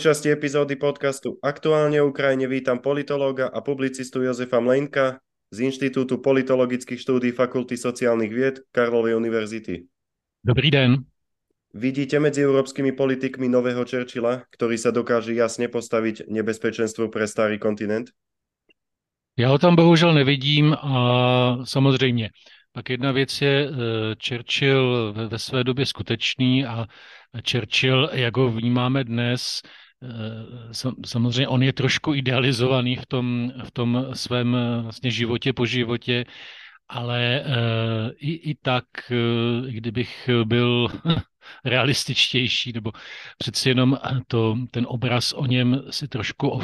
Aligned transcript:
druhej 0.00 0.16
časti 0.16 0.32
epizódy 0.32 0.80
podcastu 0.80 1.36
Aktuálne 1.44 2.00
o 2.00 2.08
Ukrajine 2.08 2.48
vítam 2.48 2.80
politológa 2.80 3.52
a 3.52 3.60
publicistu 3.60 4.24
Jozefa 4.24 4.56
Mlenka 4.56 5.20
z 5.52 5.68
Inštitútu 5.68 6.24
politologických 6.24 6.96
štúdí 6.96 7.36
Fakulty 7.36 7.76
sociálnych 7.76 8.32
vied 8.32 8.56
Karlovej 8.72 9.12
univerzity. 9.12 9.84
Dobrý 10.40 10.72
den. 10.72 11.04
Vidíte 11.76 12.16
medzi 12.16 12.40
európskymi 12.40 12.96
politikmi 12.96 13.44
nového 13.44 13.84
Churchilla, 13.84 14.48
ktorý 14.48 14.80
sa 14.80 14.88
dokáže 14.88 15.36
jasne 15.36 15.68
postaviť 15.68 16.32
nebezpečenstvu 16.32 17.12
pre 17.12 17.28
starý 17.28 17.60
kontinent? 17.60 18.08
Já 19.36 19.52
ho 19.52 19.58
tam 19.58 19.76
bohužel 19.76 20.16
nevidím 20.16 20.72
a 20.80 21.60
samozřejmě. 21.64 22.30
Pak 22.72 22.90
jedna 22.90 23.12
věc 23.12 23.42
je, 23.42 23.68
eh, 23.68 23.74
Churchill 24.28 25.12
ve 25.28 25.38
své 25.38 25.64
době 25.64 25.86
skutečný 25.86 26.66
a 26.66 26.86
Churchill, 27.50 28.10
jak 28.12 28.36
ho 28.36 28.50
vnímáme 28.52 29.04
dnes, 29.04 29.62
samozřejmě 31.06 31.48
on 31.48 31.62
je 31.62 31.72
trošku 31.72 32.14
idealizovaný 32.14 32.96
v 32.96 33.06
tom, 33.06 33.52
v 33.64 33.70
tom 33.70 34.06
svém 34.12 34.54
eh, 34.54 34.82
vlastně 34.82 35.10
životě 35.10 35.52
po 35.52 35.66
životě, 35.66 36.24
ale 36.92 37.44
uh, 37.46 38.10
i, 38.16 38.50
i 38.50 38.54
tak, 38.54 38.84
kdybych 39.68 40.30
byl 40.44 40.88
realističtější, 41.64 42.72
nebo 42.72 42.92
přeci 43.38 43.68
jenom 43.68 43.98
to, 44.26 44.56
ten 44.70 44.86
obraz 44.88 45.32
o 45.32 45.46
něm 45.46 45.82
si 45.90 46.08
trošku 46.08 46.60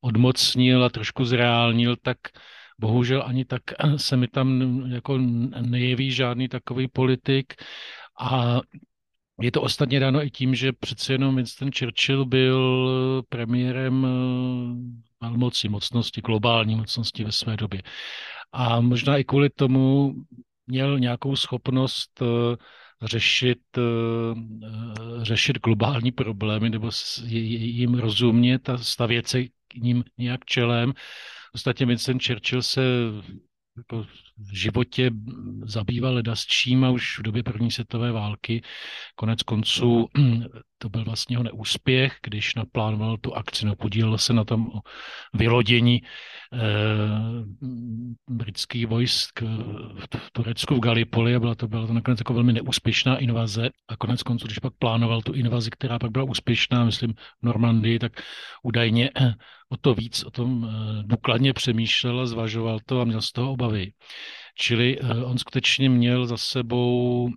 odmocnil 0.00 0.84
a 0.84 0.88
trošku 0.88 1.24
zreálnil, 1.24 1.96
tak 1.96 2.18
bohužel 2.78 3.22
ani 3.26 3.44
tak 3.44 3.62
se 3.96 4.16
mi 4.16 4.28
tam 4.28 4.80
jako 4.90 5.18
nejeví 5.60 6.12
žádný 6.12 6.48
takový 6.48 6.88
politik. 6.88 7.54
A 8.20 8.60
je 9.40 9.50
to 9.50 9.62
ostatně 9.62 10.00
dáno 10.00 10.24
i 10.24 10.30
tím, 10.30 10.54
že 10.54 10.72
přece 10.72 11.12
jenom 11.12 11.36
Winston 11.36 11.70
Churchill 11.78 12.24
byl 12.24 13.22
premiérem 13.28 14.06
eh, 14.06 15.26
velmoci, 15.26 15.68
mocnosti, 15.68 16.20
globální 16.20 16.76
mocnosti 16.76 17.24
ve 17.24 17.32
své 17.32 17.56
době. 17.56 17.82
A 18.52 18.80
možná 18.80 19.16
i 19.16 19.24
kvůli 19.24 19.50
tomu 19.50 20.14
měl 20.66 20.98
nějakou 20.98 21.36
schopnost 21.36 22.22
eh, 22.22 22.56
řešit, 23.02 23.62
eh, 23.78 23.82
řešit 25.22 25.58
globální 25.58 26.12
problémy 26.12 26.70
nebo 26.70 26.90
jim 27.26 27.94
rozumět 27.94 28.68
a 28.68 28.78
stavět 28.78 29.28
se 29.28 29.44
k 29.44 29.74
ním 29.74 30.04
nějak 30.18 30.44
čelem. 30.44 30.92
Ostatně 31.54 31.86
Winston 31.86 32.18
Churchill 32.20 32.62
se 32.62 32.82
jako 33.76 34.02
v 34.38 34.56
životě 34.56 35.10
zabýval 35.64 36.14
leda 36.14 36.36
s 36.36 36.46
čím 36.46 36.84
a 36.84 36.90
už 36.90 37.18
v 37.18 37.22
době 37.22 37.42
první 37.42 37.70
světové 37.70 38.12
války. 38.12 38.62
Konec 39.14 39.42
konců 39.42 40.08
to 40.78 40.88
byl 40.88 41.04
vlastně 41.04 41.34
jeho 41.34 41.42
neúspěch, 41.42 42.18
když 42.22 42.54
naplánoval 42.54 43.16
tu 43.16 43.34
akci, 43.34 43.66
no 43.66 43.76
podílel 43.76 44.18
se 44.18 44.32
na 44.32 44.44
tom 44.44 44.66
vylodění 45.32 46.02
eh, 46.02 46.58
britských 48.30 48.86
vojsk 48.86 49.42
v 49.98 50.30
Turecku 50.32 50.74
v 50.74 50.80
Galipoli 50.80 51.34
a 51.34 51.40
byla 51.40 51.54
to, 51.54 51.68
byla 51.68 51.86
to 51.86 51.92
nakonec 51.92 52.20
jako 52.20 52.34
velmi 52.34 52.52
neúspěšná 52.52 53.18
invaze 53.18 53.70
a 53.88 53.96
konec 53.96 54.22
konců, 54.22 54.46
když 54.46 54.58
pak 54.58 54.72
plánoval 54.78 55.22
tu 55.22 55.32
invazi, 55.32 55.70
která 55.70 55.98
pak 55.98 56.10
byla 56.10 56.24
úspěšná, 56.24 56.84
myslím 56.84 57.14
v 57.14 57.42
Normandii, 57.42 57.98
tak 57.98 58.22
údajně 58.62 59.10
o 59.74 59.76
to 59.76 59.94
víc 59.94 60.24
o 60.24 60.30
tom 60.30 60.64
eh, 60.64 61.02
důkladně 61.02 61.52
přemýšlel 61.52 62.20
a 62.20 62.26
zvažoval 62.26 62.78
to 62.86 63.00
a 63.00 63.04
měl 63.04 63.22
z 63.22 63.32
toho 63.32 63.52
obavy. 63.52 63.92
Čili 64.58 64.98
eh, 64.98 65.24
on 65.24 65.38
skutečně 65.38 65.90
měl 65.90 66.26
za 66.26 66.36
sebou 66.36 67.28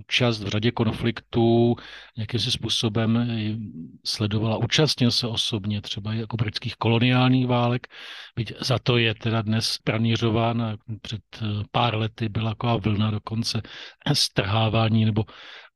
účast 0.00 0.42
v 0.42 0.48
řadě 0.48 0.70
konfliktů, 0.70 1.76
nějakým 2.16 2.40
si 2.40 2.50
způsobem 2.50 3.28
sledovala, 4.04 4.56
účastnil 4.56 5.10
se 5.10 5.26
osobně 5.26 5.80
třeba 5.80 6.14
jako 6.14 6.36
britských 6.36 6.76
koloniálních 6.76 7.46
válek, 7.46 7.86
byť 8.36 8.52
za 8.60 8.78
to 8.78 8.96
je 8.96 9.14
teda 9.14 9.42
dnes 9.42 9.78
pranířován 9.84 10.76
před 11.02 11.22
eh, 11.42 11.46
pár 11.70 11.96
lety 11.96 12.28
byla 12.28 12.50
taková 12.50 12.76
vlna 12.76 13.10
dokonce 13.10 13.62
strhávání 14.12 15.04
nebo 15.04 15.24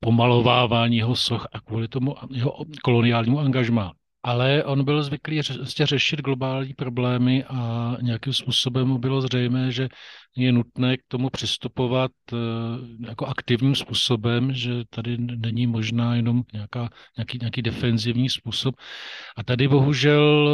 pomalovávání 0.01 0.97
jeho 0.97 1.17
soch 1.17 1.47
a 1.53 1.61
kvůli 1.61 1.89
tomu 1.89 2.15
jeho 2.31 2.57
koloniálnímu 2.83 3.41
angažmá 3.41 3.93
ale 4.23 4.65
on 4.65 4.85
byl 4.85 5.03
zvyklý 5.03 5.41
ře- 5.41 5.87
řešit 5.87 6.21
globální 6.21 6.75
problémy 6.75 7.45
a 7.45 7.97
nějakým 8.01 8.33
způsobem 8.33 8.89
mu 8.89 8.99
bylo 8.99 9.21
zřejmé, 9.21 9.73
že 9.73 9.89
je 10.37 10.53
nutné 10.53 10.97
k 10.97 11.01
tomu 11.09 11.31
přistupovat 11.31 12.11
uh, 12.33 12.39
jako 13.09 13.27
aktivním 13.27 13.75
způsobem, 13.75 14.55
že 14.55 14.71
tady 14.91 15.17
není 15.19 15.67
možná 15.67 16.15
jenom 16.15 16.43
nějaká, 16.53 16.89
nějaký, 17.17 17.39
nějaký 17.41 17.63
defenzivní 17.63 18.31
způsob. 18.31 18.75
A 19.37 19.45
tady 19.45 19.69
bohužel 19.69 20.49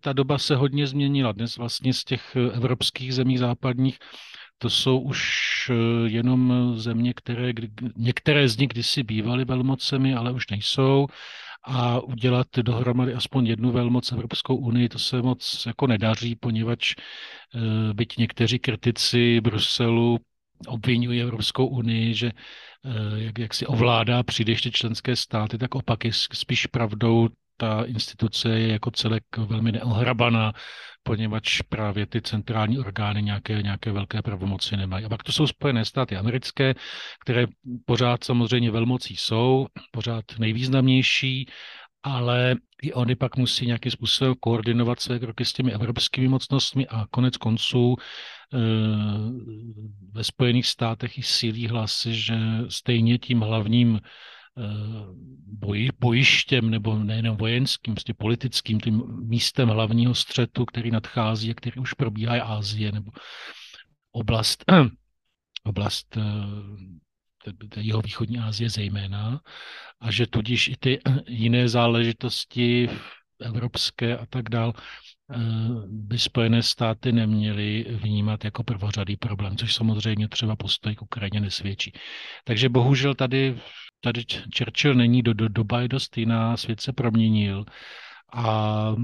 ta 0.00 0.12
doba 0.12 0.38
se 0.38 0.56
hodně 0.56 0.86
změnila. 0.86 1.32
Dnes 1.32 1.56
vlastně 1.56 1.94
z 1.94 2.04
těch 2.04 2.36
evropských 2.36 3.14
zemí 3.14 3.38
západních 3.38 3.98
to 4.58 4.70
jsou 4.70 4.98
už 4.98 5.20
eh, 5.70 6.08
jenom 6.08 6.72
země, 6.76 7.14
které, 7.14 7.52
některé 7.96 8.48
z 8.48 8.56
nich 8.56 8.68
kdysi 8.68 9.02
bývaly 9.02 9.44
velmocemi, 9.44 10.14
ale 10.14 10.32
už 10.32 10.50
nejsou 10.50 11.06
a 11.66 12.00
udělat 12.00 12.46
dohromady 12.62 13.14
aspoň 13.14 13.46
jednu 13.46 13.72
velmoc 13.72 14.12
Evropskou 14.12 14.56
unii, 14.56 14.88
to 14.88 14.98
se 14.98 15.22
moc 15.22 15.66
jako 15.66 15.86
nedaří, 15.86 16.36
poněvadž 16.36 16.94
eh, 16.94 17.94
byť 17.94 18.16
někteří 18.16 18.58
kritici 18.58 19.40
Bruselu 19.40 20.18
obvinují 20.68 21.22
Evropskou 21.22 21.66
unii, 21.66 22.14
že 22.14 22.26
eh, 22.26 22.90
jak, 23.14 23.38
jak 23.38 23.54
si 23.54 23.66
ovládá 23.66 24.22
příliš 24.22 24.52
ještě 24.52 24.70
členské 24.70 25.16
státy, 25.16 25.58
tak 25.58 25.74
opak 25.74 26.04
je 26.04 26.12
spíš 26.12 26.66
pravdou 26.66 27.28
ta 27.56 27.84
instituce 27.84 28.48
je 28.48 28.72
jako 28.72 28.90
celek 28.90 29.24
velmi 29.36 29.72
neohrabaná, 29.72 30.52
poněvadž 31.02 31.60
právě 31.62 32.06
ty 32.06 32.22
centrální 32.22 32.78
orgány 32.78 33.22
nějaké, 33.22 33.62
nějaké 33.62 33.92
velké 33.92 34.22
pravomoci 34.22 34.76
nemají. 34.76 35.04
A 35.04 35.08
pak 35.08 35.22
to 35.22 35.32
jsou 35.32 35.46
Spojené 35.46 35.84
státy 35.84 36.16
americké, 36.16 36.74
které 37.24 37.46
pořád 37.84 38.24
samozřejmě 38.24 38.70
velmocí 38.70 39.16
jsou, 39.16 39.66
pořád 39.90 40.24
nejvýznamnější, 40.38 41.46
ale 42.02 42.56
i 42.82 42.92
oni 42.92 43.14
pak 43.14 43.36
musí 43.36 43.66
nějakým 43.66 43.92
způsobem 43.92 44.34
koordinovat 44.40 45.00
své 45.00 45.18
kroky 45.18 45.44
s 45.44 45.52
těmi 45.52 45.72
evropskými 45.72 46.28
mocnostmi 46.28 46.86
a 46.86 47.06
konec 47.10 47.36
konců 47.36 47.96
eh, 47.98 48.58
ve 50.12 50.24
Spojených 50.24 50.66
státech 50.66 51.18
i 51.18 51.22
sílí 51.22 51.68
hlasy, 51.68 52.14
že 52.14 52.36
stejně 52.68 53.18
tím 53.18 53.40
hlavním 53.40 54.00
boji, 55.46 55.88
bojištěm, 56.00 56.70
nebo 56.70 56.98
nejenom 56.98 57.36
vojenským, 57.36 57.94
prostě 57.94 58.14
politickým, 58.14 58.80
tím 58.80 59.02
místem 59.28 59.68
hlavního 59.68 60.14
střetu, 60.14 60.64
který 60.64 60.90
nadchází 60.90 61.50
a 61.50 61.54
který 61.54 61.80
už 61.80 61.92
probíhá 61.92 62.34
je 62.34 62.42
Ázie, 62.42 62.92
nebo 62.92 63.10
oblast, 64.12 64.64
oblast 65.64 66.16
eh, 66.16 67.80
jeho 67.80 68.00
východní 68.00 68.38
Asie 68.38 68.70
zejména, 68.70 69.40
a 70.00 70.10
že 70.10 70.26
tudíž 70.26 70.68
i 70.68 70.76
ty 70.80 70.98
jiné 71.28 71.68
záležitosti 71.68 72.88
evropské 73.40 74.18
a 74.18 74.26
tak 74.26 74.48
dál 74.48 74.72
eh, 74.76 75.36
by 75.86 76.18
Spojené 76.18 76.62
státy 76.62 77.12
neměly 77.12 77.86
vnímat 77.88 78.44
jako 78.44 78.64
prvořadý 78.64 79.16
problém, 79.16 79.56
což 79.56 79.74
samozřejmě 79.74 80.28
třeba 80.28 80.56
postoj 80.56 80.94
k 80.94 81.02
Ukrajině 81.02 81.40
nesvědčí. 81.40 81.92
Takže 82.44 82.68
bohužel 82.68 83.14
tady 83.14 83.58
tady 84.06 84.24
Churchill 84.58 84.94
není, 84.94 85.22
do, 85.22 85.34
do, 85.34 85.48
doba 85.48 85.80
je 85.80 85.88
dost 85.88 86.18
jiná, 86.18 86.56
svět 86.56 86.80
se 86.80 86.92
proměnil 86.92 87.64
a 88.32 88.94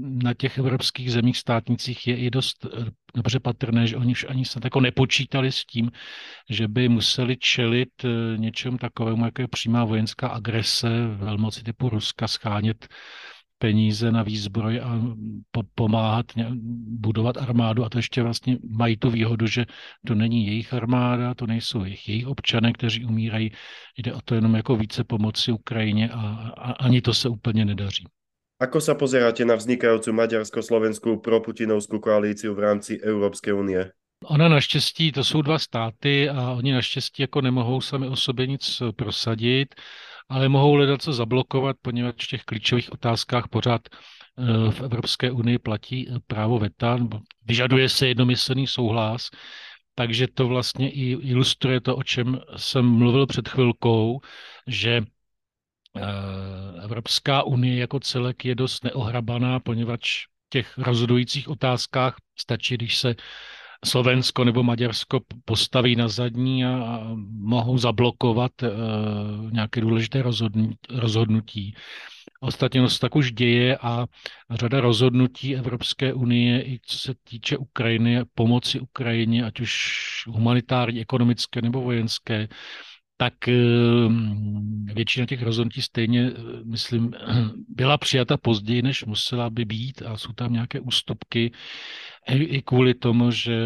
na 0.00 0.34
těch 0.34 0.58
evropských 0.58 1.12
zemích 1.12 1.38
státnicích 1.38 2.06
je 2.06 2.16
i 2.16 2.30
dost 2.30 2.66
eh, 2.66 2.84
dobře 3.14 3.40
patrné, 3.40 3.86
že 3.86 3.96
oni 3.96 4.12
už 4.12 4.26
ani 4.28 4.44
se 4.44 4.60
jako 4.64 4.80
nepočítali 4.80 5.52
s 5.52 5.64
tím, 5.64 5.90
že 6.50 6.68
by 6.68 6.88
museli 6.88 7.36
čelit 7.36 8.04
eh, 8.04 8.38
něčem 8.38 8.78
takovému, 8.78 9.24
jako 9.24 9.42
je 9.42 9.48
přímá 9.48 9.84
vojenská 9.84 10.28
agrese 10.28 10.88
velmoci 11.06 11.62
typu 11.62 11.88
Ruska, 11.88 12.28
schánět 12.28 12.88
peníze 13.58 14.12
na 14.12 14.22
výzbroj 14.22 14.80
a 14.80 15.00
pomáhat 15.74 16.26
budovat 17.00 17.36
armádu 17.36 17.84
a 17.84 17.88
to 17.88 17.98
ještě 17.98 18.22
vlastně 18.22 18.58
mají 18.68 18.96
tu 18.96 19.10
výhodu, 19.10 19.46
že 19.46 19.64
to 20.06 20.14
není 20.14 20.46
jejich 20.46 20.74
armáda, 20.74 21.34
to 21.34 21.46
nejsou 21.46 21.84
jejich, 21.84 22.08
jejich 22.08 22.26
občané, 22.26 22.72
kteří 22.72 23.04
umírají, 23.04 23.50
jde 23.98 24.14
o 24.14 24.20
to 24.24 24.34
jenom 24.34 24.54
jako 24.54 24.76
více 24.76 25.04
pomoci 25.04 25.52
Ukrajině 25.52 26.10
a, 26.10 26.20
a 26.58 26.72
ani 26.72 27.00
to 27.00 27.14
se 27.14 27.28
úplně 27.28 27.64
nedaří. 27.64 28.06
Ako 28.56 28.80
sa 28.80 28.96
pozeráte 28.96 29.44
na 29.44 29.52
vznikajúcu 29.52 30.16
maďarsko-slovenskú 30.16 31.20
proputinovskú 31.20 32.00
koalíciu 32.00 32.56
v 32.56 32.64
rámci 32.64 32.96
Európskej 32.96 33.52
unie? 33.52 33.92
Ona 34.24 34.48
naštěstí, 34.48 35.12
to 35.12 35.24
jsou 35.24 35.42
dva 35.42 35.58
státy 35.58 36.28
a 36.28 36.52
oni 36.52 36.72
naštěstí 36.72 37.22
jako 37.22 37.40
nemohou 37.40 37.80
sami 37.80 38.08
o 38.08 38.16
sobě 38.16 38.46
nic 38.46 38.82
prosadit 38.96 39.74
ale 40.28 40.48
mohou 40.48 40.72
hledat 40.72 41.02
co 41.02 41.12
zablokovat, 41.12 41.76
poněvadž 41.82 42.24
v 42.24 42.28
těch 42.28 42.44
klíčových 42.44 42.92
otázkách 42.92 43.48
pořád 43.48 43.80
eh, 43.88 44.70
v 44.70 44.80
Evropské 44.80 45.30
unii 45.30 45.58
platí 45.58 46.08
eh, 46.08 46.18
právo 46.26 46.58
VETA, 46.58 46.98
vyžaduje 47.44 47.88
se 47.88 48.08
jednomyslný 48.08 48.66
souhlas, 48.66 49.30
takže 49.94 50.26
to 50.28 50.48
vlastně 50.48 50.90
i 50.90 51.10
ilustruje 51.10 51.80
to, 51.80 51.96
o 51.96 52.02
čem 52.02 52.40
jsem 52.56 52.86
mluvil 52.86 53.26
před 53.26 53.48
chvilkou, 53.48 54.20
že 54.66 55.02
Evropská 56.82 57.42
unie 57.42 57.80
jako 57.80 58.00
celek 58.00 58.44
je 58.44 58.54
dost 58.54 58.84
neohrabaná, 58.84 59.60
poněvadž 59.60 60.26
v 60.26 60.50
těch 60.50 60.78
rozhodujících 60.78 61.48
otázkách 61.48 62.16
stačí, 62.38 62.74
když 62.74 62.96
se 62.96 63.14
Slovensko 63.84 64.44
nebo 64.44 64.62
Maďarsko 64.62 65.20
postaví 65.44 65.96
na 65.96 66.08
zadní 66.08 66.64
a 66.64 67.00
mohou 67.30 67.78
zablokovat 67.78 68.52
uh, 68.62 69.52
nějaké 69.52 69.80
důležité 69.80 70.22
rozhodnutí. 70.90 71.74
Ostatně 72.40 72.88
se 72.90 72.98
tak 72.98 73.16
už 73.16 73.32
děje 73.32 73.78
a 73.78 74.06
řada 74.50 74.80
rozhodnutí 74.80 75.56
Evropské 75.56 76.14
unie, 76.14 76.62
i 76.62 76.80
co 76.86 76.98
se 76.98 77.14
týče 77.24 77.56
Ukrajiny, 77.56 78.20
pomoci 78.34 78.80
Ukrajině, 78.80 79.44
ať 79.44 79.60
už 79.60 79.72
humanitární, 80.26 81.00
ekonomické 81.00 81.62
nebo 81.62 81.80
vojenské, 81.80 82.48
tak 83.16 83.48
ehm, 83.48 84.86
většina 84.94 85.26
těch 85.26 85.42
rozhodnutí 85.42 85.82
stejně, 85.82 86.30
eh, 86.30 86.40
myslím, 86.64 87.10
byla 87.68 87.98
přijata 87.98 88.36
později, 88.36 88.82
než 88.82 89.04
musela 89.04 89.50
by 89.50 89.64
být 89.64 90.02
a 90.02 90.16
jsou 90.16 90.32
tam 90.32 90.52
nějaké 90.52 90.80
ústupky 90.80 91.52
i 92.34 92.62
kvůli 92.62 92.94
tomu, 92.94 93.30
že 93.30 93.56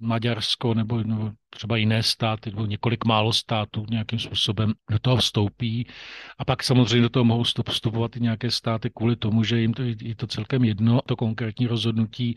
Maďarsko 0.00 0.74
nebo, 0.74 1.02
nebo 1.02 1.32
třeba 1.54 1.76
jiné 1.76 2.02
státy 2.02 2.50
nebo 2.50 2.66
několik 2.66 3.04
málo 3.04 3.32
států 3.32 3.86
nějakým 3.90 4.18
způsobem 4.18 4.72
do 4.90 4.98
toho 4.98 5.16
vstoupí. 5.16 5.86
A 6.38 6.44
pak 6.44 6.62
samozřejmě 6.62 7.02
do 7.02 7.08
toho 7.08 7.24
mohou 7.24 7.42
vstupovat 7.42 8.16
i 8.16 8.20
nějaké 8.20 8.50
státy 8.50 8.90
kvůli 8.90 9.16
tomu, 9.16 9.44
že 9.44 9.60
jim 9.60 9.74
to 9.74 9.82
je 9.82 10.14
to 10.16 10.26
celkem 10.26 10.64
jedno, 10.64 11.00
to 11.06 11.16
konkrétní 11.16 11.66
rozhodnutí, 11.66 12.36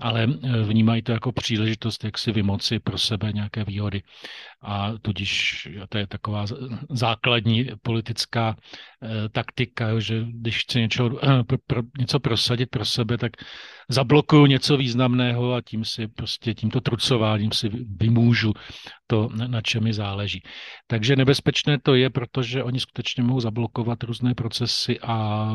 ale 0.00 0.26
eh, 0.26 0.62
vnímají 0.62 1.02
to 1.02 1.12
jako 1.12 1.32
příležitost, 1.32 2.04
jak 2.04 2.18
si 2.18 2.32
vymoci 2.32 2.78
pro 2.78 2.98
sebe 2.98 3.32
nějaké 3.32 3.64
výhody. 3.64 4.02
A 4.62 4.92
tudíž 5.02 5.68
to 5.88 5.98
je 5.98 6.06
taková 6.06 6.44
základní 6.90 7.70
politická 7.82 8.56
eh, 8.56 9.28
taktika, 9.28 10.00
že 10.00 10.24
když 10.30 10.62
chci 10.62 10.80
něco, 10.80 11.18
eh, 11.22 11.42
pro, 11.66 11.82
něco 11.98 12.20
prosadit 12.20 12.70
pro 12.70 12.84
sebe, 12.84 13.18
tak 13.18 13.32
zablokuju 13.88 14.46
něco 14.46 14.76
významného 14.76 15.15
a 15.56 15.60
tím 15.64 15.84
si 15.84 16.08
prostě 16.08 16.54
tímto 16.54 16.80
trucováním 16.80 17.52
si 17.52 17.68
vymůžu 18.00 18.52
to, 19.06 19.28
na 19.46 19.60
čem 19.60 19.84
mi 19.84 19.92
záleží. 19.92 20.42
Takže 20.86 21.16
nebezpečné 21.16 21.78
to 21.82 21.94
je, 21.94 22.10
protože 22.10 22.62
oni 22.62 22.80
skutečně 22.80 23.22
mohou 23.22 23.40
zablokovat 23.40 24.02
různé 24.02 24.34
procesy 24.34 25.00
a 25.00 25.48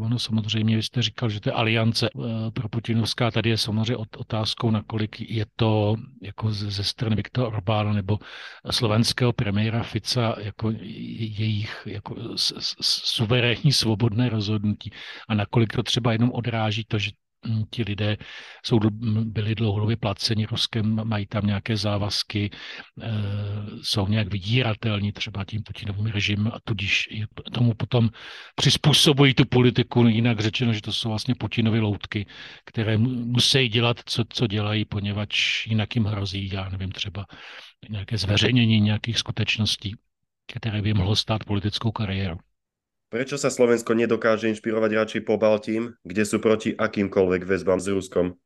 ono 0.00 0.18
samozřejmě, 0.18 0.76
vy 0.76 0.82
jste 0.82 1.02
říkal, 1.02 1.28
že 1.28 1.40
to 1.40 1.48
je 1.48 1.52
aliance 1.52 2.08
eh, 2.08 2.50
pro 2.50 2.68
Putinovská, 2.68 3.30
tady 3.30 3.50
je 3.50 3.56
samozřejmě 3.56 3.96
otázkou, 3.96 4.70
nakolik 4.70 5.20
je 5.20 5.46
to 5.56 5.96
jako 6.22 6.52
ze 6.52 6.84
strany 6.84 7.16
Viktora 7.16 7.48
Orbána 7.48 7.92
nebo 7.92 8.18
slovenského 8.70 9.32
premiéra 9.32 9.82
Fica 9.82 10.36
jako 10.38 10.70
jejich 10.80 11.82
jako 11.86 12.16
suverénní 12.80 13.72
svobodné 13.72 14.28
rozhodnutí 14.28 14.90
a 15.28 15.34
nakolik 15.34 15.72
to 15.72 15.82
třeba 15.82 16.12
jenom 16.12 16.32
odráží 16.32 16.84
to, 16.88 16.98
že 16.98 17.10
ti 17.70 17.82
lidé 17.82 18.16
jsou, 18.64 18.78
byli 19.24 19.54
dlouhodobě 19.54 19.96
placeni 19.96 20.46
Ruskem, 20.46 21.04
mají 21.04 21.26
tam 21.26 21.46
nějaké 21.46 21.76
závazky, 21.76 22.50
eh, 23.02 23.08
jsou 23.82 24.08
nějak 24.08 24.32
vydíratelní 24.32 25.12
třeba 25.12 25.44
tím 25.44 25.62
Putinovým 25.62 26.06
režimem 26.06 26.52
a 26.54 26.58
tudíž 26.64 27.08
tomu 27.52 27.74
potom 27.74 28.10
přizpůsobují 28.54 29.34
tu 29.34 29.44
politiku, 29.44 30.06
jinak 30.06 30.40
řečeno, 30.40 30.72
že 30.72 30.82
to 30.82 30.92
jsou 30.92 31.08
vlastně 31.08 31.34
Putinovy 31.34 31.80
loutky, 31.80 32.26
které 32.64 32.98
musí 32.98 33.68
dělat, 33.68 34.00
co, 34.06 34.24
co 34.28 34.46
dělají, 34.46 34.84
poněvadž 34.84 35.66
jinak 35.66 35.94
jim 35.94 36.04
hrozí, 36.04 36.50
já 36.52 36.68
nevím, 36.68 36.92
třeba 36.92 37.26
nějaké 37.88 38.18
zveřejnění 38.18 38.80
nějakých 38.80 39.18
skutečností, 39.18 39.96
které 40.52 40.82
by 40.82 40.94
mohlo 40.94 41.16
stát 41.16 41.44
politickou 41.44 41.92
kariéru. 41.92 42.38
Prečo 43.08 43.40
sa 43.40 43.48
Slovensko 43.48 43.96
nedokáže 43.96 44.52
inšpirovať 44.52 44.90
radšej 44.92 45.22
po 45.24 45.40
Baltím, 45.40 45.96
kde 46.04 46.28
sú 46.28 46.44
proti 46.44 46.76
akýmkoľvek 46.76 47.48
väzbám 47.48 47.80
s 47.80 47.88
Ruskom? 47.88 48.36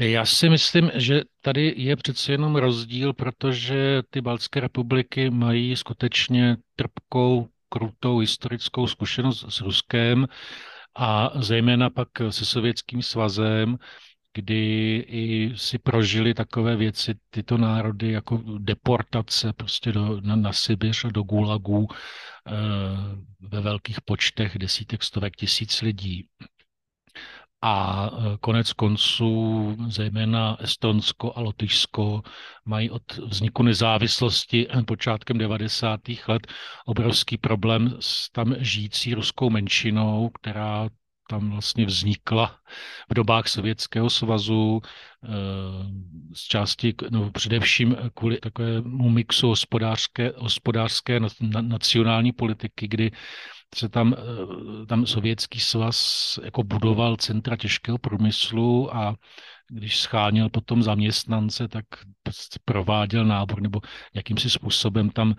Já 0.00 0.26
si 0.26 0.48
myslím, 0.48 0.90
že 0.94 1.22
tady 1.40 1.74
je 1.76 1.96
přece 1.96 2.32
jenom 2.32 2.56
rozdíl, 2.56 3.12
protože 3.12 4.02
ty 4.10 4.20
Baltské 4.20 4.60
republiky 4.60 5.30
mají 5.30 5.76
skutečně 5.76 6.56
trpkou, 6.76 7.48
krutou 7.68 8.18
historickou 8.18 8.86
zkušenost 8.86 9.44
s 9.48 9.60
Ruskem 9.60 10.26
a 10.96 11.30
zejména 11.42 11.90
pak 11.90 12.08
se 12.30 12.44
Sovětským 12.44 13.02
svazem, 13.02 13.76
kdy 14.34 14.96
i 15.08 15.52
si 15.56 15.78
prožili 15.78 16.34
takové 16.34 16.76
věci 16.76 17.14
tyto 17.30 17.58
národy 17.58 18.12
jako 18.12 18.42
deportace 18.58 19.52
prostě 19.52 19.92
do, 19.92 20.20
na, 20.20 20.36
na 20.36 20.52
Sibiř 20.52 21.04
do 21.12 21.22
Gulagů 21.22 21.86
ve 23.40 23.60
velkých 23.60 24.00
počtech 24.00 24.58
desítek, 24.58 25.02
stovek 25.02 25.36
tisíc 25.36 25.82
lidí. 25.82 26.28
A 27.66 28.06
eh, 28.12 28.36
konec 28.40 28.72
konců 28.72 29.76
zejména 29.88 30.56
Estonsko 30.60 31.32
a 31.36 31.40
Lotyšsko 31.40 32.22
mají 32.64 32.90
od 32.90 33.16
vzniku 33.16 33.62
nezávislosti 33.62 34.66
počátkem 34.86 35.38
90. 35.38 36.00
let 36.28 36.46
obrovský 36.86 37.38
problém 37.38 37.96
s 38.00 38.30
tam 38.30 38.54
žijící 38.58 39.14
ruskou 39.14 39.50
menšinou, 39.50 40.30
která 40.40 40.88
tam 41.34 41.50
vlastně 41.50 41.86
vznikla 41.86 42.56
v 43.10 43.14
dobách 43.14 43.48
Sovětského 43.48 44.10
svazu, 44.10 44.80
eh, 44.82 45.28
z 46.34 46.42
části, 46.42 46.94
no 47.10 47.30
především 47.30 47.96
kvůli 48.14 48.38
takovému 48.38 49.08
mixu 49.08 49.48
hospodářské, 49.48 50.32
hospodářské 50.36 51.20
nacionální 51.60 52.32
politiky, 52.32 52.88
kdy 52.88 53.10
se 53.74 53.88
tam, 53.88 54.14
eh, 54.18 54.86
tam 54.86 55.06
Sovětský 55.06 55.60
svaz 55.60 56.38
jako 56.44 56.62
budoval 56.62 57.16
centra 57.16 57.56
těžkého 57.56 57.98
průmyslu 57.98 58.96
a 58.96 59.16
když 59.70 60.00
scháněl 60.00 60.48
potom 60.48 60.82
zaměstnance, 60.82 61.68
tak 61.68 61.84
prováděl 62.64 63.24
nábor 63.24 63.62
nebo 63.62 63.80
jakýmsi 64.14 64.50
způsobem 64.50 65.10
tam 65.10 65.34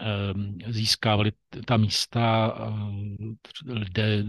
eh, 0.00 0.72
získávali 0.72 1.32
ta 1.66 1.76
místa 1.76 2.54
eh, 2.58 3.72
lidé 3.72 4.24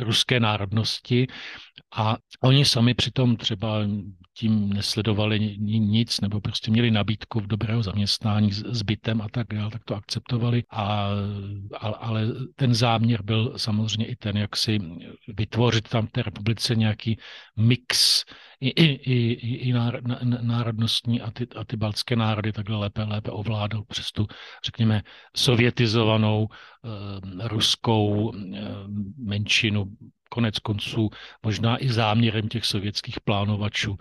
ruské 0.00 0.40
národnosti 0.40 1.26
a 1.96 2.16
oni 2.42 2.64
sami 2.64 2.94
přitom 2.94 3.36
třeba 3.36 3.78
tím 4.38 4.72
nesledovali 4.72 5.56
nic 5.58 6.20
nebo 6.20 6.40
prostě 6.40 6.70
měli 6.70 6.90
nabídku 6.90 7.40
v 7.40 7.46
dobrého 7.46 7.82
zaměstnání 7.82 8.52
s 8.52 8.82
bytem 8.82 9.20
a 9.22 9.28
tak 9.28 9.46
dále, 9.54 9.70
tak 9.70 9.84
to 9.84 9.94
akceptovali. 9.94 10.62
A, 10.70 11.08
ale 11.80 12.26
ten 12.56 12.74
záměr 12.74 13.22
byl 13.22 13.52
samozřejmě 13.56 14.06
i 14.06 14.16
ten, 14.16 14.36
jak 14.36 14.56
si 14.56 14.78
vytvořit 15.28 15.88
tam 15.88 16.06
v 16.06 16.10
té 16.10 16.22
republice 16.22 16.76
nějaký 16.76 17.16
mix 17.56 18.24
i, 18.60 18.68
i, 18.68 19.12
i, 19.12 19.54
i 19.68 19.72
národnostní 20.42 21.20
a 21.20 21.30
ty, 21.30 21.46
a 21.56 21.64
ty 21.64 21.76
baltské 21.76 22.16
národy 22.16 22.52
takhle 22.52 22.76
lépe, 22.76 23.02
lépe 23.02 23.30
ovládal 23.30 23.84
přes 23.84 24.12
tu, 24.12 24.26
řekněme, 24.64 25.02
sovětizovanou 25.36 26.48
eh, 26.48 27.48
ruskou 27.48 28.32
eh, 28.34 28.60
menšinu 29.18 29.84
konec 30.28 30.58
konců 30.58 31.10
možná 31.42 31.84
i 31.84 31.88
záměrem 31.88 32.48
těch 32.48 32.64
sovětských 32.64 33.20
plánovačů 33.20 33.96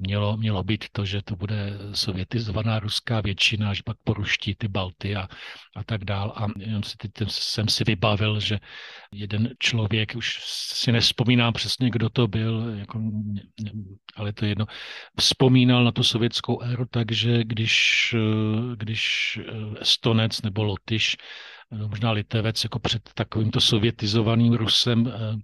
mělo, 0.00 0.36
mělo 0.36 0.64
být 0.64 0.84
to, 0.92 1.04
že 1.04 1.22
to 1.22 1.36
bude 1.36 1.78
sovětizovaná 1.92 2.78
ruská 2.78 3.20
většina, 3.20 3.70
až 3.70 3.80
pak 3.80 3.96
poruští 4.04 4.54
ty 4.54 4.68
Balty 4.68 5.16
a, 5.16 5.28
a 5.76 5.84
tak 5.84 6.04
dál. 6.04 6.32
A 6.36 6.46
jenom 6.58 6.82
si 6.82 6.96
teď 6.96 7.12
jsem 7.28 7.68
si 7.68 7.84
vybavil, 7.84 8.40
že 8.40 8.58
jeden 9.12 9.50
člověk, 9.58 10.14
už 10.16 10.38
si 10.44 10.92
nespomínám 10.92 11.52
přesně, 11.52 11.90
kdo 11.90 12.10
to 12.10 12.28
byl, 12.28 12.74
jako, 12.78 13.00
ale 14.16 14.32
to 14.32 14.44
je 14.44 14.50
jedno, 14.50 14.66
vzpomínal 15.18 15.84
na 15.84 15.92
tu 15.92 16.02
sovětskou 16.02 16.62
éru 16.62 16.84
takže 16.90 17.44
když, 17.44 18.14
když 18.76 19.38
Estonec 19.80 20.42
nebo 20.42 20.64
Lotyš 20.64 21.16
možná 21.70 22.10
Litevec 22.10 22.64
jako 22.64 22.78
před 22.78 23.10
takovýmto 23.14 23.60
sovětizovaným 23.60 24.52
Rusem 24.52 25.06
eh, 25.06 25.36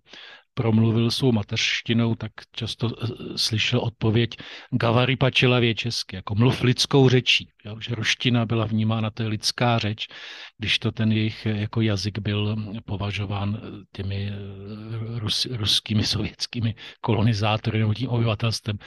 promluvil 0.57 1.11
svou 1.11 1.33
mateřštinou, 1.33 2.15
tak 2.15 2.33
často 2.53 2.89
eh, 2.89 3.07
slyšel 3.37 3.81
odpověď 3.81 4.31
Gavary 4.73 5.17
pačelavě 5.17 5.75
česky, 5.75 6.17
jako 6.17 6.35
mluv 6.35 6.63
lidskou 6.63 7.09
řečí. 7.09 7.49
Jo? 7.65 7.77
Že 7.81 7.95
ruština 7.95 8.47
byla 8.47 8.65
vnímána, 8.65 9.11
to 9.11 9.23
je 9.23 9.29
lidská 9.29 9.79
řeč, 9.79 10.07
když 10.59 10.79
to 10.79 10.93
ten 10.93 11.13
jejich 11.13 11.47
eh, 11.47 11.57
jako 11.57 11.81
jazyk 11.81 12.19
byl 12.19 12.57
považován 12.85 13.61
těmi 13.93 14.33
rus, 15.17 15.47
ruskými, 15.51 16.05
sovětskými 16.05 16.75
kolonizátory 17.01 17.79
nebo 17.79 17.95
tím 17.95 18.09
obyvatelstvem 18.09 18.79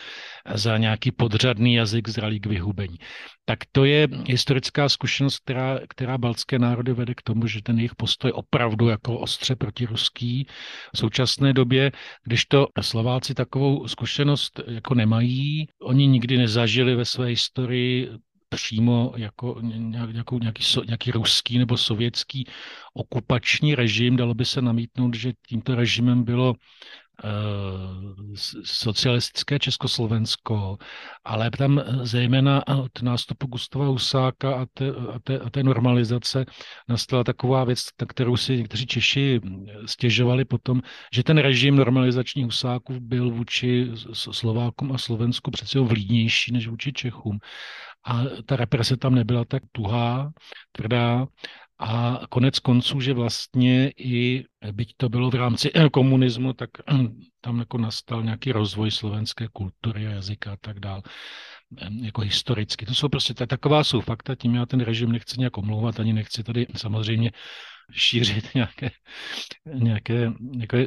za 0.54 0.78
nějaký 0.78 1.12
podřadný 1.12 1.74
jazyk 1.74 2.10
zralý 2.10 2.40
k 2.40 2.46
vyhubení 2.46 2.98
tak 3.50 3.60
to 3.72 3.86
je 3.86 4.08
historická 4.28 4.90
zkušenost, 4.90 5.40
která, 5.40 5.80
která 5.90 6.18
baltské 6.18 6.60
národy 6.60 6.94
vede 6.94 7.16
k 7.16 7.22
tomu, 7.22 7.48
že 7.48 7.62
ten 7.62 7.78
jejich 7.78 7.96
postoj 7.96 8.32
opravdu 8.32 8.88
jako 8.88 9.20
ostře 9.20 9.56
protiruský 9.56 10.48
v 10.94 10.98
současné 10.98 11.54
době, 11.60 11.92
když 12.24 12.46
to 12.46 12.68
Slováci 12.82 13.34
takovou 13.34 13.88
zkušenost 13.88 14.60
jako 14.68 14.96
nemají, 14.96 15.68
oni 15.82 16.08
nikdy 16.08 16.38
nezažili 16.38 16.96
ve 16.96 17.06
své 17.06 17.28
historii 17.28 18.10
přímo 18.50 19.14
jako 19.18 19.62
nějakou, 19.62 20.40
nějaký, 20.40 20.64
nějaký 20.86 21.12
ruský 21.12 21.58
nebo 21.58 21.78
sovětský 21.78 22.48
okupační 22.94 23.76
režim. 23.76 24.16
Dalo 24.16 24.34
by 24.34 24.46
se 24.46 24.62
namítnout, 24.62 25.14
že 25.16 25.34
tímto 25.48 25.76
režimem 25.76 26.24
bylo 26.24 26.54
socialistické 28.64 29.60
Československo, 29.60 30.78
ale 31.24 31.52
tam 31.52 31.82
zejména 32.02 32.68
od 32.68 33.02
nástupu 33.02 33.48
Gustava 33.48 33.86
Husáka 33.86 34.56
a 34.62 34.66
té, 34.74 34.90
a 34.90 35.20
té, 35.24 35.40
a 35.40 35.50
té 35.50 35.64
normalizace 35.64 36.46
nastala 36.90 37.24
taková 37.24 37.64
věc, 37.64 37.80
na 38.02 38.08
kterou 38.08 38.38
si 38.38 38.58
někteří 38.58 38.86
Češi 38.86 39.42
stěžovali 39.86 40.46
potom, 40.46 40.82
že 41.14 41.24
ten 41.24 41.38
režim 41.38 41.76
normalizačních 41.76 42.46
Husáků 42.46 43.00
byl 43.00 43.32
vůči 43.32 43.92
Slovákům 44.14 44.92
a 44.92 44.98
Slovensku 44.98 45.52
přece 45.52 45.80
vlídnější 45.80 46.52
než 46.52 46.68
vůči 46.68 46.94
Čechům. 46.94 47.40
A 48.06 48.24
ta 48.46 48.56
represe 48.56 48.98
tam 48.98 49.16
nebyla 49.16 49.46
tak 49.46 49.64
tuhá, 49.72 50.32
tvrdá 50.72 51.26
a 51.80 52.22
konec 52.30 52.60
konců, 52.60 53.02
že 53.02 53.14
vlastně 53.14 53.92
i, 53.98 54.46
byť 54.72 54.94
to 54.98 55.10
bylo 55.10 55.30
v 55.30 55.36
rámci 55.36 55.72
komunismu, 55.92 56.54
tak 56.54 56.70
tam 57.42 57.60
jako 57.60 57.78
nastal 57.78 58.24
nějaký 58.24 58.52
rozvoj 58.52 58.92
slovenské 58.92 59.48
kultury 59.54 60.08
a 60.08 60.12
jazyka 60.12 60.54
a 60.54 60.58
tak 60.62 60.80
dál 60.80 61.02
jako 62.02 62.22
historicky. 62.22 62.86
To 62.86 62.96
jsou 62.96 63.10
prostě 63.10 63.34
taková 63.34 63.84
jsou 63.84 64.02
fakta, 64.02 64.36
tím 64.36 64.56
já 64.56 64.66
ten 64.66 64.80
režim 64.80 65.12
nechci 65.12 65.40
nějak 65.40 65.58
omlouvat, 65.58 66.00
ani 66.00 66.14
nechci 66.14 66.44
tady 66.44 66.68
samozřejmě 66.76 67.32
šířit 67.92 68.50
nějaké, 68.56 68.92
nějaké 69.66 70.32
jako, 70.60 70.78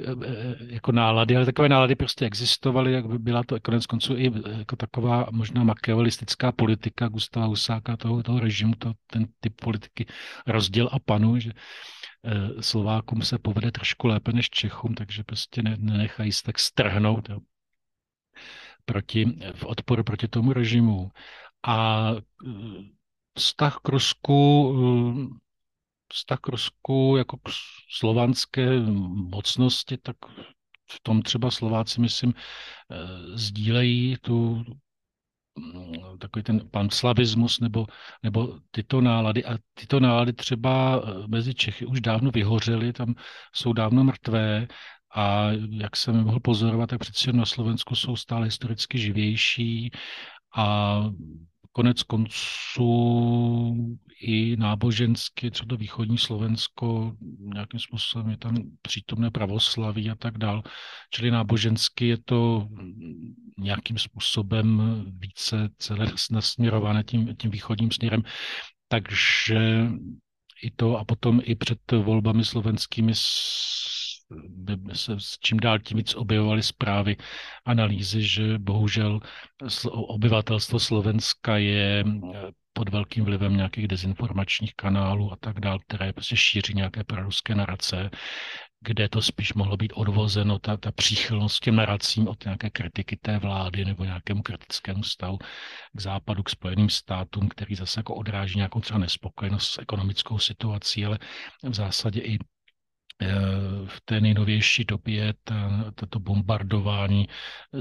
jako 0.66 0.92
nálady, 0.92 1.36
ale 1.36 1.46
takové 1.46 1.68
nálady 1.68 1.94
prostě 1.94 2.26
existovaly, 2.26 2.92
jak 2.92 3.06
by 3.06 3.18
byla 3.18 3.42
to 3.44 3.60
konec 3.60 3.86
konců 3.86 4.16
i 4.16 4.32
jako 4.58 4.76
taková 4.76 5.26
možná 5.30 5.64
makiavelistická 5.64 6.52
politika 6.52 7.08
Gustava 7.08 7.46
Husáka, 7.46 7.96
toho, 7.96 8.22
toho 8.22 8.40
režimu, 8.40 8.74
to, 8.74 8.92
ten 9.06 9.26
typ 9.40 9.60
politiky 9.60 10.06
rozděl 10.46 10.88
a 10.92 10.98
panu, 10.98 11.38
že 11.38 11.50
Slovákům 12.60 13.22
se 13.22 13.38
povede 13.38 13.72
trošku 13.72 14.06
lépe 14.06 14.32
než 14.32 14.50
Čechům, 14.50 14.94
takže 14.94 15.24
prostě 15.24 15.62
ne, 15.62 15.76
nenechají 15.78 16.32
se 16.32 16.42
tak 16.42 16.58
strhnout 16.58 17.28
jo, 17.28 17.38
proti, 18.84 19.24
v 19.54 19.64
odporu 19.64 20.04
proti 20.04 20.28
tomu 20.28 20.52
režimu. 20.52 21.10
A 21.62 22.08
eh, 22.12 22.50
vztah 23.38 23.78
k 23.82 23.88
Rusku 23.88 24.74
eh, 24.76 25.42
vztah 26.12 26.40
k 26.40 26.48
Rusku 26.48 27.14
jako 27.18 27.36
k 27.36 27.48
slovanské 27.90 28.80
mocnosti, 29.10 29.96
tak 29.96 30.16
v 30.90 31.00
tom 31.02 31.22
třeba 31.22 31.50
Slováci, 31.50 32.00
myslím, 32.00 32.34
eh, 32.34 33.38
sdílejí 33.38 34.16
tu 34.20 34.64
mm, 35.58 36.18
takový 36.18 36.42
ten 36.42 36.68
panslavismus 36.70 37.60
nebo, 37.60 37.86
nebo 38.22 38.58
tyto 38.70 39.00
nálady. 39.00 39.44
A 39.44 39.58
tyto 39.74 40.00
nálady 40.00 40.32
třeba 40.32 41.02
mezi 41.26 41.54
Čechy 41.54 41.86
už 41.86 42.00
dávno 42.00 42.30
vyhořely, 42.30 42.92
tam 42.92 43.14
jsou 43.54 43.72
dávno 43.72 44.04
mrtvé 44.04 44.68
a 45.14 45.48
jak 45.70 45.96
jsem 45.96 46.24
mohl 46.24 46.40
pozorovat, 46.40 46.90
tak 46.90 47.00
přeci 47.00 47.32
na 47.32 47.46
Slovensku 47.46 47.94
jsou 47.94 48.16
stále 48.16 48.44
historicky 48.44 48.98
živější 48.98 49.90
a 50.56 50.98
konec 51.72 52.02
konců 52.02 52.86
i 54.20 54.56
nábožensky, 54.56 55.50
třeba 55.50 55.68
to 55.68 55.76
východní 55.76 56.18
Slovensko, 56.18 57.16
nějakým 57.38 57.80
způsobem 57.80 58.30
je 58.30 58.36
tam 58.36 58.56
přítomné 58.82 59.30
pravoslaví 59.30 60.10
a 60.10 60.14
tak 60.14 60.38
dál. 60.38 60.62
Čili 61.10 61.30
nábožensky 61.30 62.08
je 62.08 62.18
to 62.24 62.68
nějakým 63.58 63.98
způsobem 63.98 64.82
více 65.18 65.68
celé 65.78 66.06
nasměrované 66.30 67.04
tím, 67.04 67.36
tím 67.36 67.50
východním 67.50 67.90
směrem. 67.90 68.22
Takže 68.88 69.86
i 70.62 70.70
to 70.70 70.98
a 70.98 71.04
potom 71.04 71.40
i 71.44 71.54
před 71.54 71.92
volbami 71.92 72.44
slovenskými 72.44 73.12
se 74.92 75.20
s 75.20 75.38
čím 75.38 75.60
dál 75.60 75.78
tím 75.78 75.96
víc 75.98 76.14
objevovaly 76.14 76.62
zprávy, 76.62 77.16
analýzy, 77.64 78.22
že 78.22 78.58
bohužel 78.58 79.20
obyvatelstvo 79.90 80.80
Slovenska 80.80 81.56
je 81.56 82.04
pod 82.72 82.88
velkým 82.88 83.24
vlivem 83.24 83.56
nějakých 83.56 83.88
dezinformačních 83.88 84.74
kanálů 84.74 85.32
a 85.32 85.36
tak 85.40 85.60
dále, 85.60 85.78
které 85.88 86.12
prostě 86.12 86.36
šíří 86.36 86.74
nějaké 86.74 87.04
proruské 87.04 87.54
narace, 87.54 88.10
kde 88.84 89.08
to 89.08 89.22
spíš 89.22 89.54
mohlo 89.54 89.76
být 89.76 89.92
odvozeno, 89.92 90.58
ta, 90.58 90.76
ta 90.76 90.92
příchylnost 90.92 91.62
těm 91.62 91.76
naracím 91.76 92.28
od 92.28 92.44
nějaké 92.44 92.70
kritiky 92.70 93.16
té 93.16 93.38
vlády 93.38 93.84
nebo 93.84 94.04
nějakému 94.04 94.42
kritickému 94.42 95.02
stavu 95.02 95.38
k 95.92 96.00
západu, 96.00 96.42
k 96.42 96.50
Spojeným 96.50 96.90
státům, 96.90 97.48
který 97.48 97.74
zase 97.74 98.00
jako 98.00 98.14
odráží 98.14 98.56
nějakou 98.56 98.80
třeba 98.80 98.98
nespokojenost 98.98 99.68
s 99.68 99.78
ekonomickou 99.78 100.38
situací, 100.38 101.06
ale 101.06 101.18
v 101.64 101.74
zásadě 101.74 102.20
i 102.20 102.38
v 103.86 104.00
té 104.04 104.20
nejnovější 104.20 104.84
době 104.84 105.34
toto 105.94 106.18
bombardování 106.18 107.28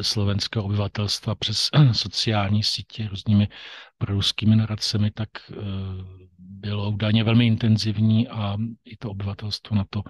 slovenského 0.01 0.65
obyvatelstva 0.65 1.35
přes 1.35 1.69
sociální 1.91 2.63
sítě 2.63 3.07
různými 3.07 3.47
proruskými 3.97 4.55
naracemi, 4.55 5.11
tak 5.11 5.29
eh, 5.51 5.55
bylo 6.39 6.89
údajně 6.89 7.23
velmi 7.23 7.47
intenzivní 7.47 8.27
a 8.27 8.57
i 8.85 8.97
to 8.97 9.09
obyvatelstvo 9.11 9.75
na 9.75 9.85
to 9.89 10.03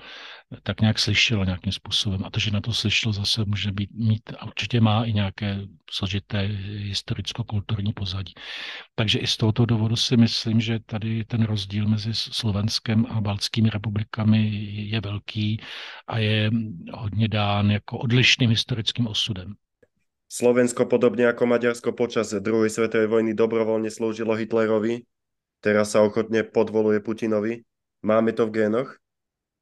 tak 0.64 0.82
nějak 0.82 1.00
slyšelo 1.00 1.46
nějakým 1.46 1.72
způsobem. 1.72 2.22
A 2.26 2.30
to, 2.30 2.40
že 2.40 2.52
na 2.52 2.62
to 2.62 2.74
slyšelo, 2.74 3.14
zase 3.14 3.46
může 3.46 3.72
být, 3.72 3.90
mít 3.94 4.34
a 4.40 4.46
určitě 4.46 4.82
má 4.82 5.06
i 5.06 5.14
nějaké 5.14 5.60
složité 5.92 6.42
historicko-kulturní 6.78 7.94
pozadí. 7.94 8.34
Takže 8.96 9.20
i 9.20 9.28
z 9.28 9.38
tohoto 9.38 9.66
důvodu 9.66 9.96
si 9.96 10.18
myslím, 10.18 10.62
že 10.62 10.80
tady 10.80 11.26
ten 11.26 11.44
rozdíl 11.44 11.88
mezi 11.88 12.14
Slovenskem 12.14 13.06
a 13.10 13.22
Baltskými 13.22 13.70
republikami 13.70 14.48
je 14.92 15.02
velký 15.12 15.60
a 16.08 16.18
je 16.18 16.52
hodně 16.94 17.28
dán 17.28 17.72
jako 17.72 17.98
odlišným 17.98 18.50
historickým 18.50 19.08
osudem. 19.08 19.54
Slovensko 20.32 20.88
podobne 20.88 21.28
ako 21.28 21.44
Maďarsko 21.44 21.92
počas 21.92 22.32
druhej 22.32 22.72
svetovej 22.72 23.12
vojny 23.12 23.36
dobrovoľne 23.36 23.92
slúžilo 23.92 24.32
Hitlerovi, 24.40 25.04
teraz 25.60 25.92
sa 25.92 26.08
ochotne 26.08 26.48
podvoluje 26.48 27.04
Putinovi. 27.04 27.68
Máme 28.00 28.32
to 28.32 28.48
v 28.48 28.64
génoch? 28.64 28.96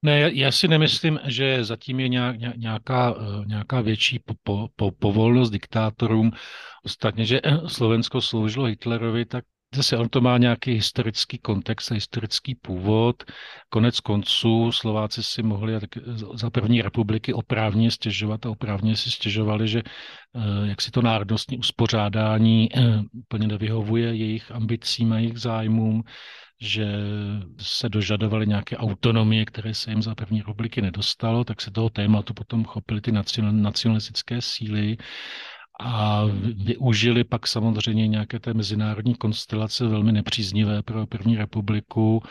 Ne, 0.05 0.31
já 0.33 0.51
si 0.51 0.67
nemyslím, 0.67 1.19
že 1.25 1.63
zatím 1.63 1.99
je 1.99 2.09
nějaká, 2.55 3.15
eh, 3.17 3.45
nějaká 3.45 3.81
větší 3.81 4.19
po, 4.19 4.33
po, 4.43 4.67
po, 4.75 4.91
povolnost 4.91 5.51
diktátorům. 5.51 6.31
Ostatně, 6.85 7.25
že 7.25 7.41
Slovensko 7.67 8.21
sloužilo 8.21 8.65
Hitlerovi, 8.65 9.25
tak 9.25 9.45
Zase 9.75 9.97
on 9.97 10.09
to 10.09 10.21
má 10.21 10.37
nějaký 10.37 10.71
historický 10.71 11.37
kontext 11.37 11.91
a 11.91 11.95
historický 11.95 12.55
původ. 12.55 13.23
Konec 13.69 13.99
konců 13.99 14.71
Slováci 14.71 15.23
si 15.23 15.43
mohli 15.43 15.73
za 16.33 16.49
první 16.49 16.81
republiky 16.81 17.33
oprávně 17.33 17.91
stěžovat 17.91 18.45
a 18.45 18.49
oprávně 18.49 18.95
si 18.95 19.11
stěžovali, 19.11 19.67
že 19.67 19.79
eh, 19.79 20.67
jak 20.67 20.81
si 20.81 20.91
to 20.91 21.01
národnostní 21.01 21.57
uspořádání 21.57 22.69
eh, 22.75 22.81
plně 23.27 23.47
nevyhovuje 23.47 24.15
jejich 24.15 24.51
ambicím 24.51 25.13
a 25.13 25.19
jejich 25.19 25.37
zájmům, 25.37 26.03
že 26.61 26.87
se 27.57 27.89
dožadovali 27.89 28.47
nějaké 28.47 28.77
autonomie, 28.77 29.45
které 29.45 29.73
se 29.73 29.91
jim 29.91 30.01
za 30.01 30.15
první 30.15 30.39
republiky 30.39 30.81
nedostalo, 30.81 31.43
tak 31.43 31.61
se 31.61 31.71
toho 31.71 31.89
tématu 31.89 32.33
potom 32.33 32.65
chopili 32.65 33.01
ty 33.01 33.11
nacionalistické 33.51 34.41
síly 34.41 34.97
a 35.79 36.23
využili 36.55 37.23
pak 37.23 37.47
samozřejmě 37.47 38.07
nějaké 38.07 38.39
té 38.39 38.53
mezinárodní 38.53 39.15
konstelace 39.15 39.87
velmi 39.87 40.11
nepříznivé 40.11 40.83
pro 40.83 41.07
první 41.07 41.37
republiku. 41.37 42.23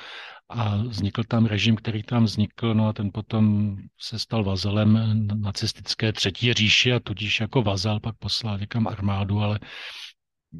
A 0.50 0.76
vznikl 0.76 1.24
tam 1.24 1.46
režim, 1.46 1.76
který 1.76 2.02
tam 2.02 2.24
vznikl, 2.24 2.74
no 2.74 2.88
a 2.88 2.92
ten 2.92 3.10
potom 3.12 3.76
se 4.00 4.18
stal 4.18 4.44
vazalem 4.44 4.98
nacistické 5.34 6.12
třetí 6.12 6.52
říše 6.52 6.92
a 6.92 7.00
tudíž 7.00 7.40
jako 7.40 7.62
vazal 7.62 8.00
pak 8.00 8.16
poslal 8.18 8.58
někam 8.58 8.86
armádu, 8.86 9.40
ale 9.40 9.60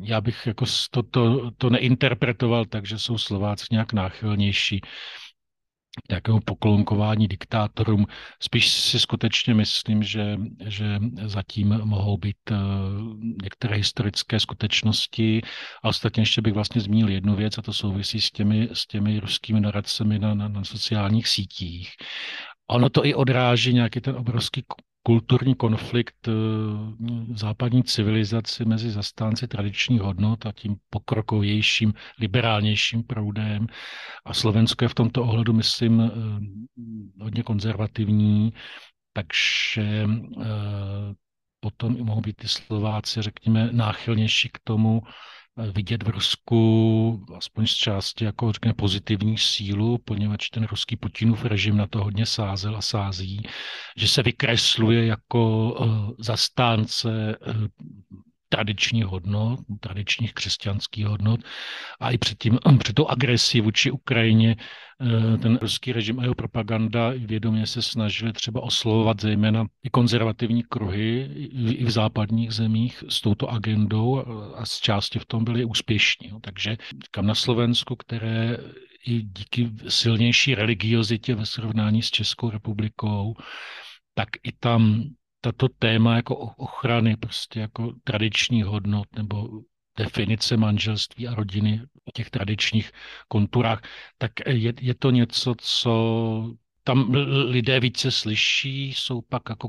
já 0.02 0.20
bych 0.20 0.46
jako 0.46 0.64
to, 0.90 1.02
to, 1.02 1.50
to 1.50 1.70
neinterpretoval 1.70 2.64
tak, 2.64 2.86
že 2.86 2.98
jsou 2.98 3.18
Slováci 3.18 3.66
nějak 3.70 3.92
náchylnější 3.92 4.80
nějakého 6.10 6.40
poklonkování 6.40 7.28
diktátorům. 7.28 8.06
Spíš 8.42 8.68
si 8.68 9.00
skutečně 9.00 9.54
myslím, 9.54 10.02
že, 10.02 10.36
že 10.66 10.98
zatím 11.24 11.68
mohou 11.68 12.16
být 12.16 12.36
eh, 12.50 12.56
některé 13.42 13.76
historické 13.76 14.40
skutečnosti. 14.40 15.42
A 15.82 15.88
ostatně 15.88 16.22
ještě 16.22 16.42
bych 16.42 16.54
vlastně 16.54 16.80
zmínil 16.80 17.08
jednu 17.08 17.36
věc, 17.36 17.58
a 17.58 17.62
to 17.62 17.72
souvisí 17.72 18.20
s 18.20 18.30
těmi, 18.30 18.68
s 18.72 18.86
těmi 18.86 19.20
ruskými 19.20 19.60
naradcemi 19.60 20.18
na, 20.18 20.34
na, 20.34 20.48
na 20.48 20.64
sociálních 20.64 21.28
sítích. 21.28 21.90
Ono 22.70 22.90
to 22.90 23.06
i 23.06 23.14
odráží 23.14 23.74
nějaký 23.74 24.00
ten 24.00 24.16
obrovský 24.16 24.64
kulturní 25.02 25.54
konflikt 25.54 26.28
eh, 26.28 26.32
západní 27.34 27.84
civilizaci 27.84 28.64
mezi 28.64 28.90
zastánci 28.90 29.48
tradičních 29.48 30.00
hodnot 30.00 30.46
a 30.46 30.52
tím 30.52 30.76
pokrokovějším, 30.90 31.94
liberálnějším 32.20 33.02
proudem. 33.02 33.66
A 34.24 34.34
Slovensko 34.34 34.84
je 34.84 34.88
v 34.88 34.94
tomto 34.94 35.22
ohledu, 35.22 35.52
myslím, 35.52 36.00
eh, 36.00 36.10
hodně 37.22 37.42
konzervativní, 37.42 38.52
takže 39.12 40.06
eh, 40.40 40.46
potom 41.60 41.96
i 41.96 42.02
mohou 42.02 42.20
být 42.20 42.36
ty 42.36 42.48
Slováci, 42.48 43.22
řekněme, 43.22 43.68
náchylnější 43.72 44.48
k 44.48 44.58
tomu, 44.64 45.02
vidět 45.72 46.02
v 46.02 46.08
Rusku 46.08 47.26
aspoň 47.36 47.66
z 47.66 47.74
části 47.74 48.24
jako 48.24 48.52
řekněme 48.52 48.74
pozitivní 48.74 49.38
sílu, 49.38 49.98
poněvadž 49.98 50.50
ten 50.50 50.64
ruský 50.64 50.96
Putinův 50.96 51.44
režim 51.44 51.76
na 51.76 51.86
to 51.86 52.04
hodně 52.04 52.26
sázel 52.26 52.76
a 52.76 52.82
sází, 52.82 53.42
že 53.96 54.08
se 54.08 54.22
vykresluje 54.22 55.06
jako 55.06 55.74
zastánce 56.18 57.36
tradičních 58.48 59.04
hodnot, 59.04 59.60
tradičních 59.80 60.34
křesťanských 60.34 61.06
hodnot 61.06 61.40
a 62.00 62.10
i 62.10 62.18
před, 62.18 62.38
tím, 62.38 62.58
před 62.78 62.92
tou 62.92 63.06
agresí 63.06 63.60
vůči 63.60 63.90
Ukrajině 63.90 64.56
eh, 64.56 65.38
ten 65.38 65.58
ruský 65.62 65.92
režim 65.92 66.18
a 66.18 66.22
jeho 66.22 66.34
propaganda 66.34 67.12
vědomě 67.16 67.66
se 67.66 67.82
snažili 67.82 68.32
třeba 68.32 68.60
oslovovat 68.60 69.20
zejména 69.20 69.66
i 69.84 69.90
konzervativní 69.90 70.62
kruhy 70.62 71.30
i 71.68 71.84
v 71.84 71.90
západních 71.90 72.52
zemích 72.52 73.04
s 73.08 73.20
touto 73.20 73.48
agendou 73.48 74.24
a 74.54 74.66
z 74.66 74.78
části 74.80 75.18
v 75.18 75.26
tom 75.26 75.44
byli 75.44 75.64
úspěšní. 75.64 76.32
Takže 76.40 76.76
kam 77.10 77.26
na 77.26 77.34
Slovensku, 77.34 77.96
které 77.96 78.56
i 79.06 79.22
díky 79.22 79.70
silnější 79.88 80.54
religiozitě 80.54 81.34
ve 81.34 81.46
srovnání 81.46 82.02
s 82.02 82.10
Českou 82.10 82.50
republikou, 82.50 83.34
tak 84.14 84.28
i 84.42 84.52
tam 84.52 85.04
tato 85.40 85.68
téma 85.68 86.16
jako 86.16 86.36
ochrany 86.36 87.16
prostě 87.16 87.60
jako 87.60 87.92
tradičních 88.04 88.64
hodnot 88.64 89.06
nebo 89.16 89.48
definice 89.98 90.56
manželství 90.56 91.28
a 91.28 91.34
rodiny 91.34 91.82
v 92.08 92.12
těch 92.12 92.30
tradičních 92.30 92.90
konturách, 93.28 93.82
tak 94.18 94.32
je, 94.46 94.72
je 94.80 94.94
to 94.94 95.10
něco, 95.10 95.54
co 95.58 96.54
tam 96.84 97.14
lidé 97.44 97.80
více 97.80 98.10
slyší, 98.10 98.88
jsou 98.88 99.20
pak 99.20 99.42
jako 99.48 99.68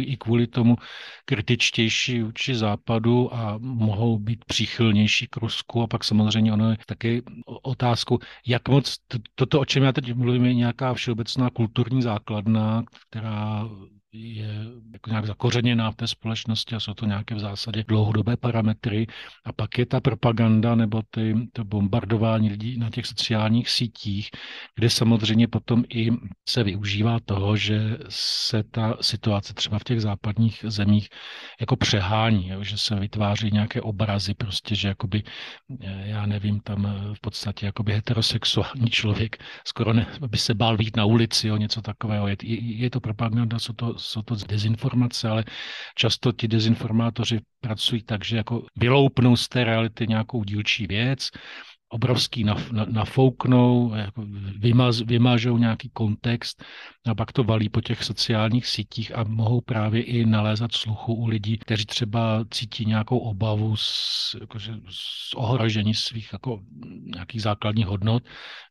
i 0.00 0.16
kvůli 0.16 0.46
tomu 0.46 0.76
kritičtější 1.24 2.22
vůči 2.22 2.54
západu 2.54 3.34
a 3.34 3.58
mohou 3.58 4.18
být 4.18 4.44
příchylnější 4.44 5.26
k 5.26 5.36
Rusku. 5.36 5.82
A 5.82 5.86
pak 5.86 6.04
samozřejmě 6.04 6.52
ono 6.52 6.70
je 6.70 6.76
taky 6.86 7.22
otázkou, 7.62 8.18
jak 8.46 8.68
moc 8.68 8.96
toto, 9.34 9.60
o 9.60 9.64
čem 9.64 9.82
já 9.82 9.92
teď 9.92 10.14
mluvím, 10.14 10.44
je 10.44 10.54
nějaká 10.54 10.94
všeobecná 10.94 11.50
kulturní 11.50 12.02
základna, 12.02 12.84
která 13.08 13.68
je 14.12 14.64
jako 14.92 15.10
nějak 15.10 15.26
zakořeněná 15.26 15.90
v 15.90 15.96
té 15.96 16.06
společnosti 16.06 16.74
a 16.74 16.80
jsou 16.80 16.94
to 16.94 17.06
nějaké 17.06 17.34
v 17.34 17.38
zásadě 17.38 17.84
dlouhodobé 17.88 18.36
parametry. 18.36 19.06
A 19.44 19.52
pak 19.52 19.78
je 19.78 19.86
ta 19.86 20.00
propaganda 20.00 20.74
nebo 20.74 21.02
ty, 21.10 21.34
to 21.52 21.64
bombardování 21.64 22.50
lidí 22.50 22.78
na 22.78 22.90
těch 22.90 23.06
sociálních 23.06 23.70
sítích, 23.70 24.30
kde 24.74 24.90
samozřejmě 24.90 25.48
potom 25.48 25.84
i 25.94 26.10
se 26.48 26.64
využívá 26.64 27.18
toho, 27.24 27.56
že 27.56 27.98
se 28.08 28.62
ta 28.62 28.96
situace 29.00 29.54
třeba 29.54 29.78
v 29.78 29.84
těch 29.84 30.00
západních 30.00 30.64
zemích 30.68 31.08
jako 31.60 31.76
přehání, 31.76 32.48
jo, 32.48 32.64
že 32.64 32.78
se 32.78 32.94
vytváří 32.94 33.50
nějaké 33.50 33.80
obrazy 33.80 34.34
prostě, 34.34 34.74
že 34.74 34.88
jakoby, 34.88 35.22
já 36.02 36.26
nevím, 36.26 36.60
tam 36.60 37.12
v 37.14 37.20
podstatě 37.20 37.66
jakoby 37.66 37.92
heterosexuální 37.92 38.90
člověk 38.90 39.44
skoro 39.66 39.92
ne, 39.92 40.06
by 40.28 40.38
se 40.38 40.54
bál 40.54 40.76
vít 40.76 40.96
na 40.96 41.04
ulici, 41.04 41.48
jo, 41.48 41.56
něco 41.56 41.82
takového. 41.82 42.28
Je, 42.28 42.36
je, 42.42 42.76
je 42.76 42.90
to 42.90 43.00
propaganda, 43.00 43.58
jsou 43.58 43.72
to 43.72 43.97
jsou 43.98 44.22
to 44.22 44.34
dezinformace, 44.48 45.28
ale 45.28 45.44
často 45.94 46.32
ti 46.32 46.48
dezinformátoři 46.48 47.40
pracují 47.60 48.02
tak, 48.02 48.24
že 48.24 48.36
jako 48.36 48.66
vyloupnou 48.76 49.36
z 49.36 49.48
té 49.48 49.64
reality 49.64 50.06
nějakou 50.06 50.44
dílčí 50.44 50.86
věc, 50.86 51.30
obrovský 51.88 52.44
nafouknou, 52.88 53.94
jako 53.94 54.22
vymaz, 54.58 55.00
vymážou 55.00 55.58
nějaký 55.58 55.90
kontext 55.92 56.64
a 57.06 57.14
pak 57.14 57.32
to 57.32 57.44
valí 57.44 57.68
po 57.68 57.80
těch 57.80 58.04
sociálních 58.04 58.66
sítích 58.66 59.16
a 59.16 59.24
mohou 59.24 59.60
právě 59.60 60.02
i 60.02 60.26
nalézat 60.26 60.72
sluchu 60.72 61.14
u 61.14 61.26
lidí, 61.26 61.58
kteří 61.58 61.86
třeba 61.86 62.44
cítí 62.50 62.84
nějakou 62.84 63.18
obavu 63.18 63.76
z, 63.76 64.36
jakože, 64.40 64.72
z 64.88 65.34
ohrožení 65.34 65.94
svých 65.94 66.32
jako 66.32 66.60
nějakých 67.14 67.42
základních 67.42 67.86
hodnot 67.86 68.22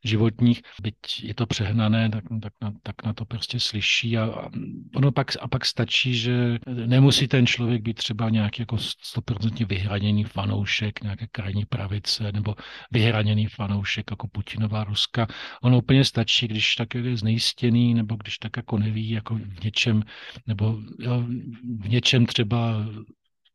životních. 0.04 0.62
Byť 0.82 0.96
je 1.22 1.34
to 1.34 1.46
přehnané, 1.46 2.10
tak, 2.10 2.24
tak, 2.42 2.52
na, 2.62 2.72
tak 2.82 3.04
na 3.04 3.12
to 3.12 3.24
prostě 3.24 3.60
slyší 3.60 4.18
a, 4.18 4.24
a 4.24 4.50
ono 4.94 5.12
pak, 5.12 5.32
a 5.40 5.48
pak 5.48 5.64
stačí, 5.64 6.14
že 6.18 6.58
nemusí 6.66 7.28
ten 7.28 7.46
člověk 7.46 7.82
být 7.82 7.96
třeba 7.96 8.30
nějaký 8.30 8.62
jako 8.62 8.78
stoprocentně 8.78 9.66
vyhraněný 9.66 10.24
fanoušek 10.24 11.02
nějaké 11.02 11.26
krajní 11.26 11.64
pravice 11.64 12.32
nebo 12.32 12.54
vyhraněný 12.90 13.07
fanoušek 13.48 14.10
jako 14.10 14.28
Putinová 14.28 14.84
Ruska. 14.84 15.26
Ono 15.62 15.78
úplně 15.78 16.04
stačí, 16.04 16.48
když 16.48 16.74
tak 16.74 16.94
je 16.94 17.16
znejistěný 17.16 17.94
nebo 17.94 18.16
když 18.16 18.28
když 18.28 18.38
tak 18.38 18.56
jako 18.56 18.78
neví, 18.78 19.10
jako 19.10 19.34
v 19.34 19.64
něčem, 19.64 20.02
nebo 20.46 20.78
jo, 20.98 21.24
v 21.78 21.88
něčem 21.88 22.26
třeba 22.26 22.86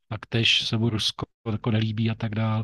tak 0.10 0.26
tež 0.30 0.68
se 0.68 0.78
mu 0.78 0.90
Rusko 0.90 1.26
jako 1.52 1.72
nelíbí 1.72 2.10
a 2.10 2.16
tak 2.16 2.36
dál, 2.36 2.64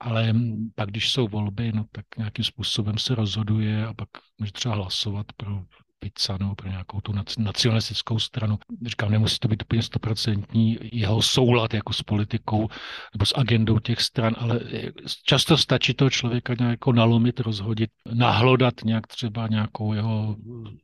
ale 0.00 0.32
pak, 0.74 0.88
když 0.90 1.10
jsou 1.10 1.28
volby, 1.28 1.72
no 1.72 1.84
tak 1.92 2.04
nějakým 2.18 2.44
způsobem 2.44 2.98
se 2.98 3.14
rozhoduje 3.14 3.86
a 3.86 3.94
pak 3.94 4.08
může 4.38 4.52
třeba 4.52 4.74
hlasovat 4.74 5.26
pro 5.36 5.64
Pizanu 6.10 6.54
pro 6.54 6.68
nějakou 6.68 7.00
tu 7.00 7.12
nacionalistickou 7.38 8.18
stranu. 8.18 8.58
Říkám, 8.86 9.10
nemusí 9.10 9.38
to 9.38 9.48
být 9.48 9.62
úplně 9.62 9.82
stoprocentní 9.82 10.78
jeho 10.92 11.22
soulad 11.22 11.74
jako 11.74 11.92
s 11.92 12.02
politikou 12.02 12.68
nebo 13.14 13.26
s 13.26 13.38
agendou 13.38 13.78
těch 13.78 14.00
stran, 14.00 14.34
ale 14.38 14.60
často 15.24 15.56
stačí 15.56 15.94
toho 15.94 16.10
člověka 16.10 16.54
nějak 16.58 16.70
jako 16.70 16.92
nalomit, 16.92 17.40
rozhodit, 17.40 17.90
nahlodat 18.14 18.74
nějak 18.84 19.06
třeba 19.06 19.46
nějakou 19.48 19.92
jeho 19.92 20.36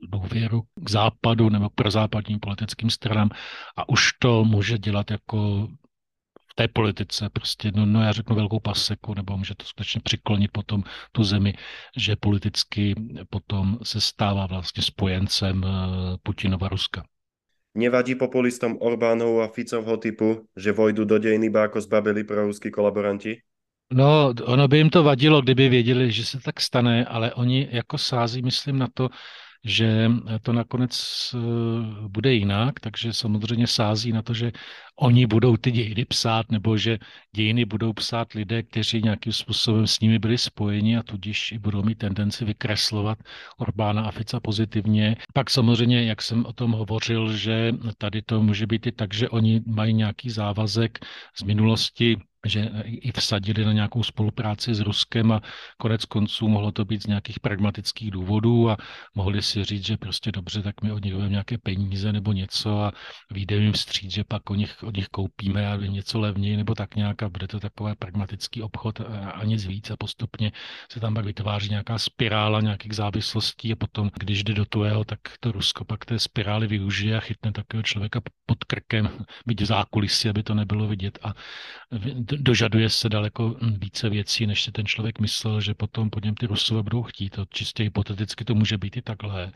důvěru 0.08 0.62
k 0.74 0.90
západu 0.90 1.48
nebo 1.48 1.70
pro 1.74 1.90
západním 1.90 2.40
politickým 2.40 2.90
stranám 2.90 3.30
a 3.76 3.88
už 3.88 4.12
to 4.18 4.44
může 4.44 4.78
dělat 4.78 5.10
jako 5.10 5.68
v 6.52 6.54
té 6.54 6.68
politice 6.68 7.28
prostě, 7.32 7.72
no, 7.74 7.86
no 7.86 8.02
já 8.02 8.12
řeknu 8.12 8.36
velkou 8.36 8.60
paseku, 8.60 9.14
nebo 9.14 9.36
může 9.36 9.54
to 9.54 9.64
skutečně 9.64 10.00
přiklonit 10.04 10.50
potom 10.52 10.84
tu 11.12 11.24
zemi, 11.24 11.54
že 11.96 12.16
politicky 12.16 12.94
potom 13.30 13.78
se 13.82 14.00
stává 14.00 14.46
vlastně 14.46 14.82
spojencem 14.82 15.64
eh, 15.64 15.68
Putinova 16.22 16.68
Ruska. 16.68 17.04
Nevadí 17.74 18.14
populistom 18.14 18.76
Orbánov 18.80 19.40
a 19.40 19.48
Ficovho 19.48 19.96
typu, 19.96 20.46
že 20.56 20.72
vojdu 20.72 21.04
do 21.04 21.18
dějiny 21.18 21.46
iba 21.46 21.60
jako 21.60 21.80
zbabili 21.80 22.24
ruský 22.28 22.70
kolaboranti? 22.70 23.40
No, 23.92 24.34
ono 24.44 24.68
by 24.68 24.78
jim 24.78 24.90
to 24.90 25.02
vadilo, 25.02 25.42
kdyby 25.42 25.68
věděli, 25.68 26.12
že 26.12 26.24
se 26.24 26.40
tak 26.40 26.60
stane, 26.60 27.04
ale 27.04 27.34
oni 27.34 27.68
jako 27.70 27.98
sází, 27.98 28.42
myslím, 28.42 28.78
na 28.78 28.88
to, 28.94 29.08
že 29.64 30.10
to 30.42 30.52
nakonec 30.52 30.94
eh, 31.34 31.38
bude 32.08 32.34
jinak, 32.34 32.80
takže 32.80 33.12
samozřejmě 33.12 33.66
sází 33.66 34.12
na 34.12 34.22
to, 34.22 34.34
že 34.34 34.52
oni 34.96 35.26
budou 35.26 35.56
ty 35.56 35.70
dějiny 35.70 36.04
psát, 36.04 36.50
nebo 36.50 36.76
že 36.76 36.98
dějiny 37.36 37.64
budou 37.64 37.92
psát 37.92 38.32
lidé, 38.32 38.62
kteří 38.62 39.02
nějakým 39.02 39.32
způsobem 39.32 39.86
s 39.86 40.00
nimi 40.00 40.18
byli 40.18 40.38
spojeni 40.38 40.96
a 40.98 41.02
tudíž 41.02 41.52
i 41.52 41.58
budou 41.58 41.82
mít 41.82 41.98
tendenci 41.98 42.44
vykreslovat 42.44 43.18
Orbána 43.58 44.02
a 44.02 44.10
Fica 44.10 44.40
pozitivně. 44.40 45.16
Pak 45.34 45.50
samozřejmě, 45.50 46.04
jak 46.04 46.22
jsem 46.22 46.46
o 46.46 46.52
tom 46.52 46.72
hovořil, 46.72 47.36
že 47.36 47.72
tady 47.98 48.22
to 48.22 48.42
může 48.42 48.66
být 48.66 48.86
i 48.86 48.92
tak, 48.92 49.14
že 49.14 49.28
oni 49.28 49.60
mají 49.66 49.94
nějaký 49.94 50.30
závazek 50.30 50.98
z 51.38 51.42
minulosti 51.42 52.16
že 52.46 52.70
i 52.86 53.12
vsadili 53.12 53.64
na 53.64 53.72
nějakou 53.72 54.02
spolupráci 54.02 54.74
s 54.74 54.80
Ruskem 54.80 55.32
a 55.32 55.40
konec 55.78 56.04
konců 56.04 56.48
mohlo 56.48 56.72
to 56.72 56.84
být 56.84 57.02
z 57.02 57.06
nějakých 57.06 57.40
pragmatických 57.40 58.10
důvodů 58.10 58.70
a 58.70 58.76
mohli 59.14 59.42
si 59.42 59.64
říct, 59.64 59.86
že 59.86 59.96
prostě 59.96 60.32
dobře, 60.32 60.62
tak 60.62 60.82
my 60.82 60.92
od 60.92 61.04
nich 61.04 61.14
nějaké 61.14 61.58
peníze 61.58 62.12
nebo 62.12 62.32
něco 62.32 62.80
a 62.80 62.92
vyjdeme 63.30 63.62
jim 63.62 63.72
vstříc, 63.72 64.12
že 64.12 64.24
pak 64.24 64.50
o 64.50 64.54
nich, 64.54 64.82
od 64.82 64.96
nich 64.96 65.08
koupíme 65.08 65.72
a 65.72 65.76
něco 65.76 66.20
levněji 66.20 66.56
nebo 66.56 66.74
tak 66.74 66.96
nějak 66.96 67.22
a 67.22 67.28
bude 67.28 67.48
to 67.48 67.60
takový 67.60 67.94
pragmatický 67.98 68.62
obchod 68.62 69.00
a, 69.00 69.44
nic 69.44 69.66
víc 69.66 69.90
a 69.90 69.96
postupně 69.96 70.52
se 70.92 71.00
tam 71.00 71.14
pak 71.14 71.24
vytváří 71.24 71.68
nějaká 71.68 71.98
spirála 71.98 72.60
nějakých 72.60 72.94
závislostí 72.94 73.72
a 73.72 73.76
potom, 73.76 74.10
když 74.18 74.44
jde 74.44 74.54
do 74.54 74.64
tvého, 74.64 75.04
tak 75.04 75.20
to 75.40 75.52
Rusko 75.52 75.84
pak 75.84 76.04
té 76.04 76.18
spirály 76.18 76.66
využije 76.66 77.16
a 77.16 77.20
chytne 77.20 77.52
takového 77.52 77.82
člověka 77.82 78.20
pod 78.52 78.64
krkem, 78.68 79.08
byť 79.48 79.60
v 79.60 79.64
zákulisí, 79.64 80.28
aby 80.28 80.42
to 80.44 80.54
nebylo 80.54 80.84
vidět 80.88 81.18
a 81.24 81.32
dožaduje 82.20 82.90
se 82.90 83.08
daleko 83.08 83.56
více 83.80 84.08
věcí, 84.12 84.46
než 84.46 84.62
si 84.62 84.72
ten 84.72 84.86
člověk 84.86 85.20
myslel, 85.20 85.60
že 85.60 85.74
potom 85.74 86.10
po 86.10 86.20
něm 86.20 86.34
ty 86.34 86.46
Rusové 86.46 86.82
budou 86.82 87.02
chtít. 87.02 87.30
To 87.30 87.44
čistě 87.48 87.82
hypoteticky 87.82 88.44
to 88.44 88.54
může 88.54 88.78
být 88.78 88.96
i 88.96 89.02
takhle. 89.02 89.52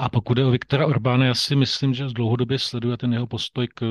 A 0.00 0.08
pokud 0.08 0.38
je 0.38 0.44
o 0.44 0.50
Viktora 0.50 0.86
Orbána, 0.86 1.24
já 1.24 1.34
si 1.34 1.56
myslím, 1.56 1.94
že 1.94 2.08
z 2.08 2.12
dlouhodobě 2.12 2.58
sleduje 2.58 2.96
ten 2.96 3.12
jeho 3.12 3.26
postoj 3.26 3.68
k 3.74 3.82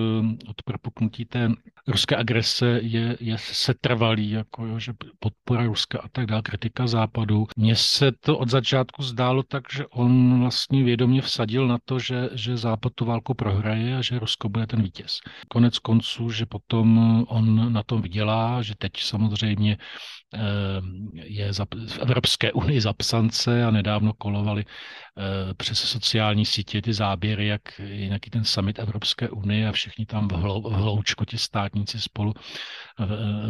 od 0.48 0.64
propuknutí 0.66 1.26
té 1.26 1.50
ruské 1.88 2.16
agrese 2.16 2.80
je, 2.82 3.18
je 3.20 3.38
setrvalý, 3.38 4.32
jako 4.32 4.66
jo, 4.66 4.80
že 4.80 4.94
podpora 5.20 5.64
Ruska 5.64 6.00
a 6.00 6.08
tak 6.12 6.26
dále, 6.26 6.42
kritika 6.42 6.88
západu. 6.88 7.48
Mně 7.58 7.76
se 7.76 8.12
to 8.20 8.38
od 8.38 8.50
začátku 8.50 9.04
zdálo 9.04 9.44
tak, 9.44 9.64
že 9.74 9.88
on 9.88 10.40
vlastně 10.40 10.84
vědomě 10.84 11.22
vsadil 11.22 11.68
na 11.68 11.78
to, 11.86 12.00
že, 12.00 12.30
že 12.34 12.58
západ 12.58 12.94
tu 12.96 13.06
válku 13.06 13.34
prohraje 13.34 13.98
a 13.98 14.02
že 14.02 14.20
Rusko 14.20 14.50
bude 14.50 14.68
ten 14.68 14.82
vítěz. 14.82 15.20
Konec 15.48 15.80
konců, 15.80 16.30
že 16.30 16.46
potom 16.46 16.98
on 17.28 17.74
na 17.74 17.84
tom 17.84 18.02
vydělá, 18.02 18.62
že 18.62 18.74
teď 18.78 18.92
samozřejmě 18.98 19.78
je 21.14 21.52
v 21.88 22.00
Evropské 22.00 22.52
unii 22.52 22.82
zapsance 22.82 23.66
a 23.66 23.72
nedávno 23.72 24.14
kolovali 24.14 24.66
přes 25.58 25.80
sociální 26.00 26.46
sítě 26.46 26.82
ty 26.82 26.94
záběry, 26.94 27.48
jak 27.48 27.62
nějaký 27.80 28.30
ten 28.30 28.44
summit 28.44 28.80
Evropské 28.80 29.30
unie 29.30 29.68
a 29.68 29.72
všichni 29.72 30.06
tam 30.06 30.28
v, 30.28 30.34
hloučku 30.72 31.26
ti 31.26 31.38
státníci 31.38 32.02
spolu 32.02 32.34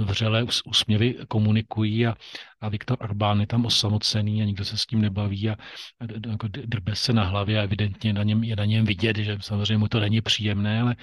vřele 0.03 0.45
úsměvy 0.65 1.15
komunikují 1.27 2.07
a, 2.07 2.15
a 2.61 2.69
Viktor 2.69 2.97
Orbán 3.01 3.39
je 3.39 3.47
tam 3.47 3.65
osamocený 3.65 4.41
a 4.41 4.45
nikdo 4.45 4.65
se 4.65 4.77
s 4.77 4.85
tím 4.85 5.01
nebaví 5.01 5.49
a 5.49 5.55
jako 6.29 6.47
drbe 6.47 6.95
se 6.95 7.13
na 7.13 7.23
hlavě 7.23 7.59
a 7.59 7.63
evidentně 7.63 8.13
na 8.13 8.23
něm, 8.23 8.43
je 8.43 8.55
na 8.55 8.65
něm 8.65 8.85
vidět, 8.85 9.17
že 9.17 9.37
samozřejmě 9.41 9.77
mu 9.77 9.87
to 9.87 9.99
není 9.99 10.21
příjemné, 10.21 10.81
ale 10.81 10.95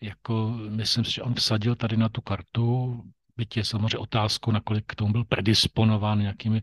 jako 0.00 0.54
myslím 0.68 1.04
si, 1.04 1.12
že 1.12 1.22
on 1.22 1.34
vsadil 1.34 1.74
tady 1.74 1.96
na 1.96 2.08
tu 2.08 2.20
kartu, 2.20 3.00
byť 3.40 3.56
je 3.56 3.64
samozřejmě 3.64 3.98
otázkou, 3.98 4.52
nakolik 4.52 4.84
k 4.86 4.94
tomu 4.94 5.12
byl 5.12 5.24
predisponován 5.24 6.20
nějakými 6.20 6.62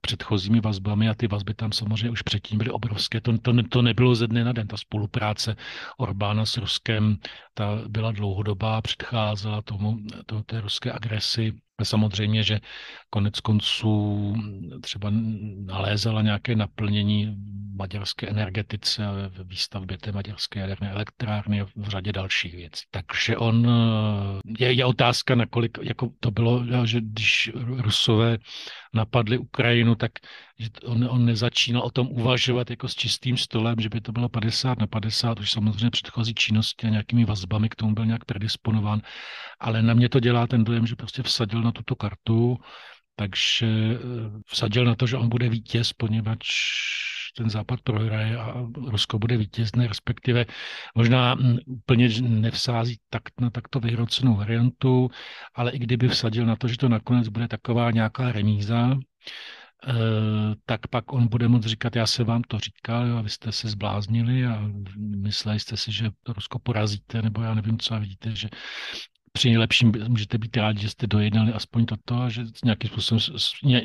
předchozími 0.00 0.60
vazbami 0.60 1.08
a 1.08 1.14
ty 1.14 1.28
vazby 1.28 1.54
tam 1.54 1.72
samozřejmě 1.72 2.10
už 2.10 2.22
předtím 2.22 2.58
byly 2.58 2.70
obrovské. 2.70 3.20
To, 3.20 3.38
to, 3.38 3.52
to 3.68 3.82
nebylo 3.82 4.14
ze 4.14 4.26
dne 4.26 4.44
na 4.44 4.52
den. 4.52 4.66
Ta 4.66 4.76
spolupráce 4.76 5.56
Orbána 5.96 6.46
s 6.46 6.56
Ruskem 6.56 7.16
ta 7.54 7.84
byla 7.88 8.12
dlouhodobá, 8.12 8.82
předcházela 8.82 9.62
tomu, 9.62 10.00
to, 10.26 10.42
té 10.42 10.60
ruské 10.60 10.92
agresi 10.92 11.52
Samozřejmě, 11.82 12.42
že 12.42 12.60
konec 13.10 13.40
konců 13.40 14.34
třeba 14.80 15.10
nalézala 15.64 16.22
nějaké 16.22 16.56
naplnění 16.56 17.36
maďarské 17.76 18.28
energetice 18.28 19.02
ve 19.28 19.44
výstavbě 19.44 19.98
té 19.98 20.12
maďarské 20.12 20.60
jaderné 20.60 20.90
elektrárny 20.90 21.60
a 21.60 21.66
v 21.76 21.88
řadě 21.88 22.12
dalších 22.12 22.54
věcí. 22.54 22.84
Takže 22.90 23.36
on, 23.36 23.68
je, 24.58 24.72
je 24.72 24.84
otázka, 24.84 25.34
nakolik, 25.34 25.78
jako 25.82 26.10
to 26.20 26.30
bylo, 26.30 26.64
že 26.86 27.00
když 27.00 27.50
Rusové 27.54 28.38
napadli 28.94 29.38
Ukrajinu, 29.38 29.94
tak 29.94 30.12
že 30.58 30.68
on, 30.84 31.08
on 31.10 31.24
nezačínal 31.24 31.82
o 31.82 31.90
tom 31.90 32.08
uvažovat 32.10 32.70
jako 32.70 32.88
s 32.88 32.94
čistým 32.94 33.36
stolem, 33.36 33.74
že 33.80 33.88
by 33.88 34.00
to 34.00 34.12
bylo 34.12 34.28
50 34.28 34.78
na 34.78 34.86
50, 34.86 35.40
už 35.40 35.50
samozřejmě 35.50 35.90
předchozí 35.90 36.34
činnosti 36.34 36.86
a 36.86 36.90
nějakými 36.90 37.24
vazbami 37.24 37.68
k 37.68 37.74
tomu 37.74 37.94
byl 37.94 38.06
nějak 38.06 38.24
predisponován, 38.24 39.00
ale 39.60 39.82
na 39.82 39.94
mě 39.94 40.08
to 40.08 40.20
dělá 40.20 40.46
ten 40.46 40.64
dojem, 40.64 40.86
že 40.86 40.96
prostě 40.96 41.22
vsadil 41.22 41.62
na 41.62 41.72
tuto 41.72 41.96
kartu, 41.96 42.58
takže 43.16 43.66
eh, 43.66 43.98
vsadil 44.46 44.84
na 44.84 44.94
to, 44.94 45.06
že 45.06 45.16
on 45.16 45.28
bude 45.28 45.48
vítěz, 45.48 45.92
poněvadž 45.92 46.46
ten 47.36 47.50
západ 47.50 47.80
prohraje 47.80 48.38
a 48.38 48.66
Rusko 48.86 49.18
bude 49.18 49.36
vítězné, 49.36 49.88
respektive 49.88 50.46
možná 50.94 51.34
hm, 51.34 51.58
úplně 51.66 52.08
nevsází 52.20 52.98
tak 53.10 53.22
na 53.40 53.50
takto 53.50 53.80
vyhrocenou 53.80 54.36
variantu, 54.36 55.10
ale 55.54 55.70
i 55.70 55.78
kdyby 55.78 56.08
vsadil 56.08 56.46
na 56.46 56.56
to, 56.56 56.68
že 56.68 56.78
to 56.78 56.88
nakonec 56.88 57.28
bude 57.28 57.48
taková 57.48 57.90
nějaká 57.90 58.32
remíza, 58.32 58.96
tak 60.64 60.86
pak 60.86 61.12
on 61.12 61.28
bude 61.28 61.48
moct 61.48 61.66
říkat, 61.66 61.96
já 61.96 62.06
jsem 62.06 62.26
vám 62.26 62.42
to 62.42 62.58
říkal 62.58 63.18
a 63.18 63.22
vy 63.22 63.30
jste 63.30 63.52
se 63.52 63.68
zbláznili 63.68 64.46
a 64.46 64.70
mysleli 64.98 65.60
jste 65.60 65.76
si, 65.76 65.92
že 65.92 66.10
Rusko 66.28 66.58
porazíte, 66.58 67.22
nebo 67.22 67.42
já 67.42 67.54
nevím 67.54 67.78
co 67.78 67.94
a 67.94 67.98
vidíte, 67.98 68.36
že 68.36 68.48
při 69.32 69.48
nejlepším 69.48 69.92
můžete 70.08 70.38
být 70.38 70.56
rádi, 70.56 70.82
že 70.82 70.88
jste 70.88 71.06
dojednali 71.06 71.52
aspoň 71.52 71.86
toto 71.86 72.16
a 72.16 72.28
že 72.28 72.44
nějakým 72.64 72.90
způsobem, 72.90 73.20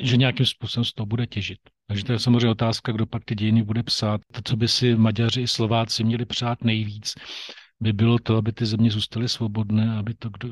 že 0.02 0.16
nějakým 0.16 0.46
způsobem 0.46 0.84
z 0.84 0.92
toho 0.92 1.06
bude 1.06 1.26
těžit. 1.26 1.58
Takže 1.86 2.04
to 2.04 2.12
je 2.12 2.18
samozřejmě 2.18 2.48
otázka, 2.48 2.92
kdo 2.92 3.06
pak 3.06 3.24
ty 3.24 3.34
dějiny 3.34 3.62
bude 3.62 3.82
psát. 3.82 4.20
To, 4.32 4.40
co 4.44 4.56
by 4.56 4.68
si 4.68 4.96
Maďaři 4.96 5.40
i 5.40 5.48
Slováci 5.48 6.04
měli 6.04 6.24
přát 6.24 6.64
nejvíc, 6.64 7.14
by 7.80 7.92
bylo 7.92 8.18
to, 8.18 8.36
aby 8.36 8.52
ty 8.52 8.66
země 8.66 8.90
zůstaly 8.90 9.28
svobodné, 9.28 9.96
aby 9.96 10.14
to, 10.14 10.30
kdo, 10.30 10.48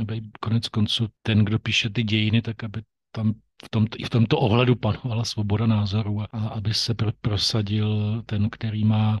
aby 0.00 0.22
konec 0.40 0.68
konců 0.68 1.08
ten, 1.22 1.44
kdo 1.44 1.58
píše 1.58 1.90
ty 1.90 2.02
dějiny, 2.02 2.42
tak 2.42 2.64
aby 2.64 2.82
tam 3.12 3.34
v 3.64 3.68
tomto, 3.70 3.96
i 4.00 4.04
v 4.04 4.10
tomto 4.10 4.38
ohledu 4.38 4.76
panovala 4.76 5.24
svoboda 5.24 5.66
názoru 5.66 6.20
a, 6.20 6.24
a 6.32 6.48
aby 6.48 6.74
se 6.74 6.94
pr- 6.94 7.12
prosadil 7.20 8.22
ten, 8.26 8.50
který 8.50 8.84
má 8.84 9.18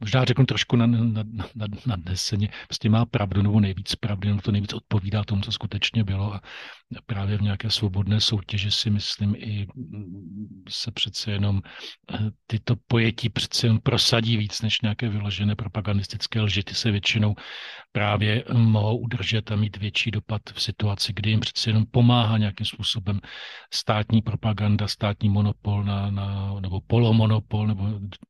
možná 0.00 0.24
řeknu 0.24 0.46
trošku 0.46 0.76
na, 0.76 0.86
na, 0.86 1.24
na, 1.54 1.66
na 1.86 1.96
prostě 2.66 2.90
má 2.90 3.06
pravdu 3.06 3.42
nebo 3.42 3.60
nejvíc 3.60 3.94
pravdy, 3.94 4.28
nebo 4.28 4.40
to 4.40 4.52
nejvíc 4.52 4.72
odpovídá 4.72 5.24
tomu, 5.24 5.42
co 5.42 5.52
skutečně 5.52 6.04
bylo 6.04 6.34
a 6.34 6.40
právě 7.06 7.38
v 7.38 7.42
nějaké 7.42 7.70
svobodné 7.70 8.20
soutěži 8.20 8.70
si 8.70 8.90
myslím 8.90 9.34
i 9.38 9.66
mm, 9.74 10.62
se 10.68 10.90
přece 10.90 11.30
jenom 11.30 11.62
eh, 12.12 12.18
tyto 12.46 12.74
pojetí 12.86 13.28
přece 13.28 13.66
jen 13.66 13.80
prosadí 13.80 14.36
víc 14.36 14.62
než 14.62 14.80
nějaké 14.80 15.08
vyložené 15.08 15.56
propagandistické 15.56 16.40
lži. 16.40 16.62
Ty 16.62 16.74
se 16.74 16.90
většinou 16.90 17.34
právě 17.92 18.44
mohou 18.52 18.98
udržet 18.98 19.52
a 19.52 19.56
mít 19.56 19.76
větší 19.76 20.10
dopad 20.10 20.42
v 20.54 20.62
situaci, 20.62 21.12
kdy 21.16 21.30
jim 21.30 21.40
přece 21.40 21.70
jenom 21.70 21.84
pomáhá 21.90 22.38
nějakým 22.38 22.66
způsobem 22.66 23.20
státní 23.74 24.22
propaganda, 24.22 24.88
státní 24.88 25.28
monopol 25.28 25.84
na, 25.84 26.10
na, 26.10 26.54
nebo 26.60 26.80
polomonopol 26.80 27.66
nebo 27.66 27.84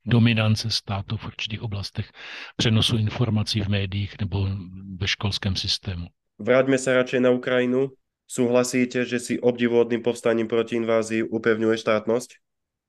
dominance 0.07 0.71
státu 0.71 1.17
v 1.17 1.27
určitých 1.27 1.63
oblastech 1.63 2.11
přenosu 2.57 2.97
informací 2.97 3.61
v 3.61 3.69
médiích 3.69 4.15
nebo 4.21 4.49
ve 4.97 5.09
školském 5.09 5.57
systému. 5.57 6.07
Vráťme 6.39 6.79
se 6.79 6.95
radšej 6.95 7.21
na 7.21 7.31
Ukrajinu. 7.31 7.91
Súhlasíte, 8.29 9.05
že 9.05 9.19
si 9.19 9.41
obdivuhodným 9.41 10.03
povstaním 10.03 10.49
proti 10.49 10.77
invázii 10.77 11.23
upevňuje 11.23 11.79
štátnosť? 11.79 12.31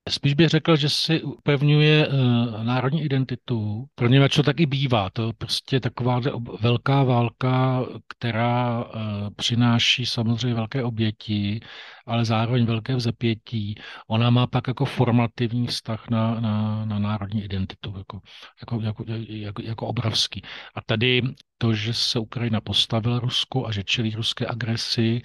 Spíš 0.10 0.34
bych 0.34 0.50
řekl, 0.50 0.76
že 0.76 0.90
si 0.90 1.24
upevňuje 1.24 2.08
uh, 2.08 2.64
národní 2.64 3.04
identitu, 3.04 3.86
něj 4.08 4.30
to 4.30 4.44
tak 4.44 4.60
i 4.60 4.66
bývá. 4.66 5.10
To 5.10 5.28
je 5.28 5.34
prostě 5.34 5.80
taková 5.80 6.22
velká 6.62 7.04
válka, 7.04 7.86
která 8.08 8.84
uh, 8.84 8.92
přináší 9.36 10.06
samozřejmě 10.06 10.54
velké 10.54 10.84
oběti, 10.84 11.60
ale 12.06 12.26
zároveň 12.26 12.66
velké 12.66 12.96
vzepětí. 12.96 13.76
Ona 14.08 14.30
má 14.30 14.48
pak 14.48 14.68
jako 14.68 14.86
formativní 14.86 15.68
vztah 15.68 16.10
na, 16.10 16.40
na, 16.40 16.86
na 16.86 17.00
národní 17.00 17.44
identitu, 17.44 17.94
jako, 17.98 18.20
jako, 18.62 18.82
jako, 18.82 19.04
jako, 19.28 19.62
jako 19.62 19.88
obrovský. 19.88 20.42
A 20.76 20.82
tady 20.82 21.22
to, 21.58 21.74
že 21.74 21.94
se 21.94 22.20
Ukrajina 22.20 22.62
postavila 22.62 23.20
Rusku 23.20 23.68
a 23.68 23.72
že 23.72 23.84
čelí 23.84 24.16
ruské 24.16 24.48
agresi, 24.48 25.22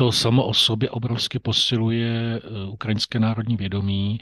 to 0.00 0.12
samo 0.12 0.46
o 0.46 0.54
sobě 0.54 0.90
obrovsky 0.90 1.38
posiluje 1.38 2.36
eh, 2.36 2.64
ukrajinské 2.64 3.18
národní 3.18 3.56
vědomí 3.56 4.18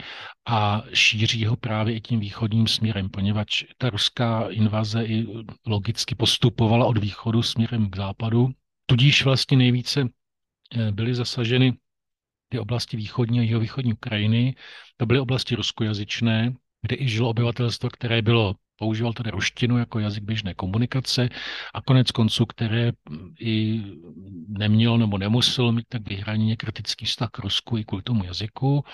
a 0.49 0.83
šíří 0.93 1.47
ho 1.47 1.57
právě 1.57 1.95
i 1.95 2.01
tím 2.01 2.21
východním 2.21 2.67
směrem, 2.67 3.11
poněvadž 3.11 3.65
ta 3.79 3.91
ruská 3.91 4.49
invaze 4.49 5.05
i 5.05 5.27
logicky 5.67 6.15
postupovala 6.15 6.87
od 6.87 6.99
východu 6.99 7.43
směrem 7.43 7.91
k 7.91 7.97
západu. 7.97 8.49
Tudíž 8.87 9.25
vlastně 9.25 9.57
nejvíce 9.57 10.01
eh, 10.01 10.93
byly 10.93 11.15
zasaženy 11.15 11.77
ty 12.49 12.59
oblasti 12.59 12.97
východní 12.97 13.39
a 13.41 13.43
jihovýchodní 13.43 13.93
Ukrajiny. 13.93 14.55
To 14.97 15.07
byly 15.07 15.21
oblasti 15.21 15.55
ruskojazyčné, 15.55 16.55
kde 16.83 16.97
i 16.97 17.09
žilo 17.09 17.31
obyvatelstvo, 17.31 17.91
které 17.91 18.23
bylo 18.23 18.55
používal 18.77 19.13
tedy 19.13 19.31
ruštinu 19.31 19.79
jako 19.79 19.99
jazyk 19.99 20.25
běžné 20.25 20.55
komunikace 20.55 21.29
a 21.75 21.83
konec 21.83 22.11
konců, 22.11 22.47
které 22.47 22.93
i 23.41 23.83
nemělo 24.49 24.97
nebo 24.97 25.19
nemuselo 25.19 25.73
mít 25.73 25.87
tak 25.89 26.09
vyhraněně 26.09 26.57
kritický 26.57 27.07
vztah 27.07 27.31
k 27.31 27.39
Rusku 27.39 27.79
i 27.79 27.85
kvůli 27.85 28.03
tomu 28.03 28.25
jazyku 28.25 28.85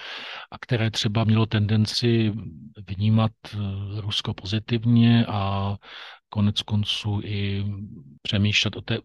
a 0.51 0.59
které 0.59 0.91
třeba 0.91 1.25
mělo 1.25 1.47
tendenci 1.47 2.33
vnímat 2.89 3.33
eh, 3.55 3.59
Rusko 4.01 4.35
pozitivně 4.35 5.27
a 5.27 5.75
konec 6.29 6.63
konců 6.63 7.21
i 7.25 7.65
přemýšlet 8.23 8.77
o 8.77 8.81
té 8.81 8.99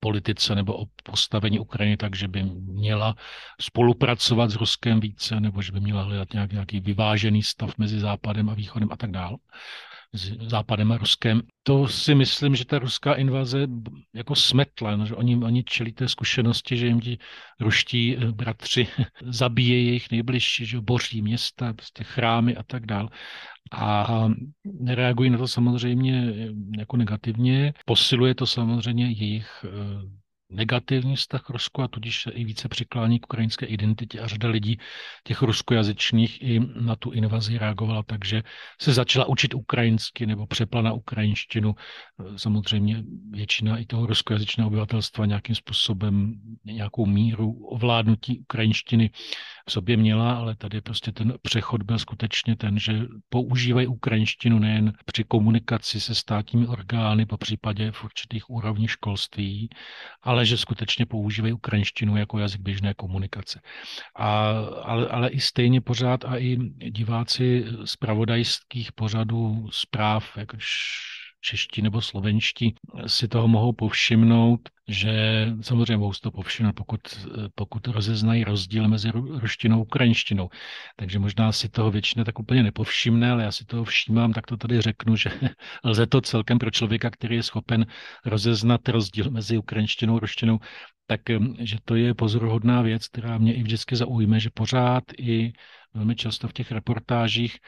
politice 0.00 0.54
nebo 0.54 0.76
o 0.76 0.86
postavení 1.02 1.58
Ukrajiny 1.58 1.96
tak, 1.96 2.16
že 2.16 2.28
by 2.28 2.42
měla 2.44 3.16
spolupracovat 3.60 4.50
s 4.50 4.56
Ruskem 4.56 5.00
více, 5.00 5.40
nebo 5.40 5.62
že 5.62 5.72
by 5.72 5.80
měla 5.80 6.02
hledat 6.02 6.32
nějak, 6.32 6.52
nějaký 6.52 6.80
vyvážený 6.80 7.42
stav 7.42 7.78
mezi 7.78 8.00
Západem 8.00 8.50
a 8.50 8.54
Východem 8.54 8.92
a 8.92 8.96
tak 8.96 9.10
dále 9.10 9.36
s 10.14 10.50
Západem 10.50 10.92
a 10.92 10.98
Ruskem. 10.98 11.42
To 11.62 11.88
si 11.88 12.14
myslím, 12.14 12.56
že 12.56 12.64
ta 12.64 12.78
ruská 12.78 13.14
invaze 13.14 13.66
jako 14.14 14.34
smetla, 14.34 14.96
no, 14.96 15.06
že 15.06 15.14
oni, 15.14 15.36
oni 15.36 15.64
čelí 15.64 15.92
té 15.92 16.08
zkušenosti, 16.08 16.76
že 16.76 16.86
jim 16.86 17.00
ti 17.00 17.18
ruští 17.60 18.16
eh, 18.16 18.32
bratři 18.32 18.88
zabíjejí 19.22 19.86
jejich 19.86 20.10
nejbližší, 20.10 20.66
že 20.66 20.80
boří 20.80 21.22
města, 21.22 21.72
prostě 21.72 22.04
chrámy 22.04 22.56
a 22.56 22.62
tak 22.62 22.86
dále. 22.86 23.08
A 23.72 24.28
reagují 24.86 25.30
na 25.30 25.38
to 25.38 25.48
samozřejmě 25.48 26.34
eh, 26.36 26.48
jako 26.78 26.96
negativně. 26.96 27.72
Posiluje 27.86 28.34
to 28.34 28.46
samozřejmě 28.46 29.04
jejich 29.04 29.64
eh, 29.64 30.23
negativní 30.50 31.16
vztah 31.16 31.42
k 31.42 31.50
Rusku 31.50 31.82
a 31.82 31.88
tudíž 31.88 32.22
se 32.22 32.30
i 32.30 32.44
více 32.44 32.68
přiklání 32.68 33.20
k 33.20 33.26
ukrajinské 33.26 33.66
identitě 33.66 34.20
a 34.20 34.26
řada 34.26 34.48
lidí 34.48 34.78
těch 35.24 35.42
ruskojazyčných 35.42 36.42
i 36.42 36.60
na 36.80 36.96
tu 36.96 37.10
invazi 37.10 37.58
reagovala, 37.58 38.02
takže 38.02 38.42
se 38.80 38.92
začala 38.92 39.26
učit 39.26 39.54
ukrajinsky 39.54 40.26
nebo 40.26 40.46
přepla 40.46 40.82
na 40.82 40.92
ukrajinštinu. 40.92 41.74
Samozřejmě 42.36 43.02
většina 43.30 43.78
i 43.78 43.86
toho 43.86 44.06
ruskojazyčného 44.06 44.68
obyvatelstva 44.68 45.26
nějakým 45.26 45.54
způsobem 45.54 46.34
nějakou 46.64 47.06
míru 47.06 47.52
ovládnutí 47.52 48.38
ukrajinštiny 48.38 49.10
v 49.68 49.72
sobě 49.72 49.96
měla, 49.96 50.34
ale 50.34 50.56
tady 50.56 50.80
prostě 50.80 51.12
ten 51.12 51.34
přechod 51.42 51.82
byl 51.82 51.98
skutečně 51.98 52.56
ten, 52.56 52.78
že 52.78 53.00
používají 53.28 53.86
ukrajinštinu 53.86 54.58
nejen 54.58 54.92
při 55.04 55.24
komunikaci 55.24 56.00
se 56.00 56.14
státními 56.14 56.66
orgány, 56.66 57.26
po 57.26 57.36
případě 57.36 57.92
v 57.92 58.04
určitých 58.04 58.50
úrovních 58.50 58.90
školství, 58.90 59.68
ale 60.34 60.46
že 60.46 60.58
skutečně 60.58 61.06
používají 61.06 61.52
ukrajinštinu 61.52 62.16
jako 62.16 62.38
jazyk 62.38 62.60
běžné 62.60 62.94
komunikace. 62.94 63.60
A, 64.16 64.50
ale, 64.82 65.08
ale 65.08 65.28
i 65.28 65.40
stejně 65.40 65.80
pořád 65.80 66.24
a 66.24 66.38
i 66.38 66.56
diváci 66.90 67.64
z 67.84 67.96
pravodajských 67.96 68.92
pořadů 68.92 69.68
zpráv, 69.70 70.36
jakož 70.36 70.66
čeští 71.44 71.82
nebo 71.82 72.00
slovenští 72.00 72.74
si 73.06 73.28
toho 73.28 73.48
mohou 73.48 73.72
povšimnout, 73.72 74.68
že 74.88 75.46
samozřejmě 75.60 75.96
mohou 75.96 76.12
si 76.12 76.20
to 76.20 76.30
povšimnout, 76.30 76.74
pokud, 76.74 77.00
pokud 77.54 77.86
rozeznají 77.86 78.44
rozdíl 78.44 78.88
mezi 78.88 79.10
ruštinou 79.14 79.78
a 79.78 79.82
ukrajinštinou. 79.82 80.48
Takže 80.96 81.18
možná 81.18 81.52
si 81.52 81.68
toho 81.68 81.90
většina 81.90 82.24
tak 82.24 82.38
úplně 82.38 82.62
nepovšimne, 82.62 83.30
ale 83.30 83.42
já 83.42 83.52
si 83.52 83.64
toho 83.64 83.84
všímám, 83.84 84.32
tak 84.32 84.46
to 84.46 84.56
tady 84.56 84.80
řeknu, 84.80 85.16
že 85.16 85.30
lze 85.84 86.06
to 86.06 86.20
celkem 86.20 86.58
pro 86.58 86.70
člověka, 86.70 87.10
který 87.10 87.36
je 87.36 87.42
schopen 87.42 87.86
rozeznat 88.24 88.88
rozdíl 88.88 89.30
mezi 89.30 89.58
ukrajinštinou 89.58 90.16
a 90.16 90.20
ruštinou, 90.20 90.58
tak 91.06 91.20
že 91.58 91.76
to 91.84 91.94
je 91.94 92.14
pozoruhodná 92.14 92.82
věc, 92.82 93.08
která 93.08 93.38
mě 93.38 93.54
i 93.54 93.62
vždycky 93.62 93.96
zaujme, 93.96 94.40
že 94.40 94.50
pořád 94.50 95.04
i 95.18 95.52
velmi 95.94 96.16
často 96.16 96.48
v 96.48 96.52
těch 96.52 96.72
reportážích 96.72 97.58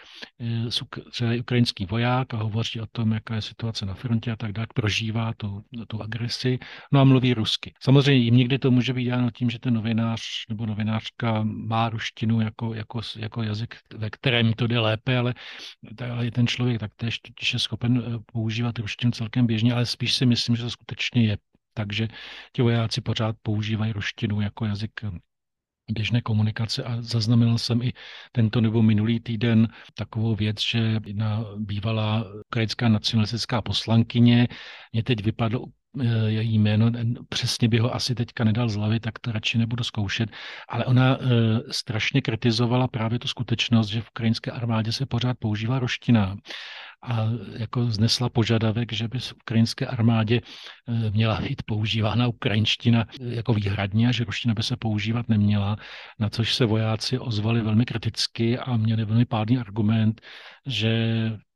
je 1.31 1.41
ukrajinský 1.41 1.87
voják 1.87 2.35
a 2.35 2.37
hovoří 2.37 2.81
o 2.81 2.87
tom, 2.87 3.13
jaká 3.13 3.35
je 3.35 3.43
situace 3.43 3.87
na 3.87 3.95
frontě 3.95 4.33
a 4.33 4.37
tak 4.37 4.53
dále, 4.53 4.67
prožívá 4.75 5.33
tu, 5.37 5.63
tu 5.89 6.03
agresi, 6.03 6.59
no 6.93 7.01
a 7.01 7.05
mluví 7.05 7.35
rusky. 7.35 7.75
Samozřejmě 7.81 8.25
jim 8.25 8.37
někdy 8.37 8.59
to 8.59 8.71
může 8.71 8.93
být 8.93 9.09
dáno 9.09 9.31
tím, 9.31 9.51
že 9.51 9.59
ten 9.59 9.75
novinář 9.75 10.21
nebo 10.49 10.67
novinářka 10.67 11.43
má 11.43 11.89
ruštinu 11.89 12.41
jako, 12.41 12.75
jako, 12.75 13.01
jako 13.17 13.43
jazyk, 13.43 13.77
ve 13.97 14.11
kterém 14.11 14.53
to 14.53 14.67
jde 14.67 14.79
lépe, 14.79 15.19
ale, 15.19 15.35
ale 16.13 16.31
ten 16.31 16.47
člověk 16.47 16.81
taktéž 16.81 17.21
je 17.53 17.59
schopen 17.59 18.03
eh, 18.07 18.19
používat 18.33 18.79
ruštinu 18.79 19.13
celkem 19.13 19.47
běžně, 19.47 19.73
ale 19.73 19.87
spíš 19.87 20.15
si 20.15 20.27
myslím, 20.27 20.57
že 20.57 20.63
to 20.63 20.71
skutečně 20.71 21.27
je 21.27 21.37
takže 21.77 22.09
ti 22.53 22.63
vojáci 22.63 23.01
pořád 23.01 23.37
používají 23.43 23.93
ruštinu 23.93 24.41
jako 24.41 24.65
jazyk 24.65 24.93
běžné 25.93 26.21
komunikace 26.21 26.85
a 26.85 27.03
zaznamenal 27.03 27.59
jsem 27.59 27.83
i 27.83 27.93
tento 28.33 28.61
nebo 28.61 28.83
minulý 28.83 29.21
týden 29.21 29.69
takovou 29.95 30.35
věc, 30.35 30.61
že 30.61 31.01
jedna 31.07 31.45
bývalá 31.57 32.25
ukrajinská 32.47 32.89
nacionalistická 32.89 33.63
poslankyně, 33.63 34.49
mě 34.93 35.03
teď 35.03 35.25
vypadlo 35.25 35.65
její 36.27 36.59
jméno, 36.59 36.91
přesně 37.29 37.69
by 37.69 37.79
ho 37.79 37.95
asi 37.95 38.15
teďka 38.15 38.45
nedal 38.45 38.69
z 38.69 38.77
hlavy, 38.77 39.01
tak 39.01 39.19
to 39.19 39.33
radši 39.33 39.59
nebudu 39.59 39.85
zkoušet, 39.85 40.31
ale 40.69 40.85
ona 40.85 41.17
e, 41.17 41.19
strašně 41.71 42.21
kritizovala 42.21 42.89
právě 42.89 43.19
tu 43.19 43.29
skutečnost, 43.29 43.89
že 43.89 44.01
v 44.01 44.09
ukrajinské 44.09 44.51
armádě 44.51 44.93
se 44.93 45.07
pořád 45.07 45.37
používá 45.39 45.79
roština 45.79 46.37
a 47.03 47.29
jako 47.57 47.91
znesla 47.91 48.29
požadavek, 48.29 48.93
že 48.93 49.09
by 49.09 49.19
v 49.19 49.33
ukrajinské 49.33 49.87
armádě 49.87 50.41
eh, 50.41 51.11
měla 51.11 51.41
být 51.41 51.63
používána 51.67 52.29
ukrajinština 52.29 53.07
jako 53.21 53.55
výhradně 53.55 54.09
a 54.09 54.13
že 54.13 54.25
ruština 54.25 54.55
by 54.55 54.63
se 54.63 54.77
používat 54.77 55.29
neměla, 55.29 55.77
na 56.19 56.29
což 56.29 56.55
se 56.55 56.65
vojáci 56.67 57.19
ozvali 57.19 57.61
velmi 57.61 57.85
kriticky 57.85 58.59
a 58.59 58.77
měli 58.77 59.05
velmi 59.05 59.25
pádný 59.25 59.59
argument, 59.59 60.21
že 60.67 60.93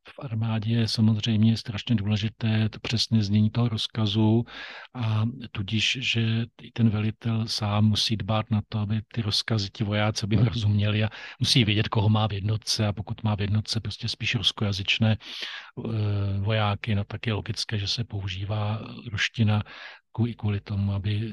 v 0.09 0.19
armádě 0.19 0.73
je 0.73 0.87
samozřejmě 0.87 1.57
strašně 1.57 1.95
důležité 1.95 2.69
to 2.69 2.79
přesné 2.79 3.23
znění 3.23 3.49
toho 3.49 3.69
rozkazu 3.69 4.45
a 4.93 5.25
tudíž, 5.51 5.97
že 6.01 6.45
ten 6.73 6.89
velitel 6.89 7.47
sám 7.47 7.85
musí 7.85 8.17
dbát 8.17 8.51
na 8.51 8.61
to, 8.69 8.79
aby 8.79 9.01
ty 9.13 9.21
rozkazy 9.21 9.69
ti 9.69 9.83
vojáci 9.83 10.27
by 10.27 10.35
rozuměli 10.35 11.03
a 11.03 11.09
musí 11.39 11.65
vědět, 11.65 11.87
koho 11.87 12.09
má 12.09 12.27
v 12.27 12.33
jednotce 12.33 12.87
a 12.87 12.93
pokud 12.93 13.23
má 13.23 13.35
v 13.35 13.41
jednotce 13.41 13.79
prostě 13.79 14.07
spíš 14.07 14.35
ruskojazyčné 14.35 15.17
eh, 15.17 16.39
vojáky, 16.39 16.95
no 16.95 17.03
tak 17.03 17.27
je 17.27 17.33
logické, 17.33 17.77
že 17.77 17.87
se 17.87 18.03
používá 18.03 18.79
ruština 19.11 19.63
kvůli, 20.11 20.33
kvůli 20.33 20.59
tomu, 20.59 20.93
aby 20.93 21.31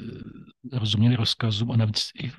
eh, 0.72 0.78
rozuměli 0.78 1.16
rozkazům 1.16 1.70
a 1.70 1.76
navíc 1.76 2.10
i 2.22 2.30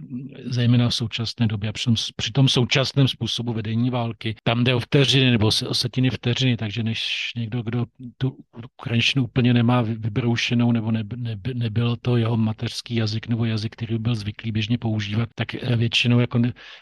zejména 0.46 0.90
v 0.90 0.96
současné 0.96 1.48
době 1.48 1.70
a 1.70 1.74
při 1.74 1.86
tom, 1.86 1.96
při 2.16 2.32
tom 2.32 2.50
současném 2.50 3.08
způsobu 3.08 3.54
vedení 3.54 3.90
války, 3.90 4.36
tam 4.44 4.64
jde 4.64 4.76
o 4.76 4.80
vteřiny 4.80 5.32
nebo 5.32 5.48
o 5.48 5.74
setiny 5.74 6.10
vteřiny, 6.10 6.58
takže 6.58 6.84
než 6.84 7.32
někdo, 7.36 7.62
kdo 7.62 7.86
tu 8.18 8.38
ukrajinštinu 8.80 9.24
úplně 9.24 9.54
nemá 9.54 9.82
vybroušenou 9.82 10.72
nebo 10.72 10.92
ne, 10.92 11.04
ne, 11.16 11.40
nebyl 11.54 11.96
to 12.02 12.18
jeho 12.18 12.38
mateřský 12.38 12.96
jazyk 12.96 13.28
nebo 13.28 13.46
jazyk, 13.46 13.74
který 13.74 13.98
byl 13.98 14.16
zvyklý 14.16 14.52
běžně 14.52 14.78
používat, 14.78 15.30
tak 15.36 15.56
eh, 15.56 15.76
většinou, 15.76 16.20
jako 16.20 16.40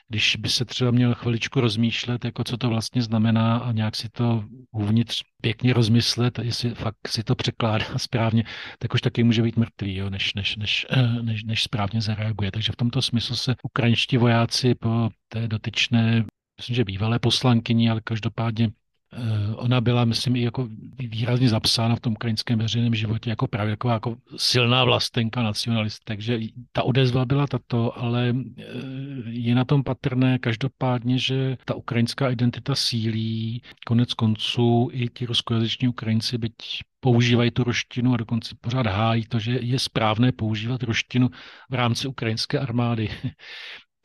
když 0.09 0.35
by 0.35 0.49
se 0.49 0.65
třeba 0.65 0.91
měl 0.91 1.13
chviličku 1.13 1.61
rozmýšlet, 1.61 2.25
jako 2.25 2.43
co 2.43 2.57
to 2.57 2.69
vlastně 2.69 3.01
znamená 3.01 3.57
a 3.57 3.71
nějak 3.71 3.95
si 3.95 4.09
to 4.09 4.43
uvnitř 4.71 5.23
pěkně 5.41 5.73
rozmyslet, 5.73 6.39
jestli 6.39 6.75
fakt 6.75 7.07
si 7.07 7.23
to 7.23 7.35
překládá 7.35 7.85
správně, 7.97 8.43
tak 8.79 8.93
už 8.93 9.01
taky 9.01 9.23
může 9.23 9.41
být 9.47 9.57
mrtvý, 9.57 9.95
jo, 9.95 10.09
než, 10.09 10.33
než, 10.33 10.55
než, 10.55 10.85
eh, 10.89 11.21
než, 11.21 11.43
než 11.43 11.63
správně 11.63 12.01
zareaguje. 12.01 12.51
Takže 12.51 12.71
v 12.71 12.75
tomto 12.75 13.01
smyslu 13.01 13.35
se 13.35 13.55
ukrajinští 13.63 14.17
vojáci 14.17 14.75
po 14.75 15.09
té 15.27 15.47
dotyčné, 15.47 16.25
myslím, 16.59 16.75
že 16.75 16.83
bývalé 16.83 17.19
poslankyni, 17.19 17.89
ale 17.89 18.01
každopádně 18.03 18.71
Eh, 19.13 19.55
ona 19.55 19.81
byla, 19.81 20.05
myslím, 20.05 20.35
i 20.35 20.41
jako 20.41 20.67
výrazně 20.99 21.49
zapsána 21.49 21.95
v 21.95 21.99
tom 21.99 22.13
ukrajinském 22.13 22.59
veřejném 22.59 22.95
životě 22.95 23.29
jako 23.29 23.47
právě 23.47 23.69
jako, 23.71 23.89
jako 23.89 24.17
silná 24.37 24.83
vlastenka, 24.83 25.43
nacionalist. 25.43 26.03
Takže 26.03 26.39
ta 26.71 26.83
odezva 26.83 27.25
byla 27.25 27.47
tato, 27.47 27.97
ale 27.97 28.35
eh, 28.57 28.63
je 29.25 29.55
na 29.55 29.65
tom 29.65 29.83
patrné 29.83 30.39
každopádně, 30.39 31.19
že 31.19 31.57
ta 31.65 31.75
ukrajinská 31.75 32.29
identita 32.29 32.75
sílí. 32.75 33.61
Konec 33.85 34.13
konců 34.13 34.89
i 34.91 35.09
ti 35.09 35.25
ruskojazyční 35.25 35.87
Ukrajinci, 35.87 36.37
byť 36.37 36.53
používají 36.99 37.51
tu 37.51 37.63
roštinu 37.63 38.13
a 38.13 38.17
dokonce 38.17 38.55
pořád 38.61 38.87
hájí 38.87 39.25
to, 39.25 39.39
že 39.39 39.59
je 39.61 39.79
správné 39.79 40.31
používat 40.31 40.83
roštinu 40.83 41.29
v 41.69 41.73
rámci 41.73 42.07
ukrajinské 42.07 42.59
armády 42.59 43.09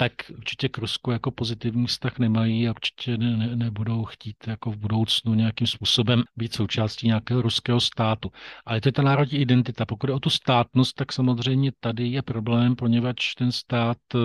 tak 0.03 0.12
určitě 0.37 0.69
k 0.69 0.79
Rusku 0.79 1.11
jako 1.11 1.31
pozitivní 1.31 1.87
vztah 1.87 2.19
nemají 2.19 2.69
a 2.69 2.71
určitě 2.71 3.17
ne, 3.17 3.37
ne, 3.37 3.57
nebudou 3.57 4.05
chtít 4.05 4.37
jako 4.47 4.71
v 4.71 4.77
budoucnu 4.77 5.35
nějakým 5.35 5.67
způsobem 5.67 6.23
být 6.37 6.55
součástí 6.55 7.07
nějakého 7.07 7.43
ruského 7.43 7.81
státu. 7.81 8.31
Ale 8.67 8.81
to 8.81 8.88
je 8.88 8.93
ta 8.93 9.03
národní 9.03 9.38
identita. 9.38 9.87
Pokud 9.87 10.11
je 10.11 10.15
o 10.15 10.21
tu 10.21 10.31
státnost, 10.31 10.97
tak 10.97 11.12
samozřejmě 11.12 11.73
tady 11.81 12.09
je 12.09 12.23
problém, 12.23 12.77
poněvadž 12.77 13.35
ten 13.35 13.53
stát 13.53 13.99
eh, 14.15 14.19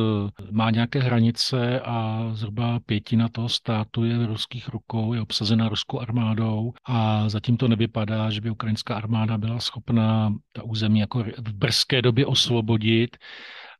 má 0.51 0.69
nějaké 0.69 0.99
hranice 0.99 1.79
a 1.79 2.29
zhruba 2.33 2.79
pětina 2.79 3.29
toho 3.29 3.49
státu 3.49 4.03
je 4.03 4.17
v 4.17 4.25
ruských 4.25 4.69
rukou, 4.69 5.13
je 5.13 5.21
obsazena 5.21 5.69
ruskou 5.69 5.99
armádou 5.99 6.73
a 6.85 7.29
zatím 7.29 7.57
to 7.57 7.67
nevypadá, 7.67 8.29
že 8.29 8.41
by 8.41 8.49
ukrajinská 8.49 8.95
armáda 8.95 9.37
byla 9.37 9.59
schopná 9.59 10.33
ta 10.51 10.63
území 10.63 10.99
jako 10.99 11.23
v 11.37 11.53
brzké 11.53 12.01
době 12.01 12.25
osvobodit 12.25 13.17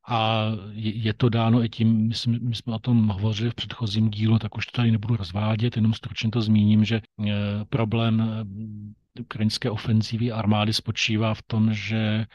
a 0.08 0.52
je 0.74 1.13
to 1.13 1.30
dáno 1.30 1.63
i 1.63 1.70
tím, 1.70 2.08
my 2.08 2.13
jsme, 2.13 2.39
my 2.39 2.56
jsme 2.56 2.76
o 2.76 2.80
tom 2.80 3.08
hovořili 3.08 3.50
v 3.50 3.56
předchozím 3.56 4.10
dílu, 4.10 4.39
tak 4.39 4.58
už 4.58 4.65
to 4.65 4.72
tady 4.72 4.91
nebudu 4.91 5.15
rozvádět, 5.15 5.76
jenom 5.76 5.93
stručně 5.93 6.30
to 6.30 6.41
zmíním, 6.41 6.86
že 6.86 6.96
eh, 6.96 7.32
problém 7.70 8.24
ukrajinské 9.20 9.70
ofenzívy 9.70 10.32
armády 10.32 10.74
spočívá 10.74 11.34
v 11.34 11.41
tom, 11.41 11.74
že 11.74 12.26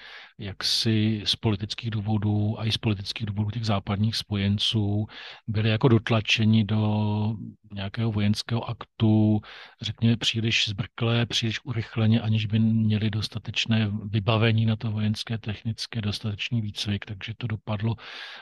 jaksi 0.42 1.22
z 1.24 1.36
politických 1.36 1.90
důvodů 1.90 2.60
a 2.60 2.66
i 2.66 2.72
z 2.72 2.78
politických 2.78 3.26
důvodů 3.26 3.50
těch 3.50 3.64
západních 3.64 4.16
spojenců 4.16 5.06
byli 5.48 5.68
jako 5.68 5.88
dotlačeni 5.88 6.64
do 6.64 7.34
nějakého 7.72 8.12
vojenského 8.12 8.68
aktu, 8.68 9.40
řekněme 9.82 10.16
příliš 10.16 10.68
zbrklé, 10.68 11.26
příliš 11.26 11.64
urychleně, 11.64 12.20
aniž 12.20 12.46
by 12.46 12.58
měli 12.58 13.10
dostatečné 13.10 13.90
vybavení 14.04 14.66
na 14.66 14.76
to 14.76 14.90
vojenské, 14.90 15.38
technické, 15.38 16.00
dostatečný 16.00 16.60
výcvik, 16.60 17.04
takže 17.04 17.32
to 17.36 17.46
dopadlo, 17.46 17.94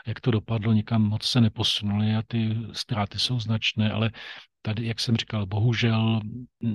jak 0.06 0.20
to 0.20 0.30
dopadlo, 0.30 0.72
nikam 0.72 1.02
moc 1.02 1.22
se 1.22 1.40
neposunuli 1.40 2.16
a 2.16 2.22
ty 2.26 2.56
ztráty 2.72 3.18
jsou 3.18 3.40
značné, 3.40 3.90
ale 3.90 4.10
tady, 4.62 4.86
jak 4.86 5.00
jsem 5.00 5.16
říkal, 5.16 5.46
bohužel 5.46 6.20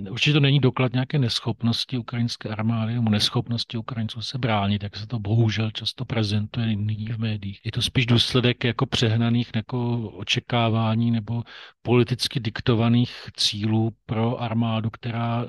určitě 0.10 0.34
to 0.34 0.40
není 0.40 0.60
doklad 0.60 0.94
nějaké 0.94 1.20
neschopnosti 1.20 1.98
ukrajinské 1.98 2.50
armády 2.50 2.94
nebo 2.94 3.10
neschopnosti 3.10 3.78
Ukrajinců 3.78 4.22
se 4.22 4.38
bránit, 4.38 4.84
jak 4.84 4.96
se 4.96 5.08
to 5.08 5.15
bohužel 5.20 5.72
často 5.72 6.06
prezentuje 6.06 6.76
nyní 6.76 7.08
v 7.08 7.18
médiích. 7.18 7.62
Je 7.66 7.72
to 7.72 7.82
spíš 7.82 8.06
důsledek 8.06 8.64
jako 8.64 8.86
přehnaných 8.86 9.52
jako 9.56 10.10
očekávání 10.10 11.12
nebo 11.12 11.44
politicky 11.82 12.40
diktovaných 12.40 13.30
cílů 13.36 13.92
pro 14.06 14.42
armádu, 14.42 14.90
která 14.90 15.46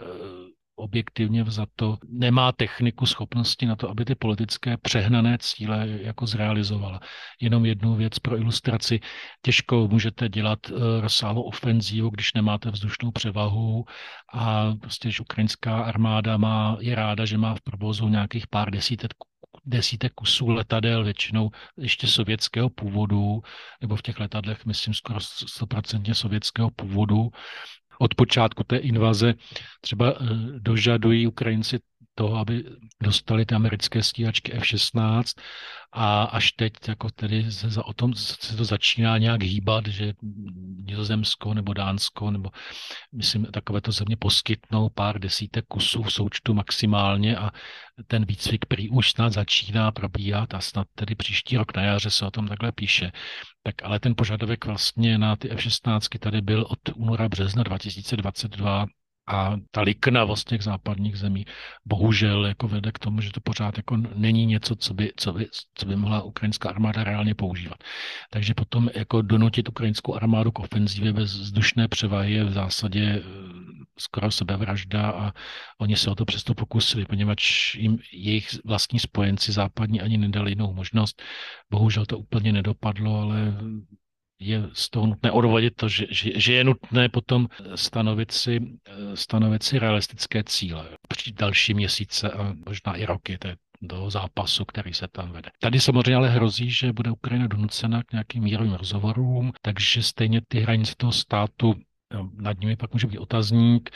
objektivně 0.77 1.45
vzato 1.45 1.99
nemá 2.09 2.53
techniku, 2.53 3.07
schopnosti 3.07 3.67
na 3.67 3.77
to, 3.77 3.91
aby 3.91 4.05
ty 4.05 4.15
politické 4.15 4.77
přehnané 4.77 5.39
cíle 5.41 5.89
jako 5.89 6.27
zrealizovala. 6.27 7.01
Jenom 7.41 7.67
jednu 7.67 7.95
věc 7.95 8.19
pro 8.19 8.37
ilustraci. 8.37 9.01
Těžko 9.43 9.89
můžete 9.89 10.29
dělat 10.29 10.59
eh, 10.69 11.01
rozsáhlou 11.01 11.43
ofenzívu, 11.43 12.11
když 12.11 12.35
nemáte 12.35 12.71
vzdušnou 12.71 13.11
převahu 13.11 13.85
a 14.33 14.75
prostě, 14.81 15.11
že 15.11 15.23
ukrajinská 15.23 15.83
armáda 15.83 16.37
má, 16.37 16.77
je 16.81 16.95
ráda, 16.95 17.25
že 17.25 17.39
má 17.39 17.55
v 17.55 17.61
provozu 17.61 18.09
nějakých 18.09 18.47
pár 18.47 18.71
desítek 18.71 19.11
desítek 19.67 20.13
kusů 20.13 20.49
letadel, 20.49 21.05
většinou 21.05 21.51
ještě 21.79 22.07
sovětského 22.07 22.71
původu, 22.71 23.43
nebo 23.81 23.97
v 23.97 24.03
těch 24.03 24.21
letadlech, 24.21 24.67
myslím, 24.67 24.95
skoro 24.95 25.21
stoprocentně 25.21 26.15
sovětského 26.15 26.71
původu, 26.71 27.31
od 27.99 28.15
počátku 28.15 28.65
té 28.65 28.77
invaze 28.77 29.35
třeba 29.81 30.11
eh, 30.11 30.15
dožadují 30.59 31.27
Ukrajinci 31.27 31.79
toho, 32.15 32.37
aby 32.37 32.65
dostali 33.03 33.47
ty 33.47 33.55
americké 33.55 34.03
stíhačky 34.03 34.53
F-16 34.53 35.41
a 35.93 36.23
až 36.23 36.53
teď 36.53 36.73
jako 36.89 37.11
tedy 37.11 37.53
se, 37.53 37.71
za, 37.71 37.85
o 37.85 37.93
tom 37.93 38.15
se 38.15 38.57
to 38.57 38.65
začíná 38.65 39.19
nějak 39.19 39.43
hýbat, 39.43 39.87
že 39.87 40.13
Nizozemsko 40.85 41.55
nebo 41.55 41.75
Dánsko 41.75 42.31
nebo 42.31 42.51
myslím 43.15 43.45
takovéto 43.45 43.93
země 43.93 44.17
poskytnou 44.17 44.89
pár 44.89 45.19
desítek 45.19 45.65
kusů 45.69 46.03
v 46.03 46.13
součtu 46.13 46.55
maximálně 46.55 47.37
a 47.37 47.51
ten 48.07 48.25
výcvik 48.25 48.67
prý 48.67 48.91
už 48.91 49.11
snad 49.11 49.33
začíná 49.33 49.93
probíhat 49.93 50.55
a 50.55 50.61
snad 50.61 50.87
tedy 50.95 51.15
příští 51.15 51.57
rok 51.57 51.77
na 51.77 51.83
jaře 51.83 52.11
se 52.11 52.27
o 52.27 52.31
tom 52.31 52.49
takhle 52.49 52.73
píše. 52.73 53.13
Tak 53.63 53.75
ale 53.83 54.01
ten 54.01 54.15
požadavek 54.17 54.65
vlastně 54.65 55.19
na 55.19 55.37
ty 55.37 55.51
F-16 55.51 56.19
tady 56.19 56.41
byl 56.41 56.67
od 56.69 56.79
února 56.95 57.29
března 57.29 57.63
2022 57.63 58.87
a 59.27 59.57
ta 59.71 59.81
liknavost 59.81 60.49
těch 60.49 60.63
západních 60.63 61.19
zemí 61.19 61.45
bohužel 61.85 62.47
jako 62.47 62.69
vede 62.69 62.93
k 62.93 62.99
tomu, 62.99 63.21
že 63.21 63.33
to 63.33 63.41
pořád 63.41 63.77
jako 63.77 63.97
není 63.97 64.47
něco, 64.47 64.77
co 64.77 64.95
by, 64.95 65.13
co 65.17 65.33
by, 65.33 65.49
co 65.75 65.87
by 65.87 65.97
mohla 65.97 66.23
ukrajinská 66.23 66.69
armáda 66.69 67.05
reálně 67.05 67.35
používat. 67.35 67.85
Takže 68.31 68.55
potom 68.55 68.91
jako 68.95 69.23
donutit 69.23 69.69
ukrajinskou 69.69 70.15
armádu 70.15 70.53
k 70.53 70.59
ofenzívě 70.59 71.13
bez 71.13 71.35
vzdušné 71.35 71.89
převahy 71.89 72.33
je 72.33 72.45
v 72.45 72.53
zásadě 72.53 73.03
eh, 73.03 73.23
skoro 73.99 74.31
sebevražda 74.31 75.11
a 75.11 75.33
oni 75.79 75.97
se 75.97 76.11
o 76.11 76.15
to 76.15 76.25
přesto 76.25 76.55
pokusili, 76.55 77.05
poněvadž 77.05 77.75
jim 77.75 77.99
jejich 78.13 78.49
vlastní 78.65 78.99
spojenci 78.99 79.53
západní 79.53 80.01
ani 80.01 80.19
nedali 80.19 80.51
jinou 80.51 80.73
možnost. 80.73 81.23
Bohužel 81.71 82.07
to 82.07 82.19
úplně 82.19 82.53
nedopadlo, 82.53 83.21
ale 83.21 83.55
je 84.39 84.63
z 84.73 84.91
toho 84.91 85.07
nutné 85.07 85.31
odvodit 85.31 85.77
to, 85.77 85.89
že, 85.89 86.07
že, 86.11 86.31
že 86.37 86.53
je 86.53 86.65
nutné 86.65 87.09
potom 87.09 87.49
stanovit 87.75 88.31
si, 88.33 88.61
stanovit 89.15 89.63
si 89.63 89.79
realistické 89.79 90.45
cíle 90.45 90.89
při 91.09 91.33
další 91.33 91.75
měsíce 91.75 92.31
a 92.31 92.55
možná 92.67 92.97
i 92.97 93.05
roky 93.05 93.39
té, 93.39 93.57
do 93.83 94.11
zápasu, 94.11 94.65
který 94.65 94.95
se 94.95 95.09
tam 95.09 95.33
vede. 95.33 95.51
Tady 95.61 95.81
samozřejmě 95.81 96.17
ale 96.17 96.29
hrozí, 96.29 96.71
že 96.71 96.93
bude 96.93 97.11
Ukrajina 97.11 97.47
donucena 97.47 98.03
k 98.03 98.13
nějakým 98.13 98.43
mírovým 98.43 98.75
rozhovorům, 98.75 99.53
takže 99.63 100.03
stejně 100.03 100.41
ty 100.49 100.61
hranice 100.61 100.95
toho 100.97 101.13
státu 101.13 101.75
nad 102.37 102.61
nimi 102.61 102.77
pak 102.77 102.93
může 102.93 103.07
být 103.07 103.19
otazník. 103.19 103.91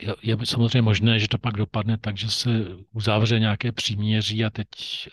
Je, 0.00 0.14
je 0.22 0.36
samozřejmě 0.44 0.82
možné, 0.82 1.18
že 1.18 1.28
to 1.28 1.38
pak 1.38 1.54
dopadne 1.54 1.98
tak, 1.98 2.16
že 2.16 2.30
se 2.30 2.50
uzavře 2.92 3.38
nějaké 3.40 3.72
příměří 3.72 4.44
a 4.44 4.50
teď 4.50 4.66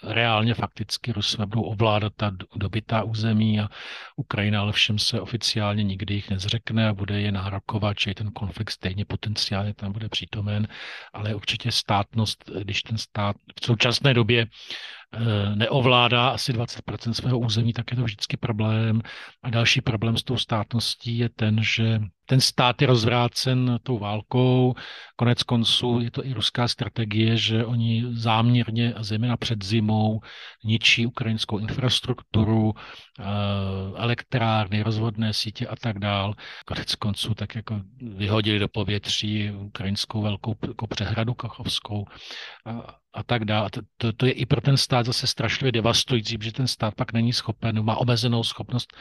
reálně 0.04 0.54
fakticky 0.54 1.12
Rusové 1.12 1.46
budou 1.46 1.62
ovládat 1.62 2.14
ta 2.16 2.32
dobytá 2.56 3.04
území 3.04 3.60
a 3.60 3.70
Ukrajina 4.16 4.62
ale 4.62 4.72
všem 4.72 5.00
se 5.00 5.22
oficiálně 5.22 5.84
nikdy 5.84 6.14
jich 6.14 6.30
nezřekne 6.30 6.88
a 6.88 6.94
bude 6.94 7.22
je 7.22 7.32
nárokovat, 7.32 7.98
že 8.00 8.14
ten 8.14 8.32
konflikt 8.32 8.72
stejně 8.72 9.06
potenciálně 9.06 9.74
tam 9.74 9.92
bude 9.92 10.10
přítomen, 10.10 10.68
ale 11.14 11.36
určitě 11.36 11.72
státnost, 11.72 12.50
když 12.64 12.84
ten 12.84 12.98
stát 12.98 13.36
v 13.62 13.66
současné 13.66 14.14
době 14.14 14.48
Eh, 15.14 15.56
neovládá 15.56 16.30
asi 16.30 16.54
20% 16.54 17.14
svého 17.14 17.40
území, 17.40 17.74
tak 17.74 17.92
je 17.92 17.98
to 17.98 18.04
vždycky 18.04 18.38
problém. 18.38 19.02
A 19.44 19.50
další 19.50 19.82
problém 19.82 20.18
s 20.18 20.24
tou 20.24 20.38
státností 20.38 21.18
je 21.18 21.30
ten, 21.30 21.64
že 21.64 22.00
ten 22.32 22.42
stát 22.42 22.82
je 22.82 22.88
rozvrácen 22.88 23.80
tou 23.84 24.00
válkou. 24.00 24.76
Konec 25.16 25.44
konců 25.44 26.00
je 26.00 26.12
to 26.12 26.26
i 26.26 26.34
ruská 26.34 26.68
strategie, 26.68 27.38
že 27.38 27.66
oni 27.66 28.06
záměrně 28.12 28.94
a 28.94 29.04
zejména 29.04 29.38
před 29.38 29.64
zimou 29.64 30.20
ničí 30.64 31.06
ukrajinskou 31.06 31.58
infrastrukturu, 31.58 32.74
eh, 33.20 33.24
elektrárny, 33.96 34.84
rozvodné 34.84 35.34
sítě 35.34 35.68
a 35.68 35.76
tak 35.76 36.00
dál. 36.00 36.34
Konec 36.66 36.96
konců 36.96 37.34
tak 37.34 37.56
jako 37.56 37.82
vyhodili 38.16 38.60
do 38.60 38.68
povětří 38.68 39.52
ukrajinskou 39.52 40.22
velkou 40.22 40.56
jako 40.68 40.88
přehradu 40.88 41.34
kachovskou 41.34 42.06
a 43.14 43.24
tak 43.24 43.46
dále. 43.46 43.70
To, 43.70 43.82
to, 43.98 44.14
to 44.14 44.26
je 44.26 44.32
i 44.32 44.46
pro 44.46 44.62
ten 44.62 44.78
stát 44.78 45.06
zase 45.06 45.28
strašlivě 45.28 45.72
devastující, 45.72 46.38
protože 46.38 46.52
ten 46.52 46.68
stát 46.68 46.96
pak 46.96 47.14
není 47.14 47.34
schopen, 47.34 47.84
má 47.84 47.96
omezenou 47.96 48.44
schopnost 48.44 48.94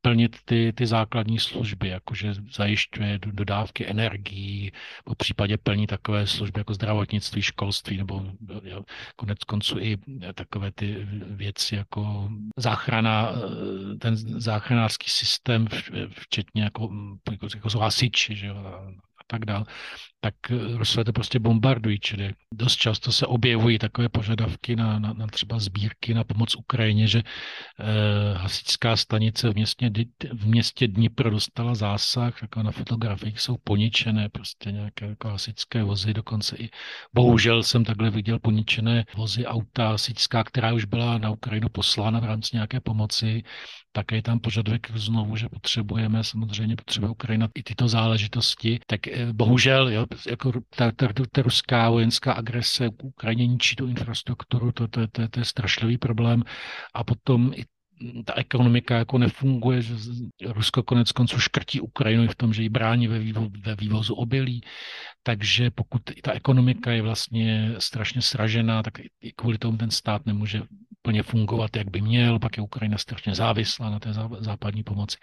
plnit 0.00 0.36
ty, 0.44 0.72
ty 0.72 0.86
základní 0.86 1.38
služby, 1.38 1.88
jakože 1.88 2.34
zajišťuje 2.72 3.18
dodávky 3.36 3.86
energií, 3.86 4.72
po 5.04 5.14
případě 5.14 5.58
plní 5.58 5.86
takové 5.86 6.26
služby 6.26 6.60
jako 6.60 6.74
zdravotnictví, 6.74 7.42
školství, 7.42 7.96
nebo 7.96 8.24
jo, 8.62 8.82
konec 9.16 9.44
konců 9.44 9.78
i 9.78 9.98
takové 10.34 10.72
ty 10.72 11.06
věci 11.30 11.76
jako 11.76 12.28
záchrana, 12.56 13.32
ten 14.00 14.16
záchranářský 14.16 15.10
systém, 15.10 15.66
včetně 16.08 16.62
jako, 16.62 16.90
jako, 17.30 17.46
jako 17.54 17.78
hasiči, 17.78 18.34
že 18.34 18.46
jo, 18.46 18.56
a 19.22 19.24
tak 19.26 19.44
dále 19.44 19.64
tak 20.24 20.34
eh, 20.50 20.78
Rusové 20.78 21.04
to 21.04 21.12
prostě 21.12 21.38
bombardují, 21.38 22.00
čili 22.00 22.34
dost 22.54 22.76
často 22.76 23.12
se 23.12 23.26
objevují 23.26 23.78
takové 23.78 24.08
požadavky 24.08 24.76
na, 24.76 24.98
na, 24.98 25.12
na 25.12 25.26
třeba 25.26 25.58
sbírky 25.58 26.14
na 26.14 26.24
pomoc 26.24 26.54
Ukrajině, 26.54 27.06
že 27.06 27.22
eh, 27.22 28.34
hasičská 28.34 28.96
stanice 28.96 29.50
v 29.50 29.54
městě, 29.54 29.90
v 30.32 30.46
městě 30.46 30.88
Dnipro 30.88 31.30
dostala 31.30 31.74
zásah, 31.74 32.42
jako 32.42 32.62
na 32.62 32.70
fotografiích 32.70 33.40
jsou 33.40 33.56
poničené 33.64 34.28
prostě 34.28 34.72
nějaké 34.72 35.06
jako 35.06 35.28
hasičské 35.28 35.82
vozy, 35.82 36.14
dokonce 36.14 36.56
i 36.56 36.70
bohužel 37.14 37.62
jsem 37.62 37.84
takhle 37.84 38.10
viděl 38.10 38.38
poničené 38.38 39.04
vozy 39.16 39.46
auta 39.46 39.88
hasičská, 39.88 40.44
která 40.44 40.72
už 40.72 40.84
byla 40.84 41.18
na 41.18 41.30
Ukrajinu 41.30 41.68
poslána 41.68 42.20
v 42.20 42.24
rámci 42.24 42.56
nějaké 42.56 42.80
pomoci, 42.80 43.42
také 43.92 44.16
je 44.16 44.22
tam 44.22 44.40
požadavek 44.40 44.90
znovu, 44.94 45.36
že 45.36 45.48
potřebujeme, 45.48 46.24
samozřejmě 46.24 46.76
potřebuje 46.76 47.10
Ukrajina 47.10 47.48
i 47.54 47.62
tyto 47.62 47.88
záležitosti, 47.88 48.80
tak 48.86 49.08
eh, 49.08 49.32
bohužel 49.32 49.88
jo, 49.88 50.06
jako 50.28 50.52
ta, 50.76 50.92
ta, 50.92 51.08
ta 51.32 51.42
ruská 51.42 51.90
vojenská 51.90 52.32
agrese 52.32 52.88
k 52.88 53.04
Ukrajině 53.04 53.46
ničí 53.46 53.76
tu 53.76 53.86
infrastrukturu, 53.86 54.72
to, 54.72 54.88
to, 54.88 55.06
to, 55.08 55.28
to 55.28 55.40
je 55.40 55.44
strašlivý 55.44 55.98
problém. 55.98 56.42
A 56.94 57.04
potom 57.04 57.52
i 57.54 57.64
ta 58.24 58.34
ekonomika 58.34 58.96
jako 58.96 59.18
nefunguje, 59.18 59.82
že 59.82 59.94
Rusko 60.46 60.82
konec 60.82 61.12
konců 61.12 61.38
škrtí 61.38 61.80
Ukrajinu 61.80 62.28
v 62.28 62.34
tom, 62.34 62.52
že 62.52 62.62
ji 62.62 62.68
brání 62.68 63.08
ve, 63.08 63.18
vývo, 63.18 63.48
ve 63.60 63.74
vývozu 63.74 64.14
obilí, 64.14 64.60
takže 65.22 65.70
pokud 65.70 66.02
ta 66.22 66.32
ekonomika 66.32 66.90
je 66.92 67.02
vlastně 67.02 67.74
strašně 67.78 68.22
sražená, 68.22 68.82
tak 68.82 68.98
i 69.20 69.32
kvůli 69.32 69.58
tomu 69.58 69.76
ten 69.76 69.90
stát 69.90 70.26
nemůže 70.26 70.62
plně 71.02 71.22
fungovat, 71.22 71.76
jak 71.76 71.90
by 71.90 72.00
měl, 72.00 72.38
pak 72.38 72.56
je 72.56 72.62
Ukrajina 72.62 72.98
strašně 72.98 73.34
závislá 73.34 73.90
na 73.90 73.98
té 73.98 74.12
západní 74.38 74.82
pomoci. 74.82 75.16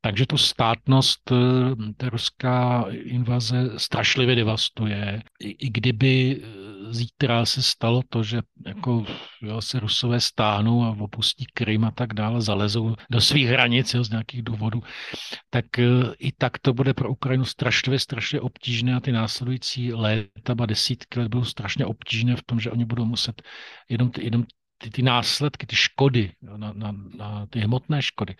Takže 0.00 0.26
tu 0.26 0.38
státnost 0.38 1.32
eh, 1.32 1.92
té 1.96 2.10
ruská 2.10 2.84
invaze 2.90 3.70
strašlivě 3.76 4.36
devastuje. 4.36 5.22
I, 5.40 5.50
i 5.50 5.70
kdyby 5.70 6.40
eh, 6.42 6.68
zítra 6.94 7.46
se 7.46 7.62
stalo 7.62 8.02
to, 8.08 8.22
že 8.22 8.40
jako, 8.66 9.04
jo, 9.42 9.62
se 9.62 9.80
Rusové 9.80 10.20
stáhnou 10.20 10.82
a 10.84 10.96
opustí 11.00 11.46
Krym 11.54 11.84
a 11.84 11.90
tak 11.90 12.14
dále, 12.14 12.42
zalezou 12.42 12.94
do 13.10 13.20
svých 13.20 13.48
hranic 13.48 13.94
jo, 13.94 14.04
z 14.04 14.10
nějakých 14.10 14.42
důvodů, 14.42 14.82
tak 15.50 15.78
eh, 15.78 15.84
i 16.18 16.32
tak 16.32 16.58
to 16.58 16.74
bude 16.74 16.94
pro 16.94 17.10
Ukrajinu 17.10 17.44
strašlivě, 17.44 17.98
strašně 17.98 18.40
obtížné 18.40 18.94
a 18.94 19.00
ty 19.00 19.12
následující 19.12 19.92
léta, 19.92 20.54
ba 20.54 20.66
desítky 20.66 21.20
let 21.20 21.28
budou 21.28 21.44
strašně 21.44 21.86
obtížné 21.86 22.36
v 22.36 22.42
tom, 22.42 22.60
že 22.60 22.70
oni 22.70 22.84
budou 22.84 23.04
muset 23.04 23.42
jenom, 23.88 24.10
jenom 24.20 24.44
ty, 24.78 24.90
ty 24.90 25.02
následky, 25.02 25.66
ty 25.66 25.76
škody, 25.76 26.32
na, 26.42 26.72
na, 26.72 26.94
na 27.16 27.46
ty 27.46 27.60
hmotné 27.60 28.02
škody, 28.02 28.36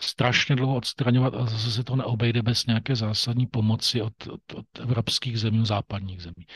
strašně 0.00 0.56
dlouho 0.56 0.76
odstraňovat 0.76 1.34
a 1.34 1.46
zase 1.46 1.72
se 1.72 1.84
to 1.84 1.96
neobejde 1.96 2.42
bez 2.42 2.66
nějaké 2.66 2.96
zásadní 2.96 3.46
pomoci 3.46 4.02
od, 4.02 4.26
od, 4.26 4.40
od 4.54 4.66
evropských 4.80 5.40
zemí, 5.40 5.66
západních 5.66 6.22
zemí. 6.22 6.46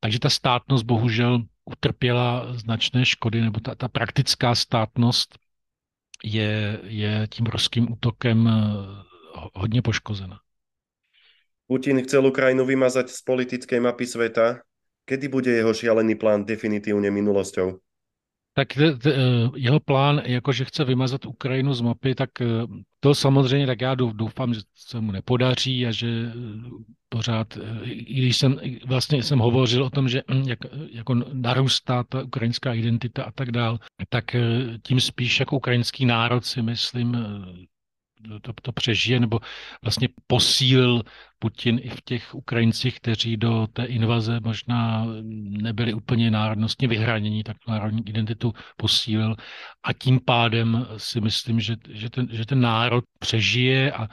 Takže 0.00 0.18
ta 0.18 0.30
státnost 0.30 0.82
bohužel 0.82 1.42
utrpěla 1.64 2.52
značné 2.58 3.04
škody, 3.04 3.40
nebo 3.40 3.60
ta, 3.60 3.74
ta 3.74 3.88
praktická 3.88 4.54
státnost 4.54 5.38
je, 6.24 6.80
je 6.82 7.26
tím 7.30 7.46
ruským 7.46 7.92
útokem 7.92 8.48
eh, 8.48 8.52
hodně 9.54 9.82
poškozena. 9.82 10.38
Putin 11.66 12.02
chcel 12.02 12.26
Ukrajinu 12.26 12.66
vymazať 12.66 13.08
z 13.08 13.22
politickej 13.22 13.80
mapy 13.80 14.06
sveta. 14.06 14.60
Kedy 15.08 15.28
bude 15.28 15.50
jeho 15.50 15.74
šialený 15.74 16.14
plán 16.14 16.44
definitívne 16.44 17.10
minulosťou? 17.10 17.80
Tak 18.54 18.68
t, 18.68 18.96
t, 18.96 19.10
eh, 19.10 19.50
jeho 19.56 19.80
plán, 19.80 20.22
jakože 20.24 20.64
chce 20.64 20.84
vymazat 20.84 21.26
Ukrajinu 21.26 21.74
z 21.74 21.80
mapy, 21.80 22.14
tak 22.14 22.40
eh, 22.40 22.46
to 23.00 23.14
samozřejmě, 23.14 23.66
tak 23.66 23.80
já 23.80 23.94
doufám, 23.94 24.54
že 24.54 24.60
se 24.74 25.00
mu 25.00 25.12
nepodaří 25.12 25.86
a 25.86 25.90
že 25.92 26.06
eh, 26.06 26.32
pořád, 27.08 27.58
i 27.84 28.14
když 28.14 28.36
jsem 28.36 28.60
vlastně 28.86 29.22
jsem 29.22 29.38
hovořil 29.38 29.84
o 29.84 29.90
tom, 29.90 30.08
že 30.08 30.22
hm, 30.30 30.42
jak, 30.46 30.58
jako 30.90 31.14
narůstá 31.32 32.04
ta 32.04 32.22
ukrajinská 32.22 32.74
identita 32.74 33.24
a 33.24 33.30
tak 33.30 33.50
dál, 33.50 33.78
tak 34.08 34.36
tím 34.82 35.00
spíš 35.00 35.40
jako 35.40 35.56
ukrajinský 35.56 36.06
národ 36.06 36.44
si 36.44 36.62
myslím 36.62 37.16
to, 38.42 38.52
to 38.62 38.72
přežije 38.72 39.20
nebo 39.20 39.40
vlastně 39.82 40.08
posílil 40.26 41.02
Putin 41.42 41.80
i 41.82 41.88
v 41.88 42.00
těch 42.04 42.34
Ukrajincích, 42.34 42.96
kteří 42.96 43.36
do 43.36 43.66
té 43.72 43.84
invaze 43.84 44.40
možná 44.40 45.06
nebyli 45.62 45.94
úplně 45.94 46.30
národnostně 46.30 46.88
vyhranění, 46.88 47.42
tak 47.42 47.56
národní 47.68 48.02
identitu 48.08 48.52
posílil 48.76 49.36
a 49.82 49.92
tím 49.92 50.20
pádem 50.24 50.86
si 50.96 51.20
myslím, 51.20 51.60
že, 51.60 51.76
že, 51.88 52.10
ten, 52.10 52.28
že 52.30 52.46
ten 52.46 52.60
národ 52.60 53.04
přežije 53.18 53.92
a, 53.92 54.08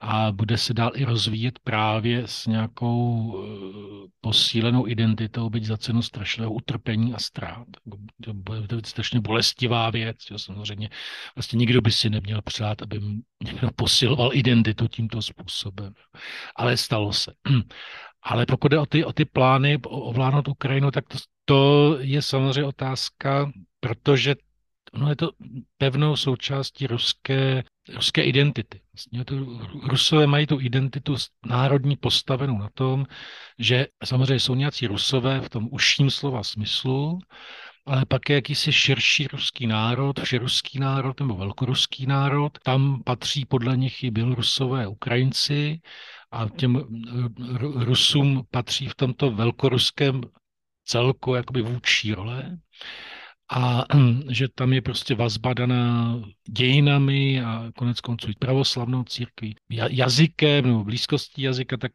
a 0.00 0.32
bude 0.32 0.58
se 0.58 0.74
dál 0.74 0.90
i 0.94 1.04
rozvíjet 1.04 1.58
právě 1.58 2.22
s 2.26 2.46
nějakou 2.46 3.34
eh, 3.36 4.08
posílenou 4.20 4.88
identitou, 4.88 5.50
byť 5.50 5.64
za 5.64 5.76
cenu 5.76 6.02
strašného 6.02 6.52
utrpení 6.52 7.14
a 7.14 7.18
ztrát. 7.18 7.66
To 8.24 8.34
bude 8.34 8.68
to 8.68 8.80
strašně 8.84 9.20
bolestivá 9.20 9.90
věc, 9.90 10.16
jo, 10.30 10.38
samozřejmě. 10.38 10.90
Vlastně 11.36 11.56
nikdo 11.56 11.80
by 11.80 11.92
si 11.92 12.10
neměl 12.10 12.42
přát, 12.42 12.82
aby 12.82 13.00
posiloval 13.76 14.30
identitu 14.32 14.88
tímto 14.88 15.22
způsobem. 15.22 15.92
Ale 16.56 16.73
stalo 16.76 17.12
se. 17.12 17.32
Ale 18.22 18.46
pokud 18.46 18.68
jde 18.68 18.78
o 18.78 18.86
ty, 18.86 19.04
o 19.04 19.12
ty 19.12 19.24
plány 19.24 19.78
ovládnout 19.84 20.48
Ukrajinu, 20.48 20.90
tak 20.90 21.04
to, 21.08 21.18
to 21.44 21.96
je 22.00 22.22
samozřejmě 22.22 22.64
otázka, 22.64 23.52
protože 23.80 24.34
No 24.96 25.08
je 25.08 25.16
to 25.16 25.30
pevnou 25.78 26.16
součástí 26.16 26.86
ruské, 26.86 27.64
ruské 27.94 28.22
identity. 28.22 28.80
Vlastně 28.92 29.24
to, 29.24 29.34
Rusové 29.82 30.26
mají 30.26 30.46
tu 30.46 30.60
identitu 30.60 31.16
národní 31.46 31.96
postavenou 31.96 32.58
na 32.58 32.70
tom, 32.74 33.06
že 33.58 33.86
samozřejmě 34.04 34.40
jsou 34.40 34.54
nějací 34.54 34.86
Rusové 34.86 35.40
v 35.40 35.48
tom 35.48 35.68
užším 35.70 36.10
slova 36.10 36.42
smyslu, 36.42 37.18
ale 37.86 38.06
pak 38.06 38.30
je 38.30 38.34
jakýsi 38.34 38.72
širší 38.72 39.26
ruský 39.26 39.66
národ, 39.66 40.20
všeruský 40.20 40.78
národ 40.78 41.20
nebo 41.20 41.34
velkoruský 41.34 42.06
národ. 42.06 42.58
Tam 42.62 43.02
patří 43.02 43.44
podle 43.44 43.76
nich 43.76 44.04
i 44.04 44.10
Bělorusové, 44.10 44.86
Ukrajinci 44.86 45.80
a 46.34 46.48
těm 46.48 46.84
Rusům 47.74 48.46
patří 48.50 48.88
v 48.88 48.94
tomto 48.94 49.30
velkoruském 49.30 50.20
celku 50.84 51.34
jakoby 51.34 51.62
vůdčí 51.62 52.14
role 52.14 52.58
a 53.52 53.84
že 54.30 54.48
tam 54.54 54.72
je 54.72 54.82
prostě 54.82 55.14
vazba 55.14 55.54
daná 55.54 56.16
dějinami 56.48 57.42
a 57.42 57.70
konec 57.76 58.00
konců 58.00 58.30
i 58.30 58.34
pravoslavnou 58.38 59.04
církví. 59.04 59.56
Jazykem 59.70 60.66
nebo 60.66 60.84
blízkostí 60.84 61.42
jazyka, 61.42 61.76
tak 61.76 61.92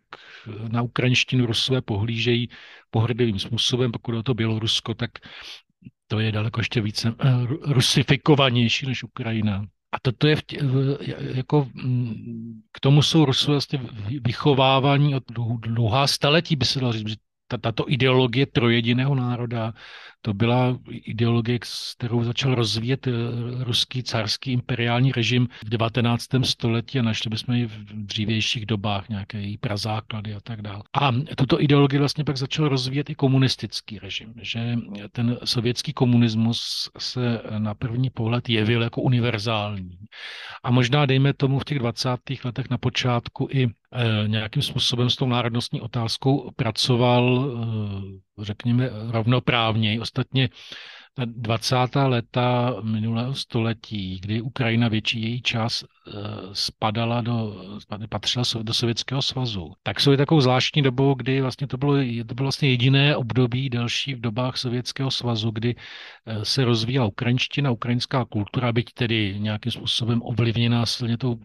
na 0.67 0.81
ukrajinštinu 0.81 1.45
Rusové 1.45 1.81
pohlížejí 1.81 2.49
pohrdlivým 2.89 3.39
způsobem, 3.39 3.91
pokud 3.91 4.15
je 4.15 4.23
to 4.23 4.33
Bělorusko, 4.33 4.93
tak 4.93 5.11
to 6.07 6.19
je 6.19 6.31
daleko 6.31 6.59
ještě 6.59 6.81
více 6.81 7.15
eh, 7.19 7.31
rusifikovanější 7.61 8.85
než 8.85 9.03
Ukrajina. 9.03 9.65
A 9.91 9.99
toto 9.99 10.27
je 10.27 10.35
v 10.35 10.43
tě, 10.43 10.57
jako 11.19 11.67
mm, 11.73 12.61
k 12.71 12.79
tomu 12.79 13.01
jsou 13.01 13.25
Rusové 13.25 13.53
vlastně 13.53 13.79
vychovávání 14.21 15.15
od 15.15 15.23
dlouhá 15.59 16.07
staletí, 16.07 16.55
by 16.55 16.65
se 16.65 16.79
dalo 16.79 16.93
říct, 16.93 17.07
že 17.07 17.15
tato 17.57 17.91
ideologie 17.91 18.45
trojediného 18.45 19.15
národa, 19.15 19.73
to 20.21 20.33
byla 20.33 20.77
ideologie, 20.89 21.59
kterou 21.97 22.23
začal 22.23 22.55
rozvíjet 22.55 23.07
eh, 23.07 23.11
ruský 23.63 24.03
carský 24.03 24.51
imperiální 24.51 25.11
režim 25.11 25.47
v 25.65 25.69
19. 25.69 26.25
století 26.43 26.99
a 26.99 27.01
našli 27.01 27.29
bychom 27.29 27.55
ji 27.55 27.65
v 27.65 28.05
dřívějších 28.05 28.65
dobách, 28.65 29.09
nějaké 29.09 29.41
její 29.41 29.57
prazáklady 29.57 30.33
a 30.33 30.39
tak 30.39 30.61
dále. 30.61 30.83
A 30.93 31.11
tuto 31.37 31.61
ideologii 31.61 31.99
vlastně 31.99 32.23
pak 32.23 32.37
začal 32.37 32.67
rozvíjet 32.67 33.09
i 33.09 33.15
komunistický 33.15 33.99
režim, 33.99 34.33
že 34.41 34.75
ten 35.11 35.37
sovětský 35.43 35.93
komunismus 35.93 36.89
se 36.97 37.41
na 37.57 37.73
první 37.73 38.09
pohled 38.09 38.49
jevil 38.49 38.81
jako 38.81 39.01
univerzální. 39.01 39.97
A 40.63 40.71
možná, 40.71 41.05
dejme 41.05 41.33
tomu, 41.33 41.59
v 41.59 41.65
těch 41.65 41.79
20. 41.79 42.09
letech 42.45 42.69
na 42.69 42.77
počátku 42.77 43.47
i 43.51 43.67
Eh, 43.93 44.27
nějakým 44.27 44.61
způsobem 44.61 45.09
s 45.09 45.15
tou 45.15 45.27
národnostní 45.27 45.81
otázkou 45.81 46.51
pracoval, 46.55 47.51
eh, 48.39 48.43
řekněme, 48.43 48.89
rovnoprávně. 49.07 49.93
Ostatně 50.09 50.49
ta 51.13 51.23
20. 51.25 51.75
leta 51.95 52.75
minulého 52.83 53.35
století, 53.35 54.19
kdy 54.21 54.41
Ukrajina 54.41 54.87
větší 54.87 55.21
její 55.21 55.41
čas 55.41 55.83
eh, 55.83 56.11
spadala 56.53 57.21
do, 57.21 57.55
patřila 58.09 58.43
do 58.61 58.73
Sovětského 58.73 59.21
svazu, 59.21 59.73
tak 59.83 59.99
jsou 59.99 60.15
takovou 60.17 60.41
zvláštní 60.41 60.81
dobou, 60.81 61.13
kdy 61.13 61.41
vlastně 61.41 61.67
to 61.67 61.77
bylo, 61.77 61.93
to 62.27 62.35
bylo 62.35 62.45
vlastně 62.45 62.69
jediné 62.69 63.15
období 63.15 63.69
delší 63.69 64.15
v 64.15 64.21
dobách 64.21 64.57
Sovětského 64.57 65.11
svazu, 65.11 65.51
kdy 65.51 65.75
se 66.43 66.65
rozvíjela 66.65 67.05
ukrajinština, 67.05 67.71
ukrajinská 67.71 68.25
kultura, 68.25 68.71
byť 68.71 68.93
tedy 68.93 69.35
nějakým 69.39 69.71
způsobem 69.71 70.21
ovlivněná 70.23 70.85
silně 70.85 71.17
tou 71.17 71.39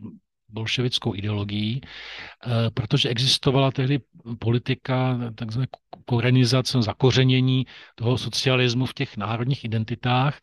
bolševickou 0.54 1.14
ideologií, 1.14 1.80
eh, 1.82 2.70
protože 2.70 3.08
existovala 3.08 3.70
tehdy 3.70 4.00
politika 4.38 5.18
takzvané 5.34 5.66
korenizace, 6.04 6.82
zakořenění 6.82 7.66
toho 7.94 8.18
socialismu 8.18 8.86
v 8.86 8.94
těch 8.94 9.16
národních 9.16 9.64
identitách 9.64 10.40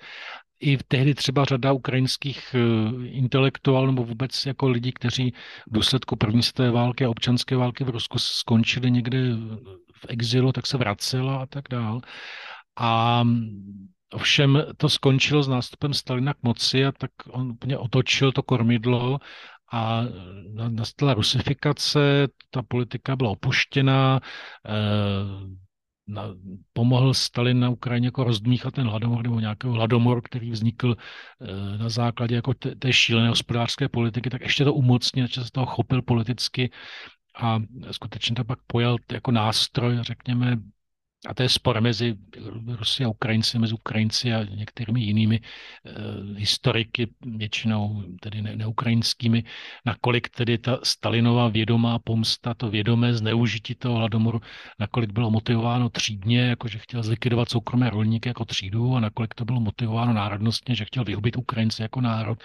i 0.60 0.78
tehdy 0.88 1.16
třeba 1.16 1.46
řada 1.46 1.72
ukrajinských 1.72 2.56
eh, 2.56 3.08
intelektuálů 3.08 3.86
nebo 3.86 4.04
vůbec 4.04 4.46
jako 4.46 4.70
lidí, 4.70 4.92
kteří 4.92 5.34
v 5.68 5.74
důsledku 5.74 6.16
první 6.16 6.44
světové 6.44 6.72
války 6.72 7.06
a 7.06 7.10
občanské 7.10 7.56
války 7.56 7.84
v 7.84 7.90
Rusku 7.90 8.20
skončili 8.20 8.92
někde 8.92 9.18
v 9.94 10.06
exilu, 10.10 10.52
tak 10.52 10.68
se 10.68 10.78
vracela 10.78 11.42
a 11.42 11.46
tak 11.46 11.64
dál. 11.70 12.02
A 12.80 13.24
Ovšem 14.14 14.64
to 14.78 14.90
skončilo 14.90 15.44
s 15.44 15.48
nástupem 15.48 15.94
Stalina 15.94 16.34
k 16.34 16.44
moci 16.44 16.86
a 16.86 16.92
tak 16.92 17.12
on 17.30 17.52
úplně 17.52 17.78
otočil 17.78 18.32
to 18.32 18.44
kormidlo 18.44 19.20
a 19.72 20.04
nastala 20.70 21.14
rusifikace, 21.14 22.28
ta 22.50 22.64
politika 22.64 23.16
byla 23.16 23.30
opuštěna, 23.30 24.20
eh, 24.68 25.62
na, 26.08 26.24
pomohl 26.74 27.14
Stalin 27.14 27.60
na 27.60 27.70
Ukrajině 27.70 28.08
jako 28.08 28.24
rozdmíchat 28.24 28.74
ten 28.74 28.88
hladomor 28.88 29.24
nebo 29.24 29.40
nějaký 29.40 29.68
hladomor, 29.68 30.22
který 30.22 30.52
vznikl 30.52 30.96
eh, 31.42 31.78
na 31.78 31.90
základě 31.90 32.36
jako 32.36 32.54
té, 32.54 32.76
té 32.76 32.94
šílené 32.94 33.30
hospodářské 33.30 33.90
politiky, 33.90 34.30
tak 34.30 34.42
ještě 34.42 34.64
to 34.64 34.74
umocnil, 34.74 35.28
že 35.28 35.44
se 35.44 35.52
toho 35.52 35.66
chopil 35.66 36.02
politicky 36.02 36.72
a 37.36 37.60
skutečně 37.92 38.36
to 38.36 38.44
pak 38.44 38.60
pojal 38.68 38.98
jako 39.12 39.32
nástroj, 39.32 39.98
řekněme, 40.02 40.58
a 41.28 41.34
to 41.34 41.44
je 41.44 41.50
spor 41.50 41.82
mezi 41.82 42.16
Rusy 42.68 43.04
a 43.04 43.10
Ukrajinci, 43.10 43.60
mezi 43.60 43.74
Ukrajinci 43.74 44.34
a 44.34 44.44
některými 44.44 45.02
jinými 45.02 45.40
uh, 45.40 46.38
historiky, 46.38 47.08
většinou 47.26 48.04
tedy 48.20 48.42
ne, 48.42 48.56
neukrajinskými, 48.56 49.44
nakolik 49.86 50.30
tedy 50.30 50.58
ta 50.58 50.80
Stalinová 50.84 51.48
vědomá 51.48 52.00
pomsta, 52.00 52.54
to 52.54 52.70
vědomé 52.70 53.14
zneužití 53.14 53.76
toho 53.76 53.96
hladomoru, 53.96 54.42
nakolik 54.80 55.12
bylo 55.12 55.32
motivováno 55.32 55.90
třídně, 55.90 56.42
jako 56.42 56.68
že 56.68 56.78
chtěl 56.80 57.04
zlikvidovat 57.04 57.50
soukromé 57.50 57.90
rolníky 57.90 58.30
jako 58.30 58.46
třídu 58.46 58.96
a 58.96 59.00
nakolik 59.00 59.34
to 59.34 59.46
bylo 59.46 59.60
motivováno 59.60 60.14
národnostně, 60.14 60.76
že 60.76 60.86
chtěl 60.86 61.04
vyhubit 61.04 61.38
Ukrajince 61.38 61.84
jako 61.84 62.02
národ. 62.02 62.44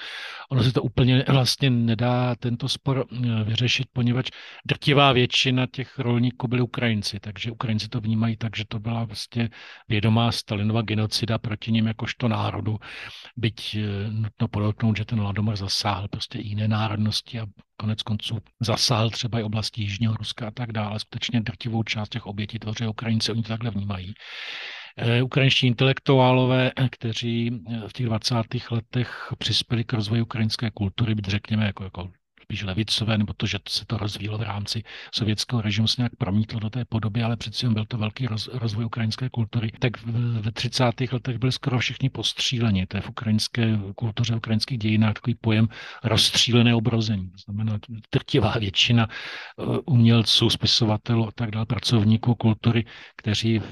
Ono 0.50 0.62
se 0.62 0.72
to 0.72 0.82
úplně 0.82 1.24
vlastně 1.28 1.70
nedá 1.70 2.34
tento 2.34 2.68
spor 2.68 3.06
eh, 3.12 3.44
vyřešit, 3.44 3.88
poněvadž 3.92 4.30
drtivá 4.66 5.12
většina 5.12 5.66
těch 5.66 5.98
rolníků 5.98 6.48
byli 6.48 6.62
Ukrajinci, 6.62 7.20
takže 7.20 7.50
Ukrajinci 7.50 7.88
to 7.88 8.00
vnímají 8.00 8.36
tak, 8.36 8.56
že 8.56 8.65
to 8.68 8.78
byla 8.78 9.04
vlastně 9.04 9.50
vědomá 9.88 10.32
Stalinova 10.32 10.82
genocida 10.82 11.38
proti 11.38 11.72
ním 11.72 11.86
jakožto 11.86 12.28
národu, 12.28 12.78
byť 13.36 13.76
eh, 13.76 14.10
nutno 14.10 14.48
podotknout, 14.48 14.96
že 14.96 15.04
ten 15.04 15.20
Ladomor 15.20 15.56
zasáhl 15.56 16.08
prostě 16.08 16.38
jiné 16.38 16.68
národnosti 16.68 17.40
a 17.40 17.46
konec 17.76 18.02
konců 18.02 18.38
zasáhl 18.60 19.10
třeba 19.10 19.40
i 19.40 19.42
oblasti 19.42 19.82
Jižního 19.82 20.14
Ruska 20.16 20.48
a 20.48 20.50
tak 20.50 20.72
dále. 20.72 20.98
Skutečně 20.98 21.40
drtivou 21.40 21.82
část 21.82 22.08
těch 22.08 22.26
obětí 22.26 22.58
tvoří 22.58 22.86
Ukrajinci, 22.86 23.32
oni 23.32 23.42
to 23.42 23.48
takhle 23.48 23.70
vnímají. 23.70 24.14
Eh, 24.98 25.22
ukrajinští 25.22 25.66
intelektuálové, 25.66 26.72
kteří 26.90 27.50
eh, 27.70 27.88
v 27.88 27.92
těch 27.92 28.06
20. 28.06 28.34
letech 28.70 29.32
přispěli 29.38 29.84
k 29.84 29.92
rozvoji 29.92 30.22
ukrajinské 30.22 30.70
kultury, 30.70 31.14
byť 31.14 31.24
řekněme 31.24 31.66
jako, 31.66 31.84
jako 31.84 32.10
spíš 32.46 32.62
levicové, 32.62 33.18
nebo 33.18 33.32
to, 33.32 33.46
že 33.46 33.58
se 33.68 33.86
to 33.86 33.96
rozvíjelo 33.96 34.38
v 34.38 34.42
rámci 34.42 34.82
sovětského 35.14 35.62
režimu, 35.62 35.88
se 35.88 36.00
nějak 36.00 36.16
promítlo 36.16 36.60
do 36.60 36.70
té 36.70 36.84
podoby, 36.84 37.22
ale 37.22 37.36
přeci 37.36 37.66
jen 37.66 37.74
byl 37.74 37.84
to 37.84 37.98
velký 37.98 38.26
roz, 38.26 38.48
rozvoj 38.52 38.84
ukrajinské 38.84 39.28
kultury. 39.30 39.72
Tak 39.78 39.92
ve 40.40 40.52
30. 40.52 40.84
letech 41.12 41.38
byli 41.38 41.52
skoro 41.52 41.78
všichni 41.78 42.10
postříleni. 42.10 42.86
To 42.86 42.96
je 42.96 43.00
v 43.00 43.08
ukrajinské 43.08 43.78
kultuře, 43.96 44.34
v 44.34 44.36
ukrajinských 44.36 44.78
dějinách 44.78 45.14
takový 45.14 45.34
pojem 45.34 45.68
rozstřílené 46.04 46.74
obrození. 46.74 47.30
To 47.30 47.38
znamená, 47.38 47.78
trtivá 48.10 48.54
většina 48.58 49.08
eh, 49.08 49.64
umělců, 49.86 50.50
spisovatelů 50.50 51.28
a 51.28 51.30
tak 51.34 51.50
dále, 51.50 51.66
pracovníků 51.66 52.34
kultury, 52.34 52.84
kteří 53.16 53.56
eh, 53.56 53.62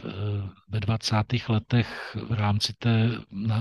ve 0.68 0.81
20. 0.81 1.16
letech 1.49 2.16
v 2.29 2.33
rámci 2.33 2.72
té 2.79 3.11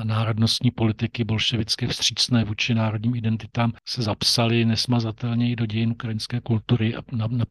národnostní 0.04 0.72
politiky 0.72 1.24
bolševické 1.24 1.88
vstřícné 1.88 2.44
vůči 2.44 2.74
národním 2.74 3.16
identitám 3.16 3.74
se 3.86 4.02
zapsali 4.02 4.66
nesmazatelně 4.66 5.03
i 5.42 5.56
do 5.56 5.66
dějin 5.66 5.92
ukrajinské 5.92 6.42
kultury 6.42 6.96
a 6.96 7.02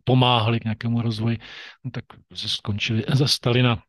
pomáhali 0.05 0.61
k 0.61 0.65
nějakému 0.65 1.03
rozvoji, 1.03 1.39
no 1.85 1.91
tak 1.91 2.05
se 2.35 2.49
skončili 2.49 3.05
za 3.13 3.27
Stalina 3.27 3.83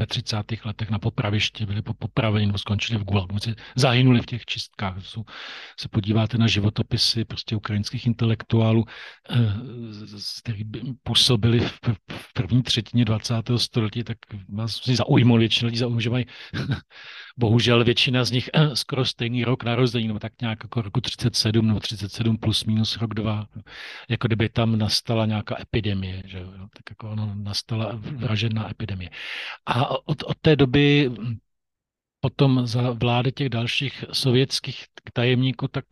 ve 0.00 0.06
30. 0.06 0.36
letech 0.64 0.90
na 0.90 0.98
popravišti, 0.98 1.66
byli 1.66 1.82
po 1.82 1.94
popravení 1.94 2.46
nebo 2.46 2.58
skončili 2.58 2.98
v 2.98 3.04
Gulagu, 3.04 3.36
zahynuli 3.76 4.22
v 4.22 4.26
těch 4.26 4.44
čistkách. 4.44 5.04
Jsou, 5.04 5.24
se 5.80 5.88
podíváte 5.88 6.38
na 6.38 6.46
životopisy 6.46 7.24
prostě 7.24 7.56
ukrajinských 7.56 8.06
intelektuálů, 8.06 8.84
kteří 10.42 10.64
působili 11.02 11.60
v, 11.60 11.78
v 12.12 12.32
první 12.32 12.62
třetině 12.62 13.04
20. 13.04 13.34
století, 13.56 14.04
tak 14.04 14.18
vás 14.48 14.86
zaujmou 14.86 15.38
většina 15.38 15.66
lidí, 15.66 15.78
zaujmou, 15.78 16.00
že 16.00 16.10
mají 16.10 16.26
bohužel 17.36 17.84
většina 17.84 18.24
z 18.24 18.30
nich 18.30 18.50
skoro 18.74 19.04
stejný 19.04 19.44
rok 19.44 19.64
narození, 19.64 20.06
nebo 20.06 20.18
tak 20.18 20.32
nějak 20.40 20.58
jako 20.62 20.82
roku 20.82 21.00
37 21.00 21.66
nebo 21.66 21.80
37 21.80 22.36
plus 22.36 22.64
minus 22.64 22.96
rok 22.96 23.14
2, 23.14 23.46
jako 24.08 24.26
kdyby 24.26 24.48
tam 24.48 24.78
nastala 24.78 25.26
nějaká 25.26 25.60
epidemie, 25.60 26.22
že 26.26 26.38
jo, 26.38 26.48
tak 26.48 26.82
jako 26.90 27.10
ono 27.10 27.34
nastala 27.34 27.92
vražená 27.94 28.70
epidemie. 28.70 29.10
A 29.66 29.90
od, 30.08 30.22
od 30.22 30.36
té 30.40 30.56
doby 30.56 31.10
potom 32.20 32.66
za 32.66 32.90
vlády 32.90 33.32
těch 33.32 33.48
dalších 33.48 34.04
sovětských 34.12 34.84
tajemníků, 35.12 35.68
tak 35.68 35.84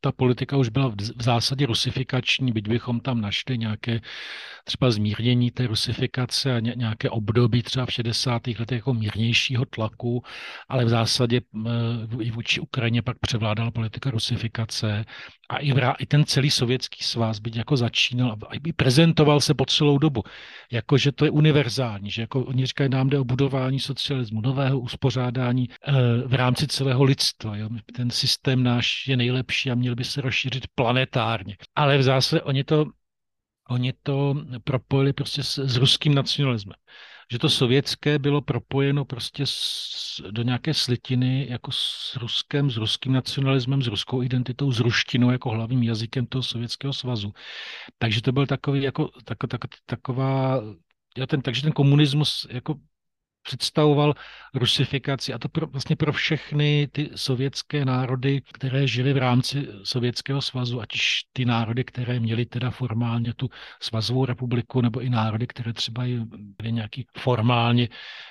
ta 0.00 0.12
politika 0.12 0.56
už 0.56 0.68
byla 0.68 0.88
v 1.16 1.22
zásadě 1.22 1.66
rusifikační, 1.66 2.52
byť 2.52 2.68
bychom 2.68 3.00
tam 3.00 3.20
našli 3.20 3.58
nějaké 3.58 4.00
třeba 4.64 4.90
zmírnění 4.90 5.50
té 5.50 5.66
rusifikace 5.66 6.56
a 6.56 6.60
nějaké 6.60 7.10
období 7.10 7.62
třeba 7.62 7.86
v 7.86 7.92
60. 7.92 8.46
letech 8.46 8.76
jako 8.76 8.94
mírnějšího 8.94 9.64
tlaku, 9.64 10.22
ale 10.68 10.84
v 10.84 10.88
zásadě 10.88 11.40
i 12.20 12.30
vůči 12.30 12.60
Ukrajině 12.60 13.02
pak 13.02 13.18
převládala 13.18 13.70
politika 13.70 14.10
rusifikace 14.10 15.04
a 15.48 15.56
i, 15.56 15.72
vrá, 15.72 15.92
i 15.92 16.06
ten 16.06 16.24
celý 16.24 16.50
sovětský 16.50 17.04
svaz 17.04 17.38
byť 17.38 17.56
jako 17.56 17.76
začínal 17.76 18.36
a 18.50 18.54
i 18.54 18.72
prezentoval 18.72 19.40
se 19.40 19.54
po 19.54 19.64
celou 19.64 19.98
dobu, 19.98 20.22
jako 20.72 20.98
že 20.98 21.12
to 21.12 21.24
je 21.24 21.30
univerzální, 21.30 22.10
že 22.10 22.22
jako 22.22 22.44
oni 22.44 22.66
říkají, 22.66 22.90
nám 22.90 23.08
jde 23.08 23.18
o 23.18 23.24
budování 23.24 23.80
socialismu, 23.80 24.40
nového 24.40 24.80
uspořádání 24.80 25.68
eh, 25.70 25.92
v 26.26 26.34
rámci 26.34 26.66
celého 26.66 27.04
lidstva. 27.04 27.56
Jo. 27.56 27.68
Ten 27.96 28.10
systém 28.10 28.62
náš 28.62 29.08
je 29.08 29.16
nejlepší 29.16 29.70
a 29.70 29.74
měl 29.74 29.95
by 29.96 30.04
se 30.04 30.20
rozšířit 30.20 30.66
planetárně. 30.74 31.56
Ale 31.74 31.98
v 31.98 32.02
zásadě 32.02 32.42
oni 32.42 32.64
to, 32.64 32.86
oni 33.70 33.92
to 34.02 34.34
propojili 34.64 35.12
prostě 35.12 35.42
s, 35.42 35.58
s 35.58 35.76
ruským 35.76 36.14
nacionalismem 36.14 36.76
že 37.32 37.38
to 37.38 37.50
sovětské 37.50 38.18
bylo 38.18 38.42
propojeno 38.42 39.04
prostě 39.04 39.42
s, 39.46 40.22
do 40.30 40.42
nějaké 40.42 40.74
slitiny 40.74 41.46
jako 41.50 41.72
s 41.72 42.16
Ruskem, 42.16 42.70
s 42.70 42.76
ruským 42.76 43.12
nacionalismem, 43.12 43.82
s 43.82 43.86
ruskou 43.86 44.22
identitou, 44.22 44.72
s 44.72 44.80
ruštinou 44.80 45.30
jako 45.30 45.50
hlavním 45.50 45.82
jazykem 45.82 46.26
toho 46.26 46.42
sovětského 46.42 46.92
svazu. 46.92 47.32
Takže 47.98 48.22
to 48.22 48.32
byl 48.32 48.46
takový 48.46 48.82
jako, 48.82 49.10
tak, 49.24 49.38
tak, 49.48 49.60
taková, 49.86 50.60
ten, 51.28 51.42
takže 51.42 51.62
ten 51.62 51.72
komunismus 51.72 52.46
jako 52.50 52.74
představoval 53.46 54.14
rusifikaci 54.54 55.32
a 55.32 55.38
to 55.38 55.48
pro, 55.48 55.66
vlastně 55.66 55.96
pro 55.96 56.12
všechny 56.12 56.88
ty 56.92 57.10
sovětské 57.14 57.84
národy, 57.84 58.42
které 58.52 58.86
žily 58.86 59.12
v 59.12 59.16
rámci 59.16 59.68
Sovětského 59.82 60.42
svazu, 60.42 60.80
ať 60.80 60.94
už 60.94 61.06
ty 61.32 61.44
národy, 61.44 61.84
které 61.84 62.20
měly 62.20 62.46
teda 62.46 62.70
formálně 62.70 63.34
tu 63.34 63.48
svazovou 63.82 64.24
republiku, 64.24 64.80
nebo 64.80 65.00
i 65.00 65.10
národy, 65.10 65.46
které 65.46 65.72
třeba 65.72 66.02
byly 66.58 66.72
nějaký 66.72 67.06
formálně 67.18 67.88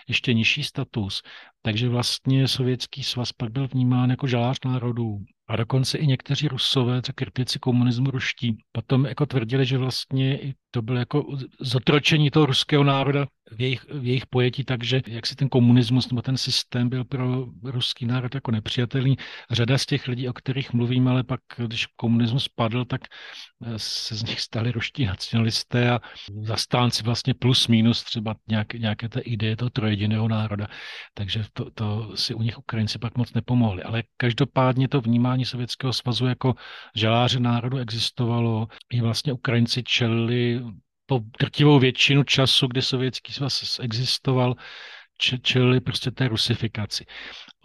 ještě 0.07 0.34
nižší 0.34 0.63
status. 0.63 1.22
Takže 1.61 1.89
vlastně 1.89 2.47
Sovětský 2.47 3.03
svaz 3.03 3.32
pak 3.32 3.51
byl 3.51 3.68
vnímán 3.68 4.09
jako 4.09 4.28
žalář 4.28 4.57
národů. 4.66 5.18
A 5.47 5.55
dokonce 5.55 5.97
i 5.97 6.07
někteří 6.07 6.47
rusové, 6.47 7.01
co 7.01 7.13
kritici 7.13 7.59
komunismu 7.59 8.11
ruští, 8.11 8.57
potom 8.72 9.05
jako 9.05 9.26
tvrdili, 9.26 9.66
že 9.66 9.78
vlastně 9.78 10.41
i 10.41 10.53
to 10.72 10.82
bylo 10.82 10.99
jako 10.99 11.26
zotročení 11.59 12.32
toho 12.32 12.45
ruského 12.45 12.84
národa 12.84 13.28
v 13.51 13.61
jejich, 13.61 13.85
v 13.89 14.05
jejich 14.05 14.25
pojetí, 14.25 14.63
takže 14.63 15.01
jak 15.07 15.25
si 15.25 15.35
ten 15.35 15.49
komunismus 15.49 16.09
nebo 16.09 16.21
ten 16.21 16.37
systém 16.37 16.89
byl 16.89 17.05
pro 17.05 17.45
ruský 17.63 18.05
národ 18.05 18.35
jako 18.35 18.51
nepřijatelný. 18.51 19.17
Řada 19.51 19.77
z 19.77 19.85
těch 19.85 20.07
lidí, 20.07 20.29
o 20.29 20.33
kterých 20.33 20.73
mluvím, 20.73 21.07
ale 21.07 21.23
pak, 21.23 21.39
když 21.57 21.85
komunismus 21.85 22.47
padl, 22.47 22.85
tak 22.85 23.01
eh, 23.65 23.73
se 23.77 24.15
z 24.15 24.23
nich 24.23 24.41
stali 24.41 24.71
ruští 24.71 25.05
nacionalisté 25.05 25.91
a 25.91 25.99
zastánci 26.41 27.03
vlastně 27.03 27.33
plus 27.33 27.67
minus 27.67 28.03
třeba 28.03 28.35
nějak, 28.47 28.73
nějaké 28.73 29.09
té 29.09 29.19
ideje 29.19 29.55
toho 29.55 29.69
trojediného 29.69 30.27
národa. 30.27 30.67
Takže 31.13 31.43
to, 31.53 31.71
to 31.71 32.17
si 32.17 32.33
u 32.33 32.41
nich 32.41 32.57
Ukrajinci 32.57 32.99
pak 32.99 33.17
moc 33.17 33.33
nepomohli. 33.33 33.83
Ale 33.83 34.03
každopádně 34.17 34.87
to 34.87 35.01
vnímání 35.01 35.45
Sovětského 35.45 35.93
svazu 35.93 36.25
jako 36.25 36.53
žaláře 36.95 37.39
národu 37.39 37.77
existovalo. 37.77 38.67
I 38.91 39.01
vlastně 39.01 39.33
Ukrajinci 39.33 39.83
čelili 39.83 40.61
po 41.06 41.20
drtivou 41.39 41.80
většinu 41.80 42.24
času, 42.24 42.68
kdy 42.68 42.82
Sovětský 42.82 43.34
svaz 43.34 43.80
existoval, 43.80 44.56
čelili 45.41 45.82
prostě 45.82 46.12
té 46.12 46.28
rusifikaci. 46.28 47.06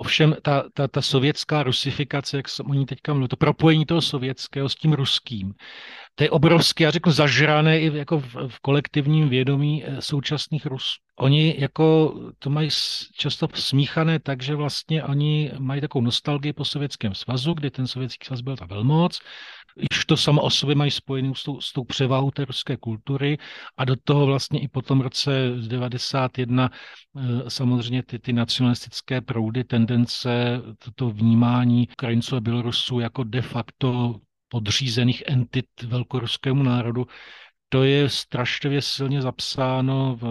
Ovšem 0.00 0.36
ta, 0.42 0.64
ta, 0.74 0.88
ta 0.88 1.02
sovětská 1.02 1.62
rusifikace, 1.62 2.36
jak 2.36 2.48
jsem 2.48 2.70
o 2.70 2.74
ní 2.74 2.86
teďka 2.86 3.12
mluvil, 3.12 3.28
to 3.28 3.36
propojení 3.36 3.86
toho 3.86 4.02
sovětského 4.02 4.68
s 4.68 4.74
tím 4.74 4.92
ruským, 4.92 5.54
to 6.14 6.24
je 6.24 6.30
obrovské, 6.30 6.84
já 6.84 6.90
řeknu, 6.90 7.12
zažrané 7.12 7.80
i 7.80 7.98
jako 7.98 8.20
v, 8.20 8.34
v 8.48 8.58
kolektivním 8.60 9.28
vědomí 9.28 9.84
eh, 9.84 10.02
současných 10.02 10.66
Rusů. 10.66 11.00
Oni 11.18 11.54
jako 11.58 12.14
to 12.38 12.50
mají 12.50 12.68
často 13.16 13.48
smíchané 13.54 14.18
tak, 14.18 14.42
že 14.42 14.54
vlastně 14.54 15.04
oni 15.04 15.52
mají 15.58 15.80
takovou 15.80 16.04
nostalgii 16.04 16.52
po 16.52 16.64
Sovětském 16.64 17.14
svazu, 17.14 17.54
kdy 17.54 17.70
ten 17.70 17.86
Sovětský 17.86 18.26
svaz 18.26 18.40
byl 18.40 18.56
ta 18.56 18.66
velmoc, 18.66 19.20
Již 19.76 20.04
to 20.04 20.16
samo 20.16 20.42
o 20.42 20.50
sobě 20.50 20.74
mají 20.74 20.90
spojený 20.90 21.34
s 21.34 21.42
tou, 21.42 21.60
s 21.60 21.72
tou 21.72 21.84
převahou 21.84 22.30
té 22.30 22.44
ruské 22.44 22.76
kultury 22.76 23.38
a 23.76 23.84
do 23.84 23.96
toho 24.04 24.26
vlastně 24.26 24.60
i 24.60 24.68
po 24.68 24.82
tom 24.82 25.00
roce 25.00 25.30
91 25.68 26.70
eh, 27.16 27.50
samozřejmě 27.50 28.02
ty, 28.02 28.18
ty 28.18 28.32
nacionalistické 28.32 29.20
proudy, 29.20 29.64
tendence, 29.90 30.62
toto 30.78 31.10
vnímání 31.10 31.88
Ukrajinců 31.92 32.36
a 32.36 32.40
Bělorusů 32.40 33.00
jako 33.00 33.24
de 33.24 33.42
facto 33.42 34.20
podřízených 34.48 35.22
entit 35.26 35.66
velkoruskému 35.86 36.62
národu, 36.62 37.06
to 37.68 37.84
je 37.84 38.08
strašlivě 38.08 38.82
silně 38.82 39.22
zapsáno 39.22 40.16
v 40.16 40.24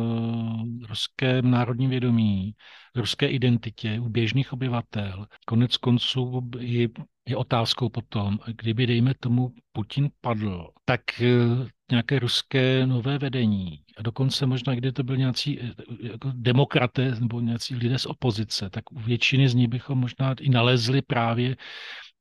ruském 0.88 1.52
národním 1.52 1.90
vědomí, 1.90 2.56
v 2.96 3.00
ruské 3.00 3.28
identitě 3.28 4.00
u 4.00 4.10
běžných 4.10 4.54
obyvatel. 4.54 5.26
Konec 5.46 5.78
konců 5.78 6.50
je, 6.60 6.88
je 7.30 7.36
otázkou 7.36 7.90
potom, 7.90 8.40
kdyby, 8.58 8.88
dejme 8.88 9.14
tomu, 9.20 9.54
Putin 9.72 10.10
padl, 10.22 10.68
tak 10.86 11.02
eh, 11.22 11.68
nějaké 11.92 12.20
ruské 12.20 12.88
nové 12.88 13.18
vedení, 13.18 13.84
a 13.98 14.02
dokonce 14.02 14.46
možná, 14.46 14.76
kdy 14.76 14.92
to 14.92 15.04
byl 15.04 15.18
nějací 15.18 15.60
eh, 15.62 15.74
jako 16.02 16.32
demokraté 16.34 17.16
nebo 17.20 17.42
nějací 17.42 17.76
lidé 17.76 18.00
z 18.00 18.06
opozice, 18.06 18.70
tak 18.70 18.92
u 18.92 19.00
většiny 19.00 19.50
z 19.50 19.54
nich 19.56 19.68
bychom 19.68 19.98
možná 19.98 20.36
i 20.40 20.50
nalezli 20.50 21.02
právě 21.02 21.56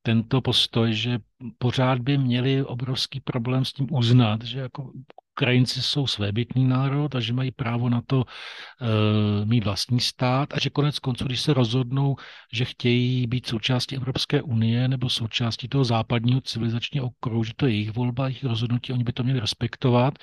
tento 0.02 0.40
postoj, 0.40 0.94
že 0.94 1.18
pořád 1.58 1.98
by 1.98 2.18
měli 2.18 2.64
obrovský 2.64 3.20
problém 3.20 3.64
s 3.64 3.72
tím 3.72 3.86
uznat, 3.90 4.42
že 4.42 4.58
jako 4.58 4.92
Ukrajinci 5.38 5.82
jsou 5.82 6.06
svébytný 6.06 6.64
národ 6.64 7.14
a 7.14 7.20
že 7.20 7.32
mají 7.32 7.50
právo 7.50 7.88
na 7.88 8.02
to 8.06 8.24
e, 8.24 9.44
mít 9.44 9.64
vlastní 9.64 10.00
stát 10.00 10.54
a 10.54 10.58
že 10.58 10.70
konec 10.70 10.98
konců, 10.98 11.24
když 11.24 11.40
se 11.40 11.54
rozhodnou, 11.54 12.16
že 12.52 12.64
chtějí 12.64 13.26
být 13.26 13.46
součástí 13.46 13.96
Evropské 13.96 14.42
unie 14.42 14.88
nebo 14.88 15.08
součástí 15.08 15.68
toho 15.68 15.84
západního 15.84 16.40
civilizačního 16.40 17.06
okruhu, 17.06 17.44
že 17.44 17.52
to 17.56 17.66
je 17.66 17.72
jejich 17.72 17.90
volba, 17.90 18.28
jejich 18.28 18.44
rozhodnutí, 18.44 18.92
oni 18.92 19.04
by 19.04 19.12
to 19.12 19.22
měli 19.22 19.40
respektovat, 19.40 20.18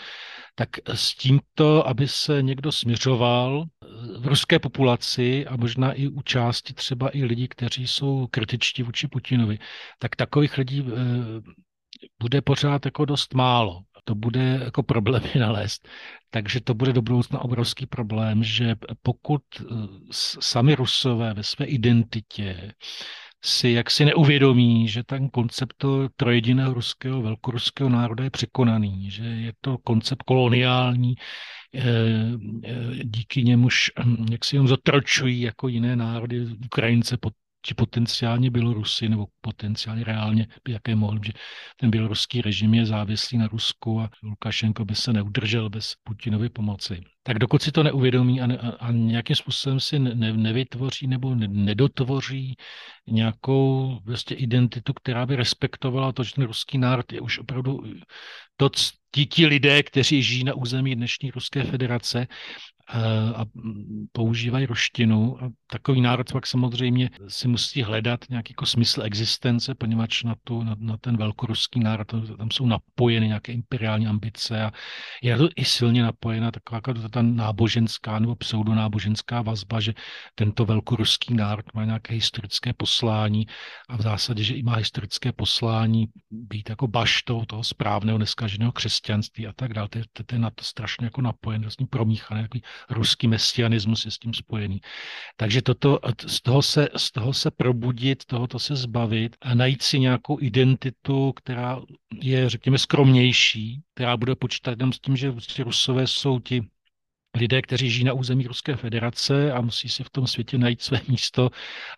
tak 0.56 0.70
s 0.94 1.16
tímto, 1.16 1.88
aby 1.88 2.08
se 2.08 2.42
někdo 2.42 2.72
směřoval 2.72 3.64
eh, 3.64 3.88
v 4.20 4.28
ruské 4.28 4.60
populaci 4.60 5.48
a 5.48 5.56
možná 5.56 5.94
i 5.94 6.08
u 6.08 6.22
části 6.22 6.74
třeba 6.74 7.10
i 7.18 7.24
lidí, 7.24 7.48
kteří 7.48 7.88
jsou 7.88 8.28
kritičtí 8.28 8.84
vůči 8.84 9.08
Putinovi, 9.08 9.60
tak 10.00 10.16
takových 10.16 10.58
lidí 10.58 10.80
e, 10.80 10.84
bude 12.20 12.42
pořád 12.42 12.86
jako 12.86 13.06
dost 13.06 13.34
málo 13.34 13.82
to 14.06 14.16
bude 14.16 14.60
jako 14.64 14.84
problémy 14.84 15.30
nalézt. 15.40 15.88
Takže 16.30 16.62
to 16.62 16.74
bude 16.74 16.94
do 16.94 17.02
budoucna 17.02 17.40
obrovský 17.40 17.86
problém, 17.86 18.44
že 18.44 18.76
pokud 19.02 19.42
eh, 19.60 19.66
sami 20.40 20.76
Rusové 20.76 21.34
ve 21.34 21.44
své 21.44 21.66
identitě 21.66 22.74
si 23.46 23.70
jaksi 23.70 24.06
neuvědomí, 24.06 24.88
že 24.88 25.04
ten 25.04 25.30
koncept 25.30 25.86
trojediného 26.16 26.74
ruského, 26.74 27.22
velkoruského 27.22 27.90
národa 27.90 28.24
je 28.24 28.30
překonaný, 28.30 29.12
že 29.12 29.24
je 29.24 29.54
to 29.62 29.78
koncept 29.78 30.24
koloniální, 30.24 31.16
eh, 31.74 31.82
eh, 32.64 33.04
díky 33.04 33.44
němuž 33.44 33.92
hm, 34.06 34.26
jak 34.32 34.46
si 34.46 34.56
jenom 34.56 34.68
zatročují 34.68 35.42
jako 35.42 35.68
jiné 35.68 35.96
národy, 35.96 36.46
Ukrajince 36.66 37.18
pod 37.18 37.34
či 37.66 37.74
potenciálně 37.74 38.52
Bělorusy, 38.52 39.10
nebo 39.10 39.28
potenciálně 39.42 40.04
reálně, 40.04 40.48
jaké 40.68 40.96
mohli, 40.96 41.20
že 41.26 41.34
ten 41.78 41.92
běloruský 41.92 42.42
režim 42.42 42.74
je 42.74 42.86
závislý 42.86 43.38
na 43.38 43.48
Rusku 43.48 44.02
a 44.02 44.10
Lukašenko 44.24 44.86
by 44.86 44.96
se 44.96 45.14
neudržel 45.14 45.70
bez 45.70 45.94
Putinovy 46.04 46.50
pomoci. 46.50 47.02
Tak 47.24 47.40
dokud 47.40 47.62
si 47.62 47.72
to 47.72 47.84
neuvědomí 47.84 48.42
a, 48.42 48.48
ne, 48.48 48.58
a 48.58 48.92
nějakým 48.92 49.36
způsobem 49.36 49.80
si 49.80 50.00
ne, 50.00 50.34
nevytvoří 50.34 51.08
nebo 51.08 51.36
ne, 51.36 51.48
nedotvoří 51.48 52.56
nějakou 53.08 54.00
vlastně 54.06 54.36
identitu, 54.36 54.94
která 54.94 55.26
by 55.26 55.36
respektovala 55.36 56.12
to, 56.12 56.24
že 56.24 56.34
ten 56.34 56.44
ruský 56.44 56.78
národ 56.78 57.14
je 57.14 57.22
už 57.22 57.40
opravdu 57.40 57.84
to, 58.58 58.70
ti 59.30 59.46
lidé, 59.46 59.84
kteří 59.84 60.24
žijí 60.24 60.44
na 60.44 60.54
území 60.54 60.96
dnešní 60.96 61.32
Ruské 61.32 61.64
federace 61.64 62.28
a 63.36 63.46
používají 64.12 64.66
ruštinu. 64.66 65.44
A 65.44 65.50
takový 65.68 66.02
národ 66.02 66.32
pak 66.32 66.48
samozřejmě 66.48 67.10
si 67.28 67.48
musí 67.48 67.84
hledat 67.84 68.20
nějaký 68.30 68.52
jako 68.52 68.66
smysl 68.66 69.04
existence, 69.04 69.76
poněvadž 69.76 70.24
na, 70.24 70.36
tu, 70.44 70.64
na, 70.64 70.76
na 70.80 70.98
ten 70.98 71.18
velkoruský 71.18 71.80
národ 71.80 72.08
tam 72.38 72.52
jsou 72.52 72.66
napojeny 72.66 73.28
nějaké 73.28 73.52
imperiální 73.52 74.08
ambice 74.08 74.64
a 74.64 74.72
je 75.22 75.38
to 75.38 75.50
i 75.56 75.66
silně 75.66 76.04
napojena 76.04 76.52
taková 76.52 76.78
jako 76.78 76.94
ta 76.94 77.22
náboženská 77.22 78.20
nebo 78.20 78.36
pseudonáboženská 78.36 79.42
vazba, 79.42 79.80
že 79.80 79.94
tento 80.36 80.66
velkoruský 80.66 81.34
národ 81.34 81.66
má 81.74 81.86
nějaké 81.86 82.14
historické 82.14 82.74
poslání 82.74 83.48
a 83.90 83.98
v 83.98 84.02
zásadě, 84.02 84.44
že 84.44 84.56
i 84.56 84.64
má 84.64 84.76
historické 84.76 85.32
poslání 85.32 86.08
být 86.32 86.70
jako 86.70 86.88
baštou 86.88 87.46
toho 87.46 87.64
správného, 87.64 88.18
neskaženého 88.18 88.72
křesťanství 88.72 89.48
a 89.48 89.54
tak 89.54 89.74
dále. 89.74 89.90
To 89.90 89.98
je, 89.98 90.04
to 90.14 90.36
je 90.36 90.40
na 90.40 90.50
to 90.50 90.64
strašně 90.64 91.06
jako 91.06 91.22
napojen, 91.22 91.62
vlastně 91.62 91.88
promíchaný, 91.88 92.42
takový 92.42 92.64
ruský 92.90 93.28
mesianismus 93.28 94.06
je 94.06 94.12
s 94.12 94.18
tím 94.18 94.34
spojený. 94.34 94.82
Takže 95.38 95.62
toto, 95.62 96.00
z 96.28 96.42
toho 96.42 96.62
se, 96.62 96.90
z 96.98 97.12
toho 97.12 97.34
se 97.34 97.52
probudit, 97.52 98.26
tohoto 98.26 98.60
se 98.60 98.76
zbavit 98.76 99.36
a 99.42 99.56
najít 99.56 99.82
si 99.82 100.00
nějakou 100.00 100.42
identitu, 100.42 101.32
která 101.36 101.82
je, 102.22 102.50
řekněme, 102.50 102.78
skromnější, 102.78 103.82
která 103.94 104.18
bude 104.18 104.36
počítat 104.36 104.72
jenom 104.72 104.94
s 104.94 105.00
tím, 105.00 105.18
že 105.18 105.32
prostě 105.32 105.64
Rusové 105.64 106.08
jsou 106.08 106.40
ti 106.40 106.64
lidé, 107.36 107.62
kteří 107.62 107.90
žijí 107.90 108.06
na 108.06 108.14
území 108.14 108.48
Ruské 108.48 108.76
federace 108.76 109.52
a 109.52 109.62
musí 109.62 109.90
si 109.90 110.04
v 110.04 110.10
tom 110.10 110.28
světě 110.28 110.58
najít 110.58 110.82
své 110.82 111.02
místo. 111.08 111.50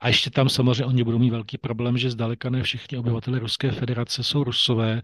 A 0.02 0.08
ještě 0.08 0.30
tam 0.30 0.50
samozřejmě 0.50 0.86
oni 0.86 1.04
budou 1.04 1.20
mít 1.20 1.30
velký 1.30 1.58
problém, 1.58 1.98
že 1.98 2.12
zdaleka 2.12 2.50
ne 2.50 2.64
všichni 2.64 2.98
obyvatele 2.98 3.40
Ruské 3.40 3.72
federace 3.72 4.24
jsou 4.24 4.44
Rusové. 4.44 5.02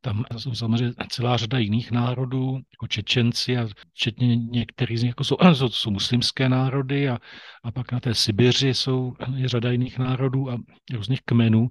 Tam 0.00 0.24
jsou 0.36 0.54
samozřejmě 0.54 0.94
celá 1.08 1.36
řada 1.36 1.58
jiných 1.58 1.90
národů, 1.90 2.58
jako 2.72 2.86
Čečenci 2.86 3.56
a 3.56 3.68
včetně 3.94 4.36
některých 4.36 4.98
z 4.98 5.02
nich 5.02 5.10
jako 5.10 5.24
jsou, 5.24 5.36
jsou, 5.54 5.68
jsou 5.68 5.90
muslimské 5.90 6.48
národy 6.48 7.08
a, 7.08 7.18
a 7.62 7.72
pak 7.72 7.92
na 7.92 8.00
té 8.00 8.14
Sibiři 8.14 8.74
jsou 8.74 9.12
je 9.36 9.48
řada 9.48 9.70
jiných 9.70 9.98
národů 9.98 10.50
a 10.50 10.58
různých 10.92 11.20
kmenů. 11.24 11.68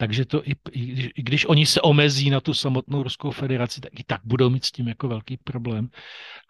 Takže 0.00 0.24
to 0.24 0.48
i, 0.48 0.54
i, 0.72 1.22
když 1.22 1.46
oni 1.46 1.66
se 1.66 1.80
omezí 1.80 2.30
na 2.30 2.40
tu 2.40 2.54
samotnou 2.54 3.02
Ruskou 3.02 3.30
federaci, 3.30 3.80
tak 3.80 4.00
i 4.00 4.04
tak 4.04 4.20
budou 4.24 4.50
mít 4.50 4.64
s 4.64 4.72
tím 4.72 4.88
jako 4.88 5.08
velký 5.08 5.36
problém. 5.36 5.88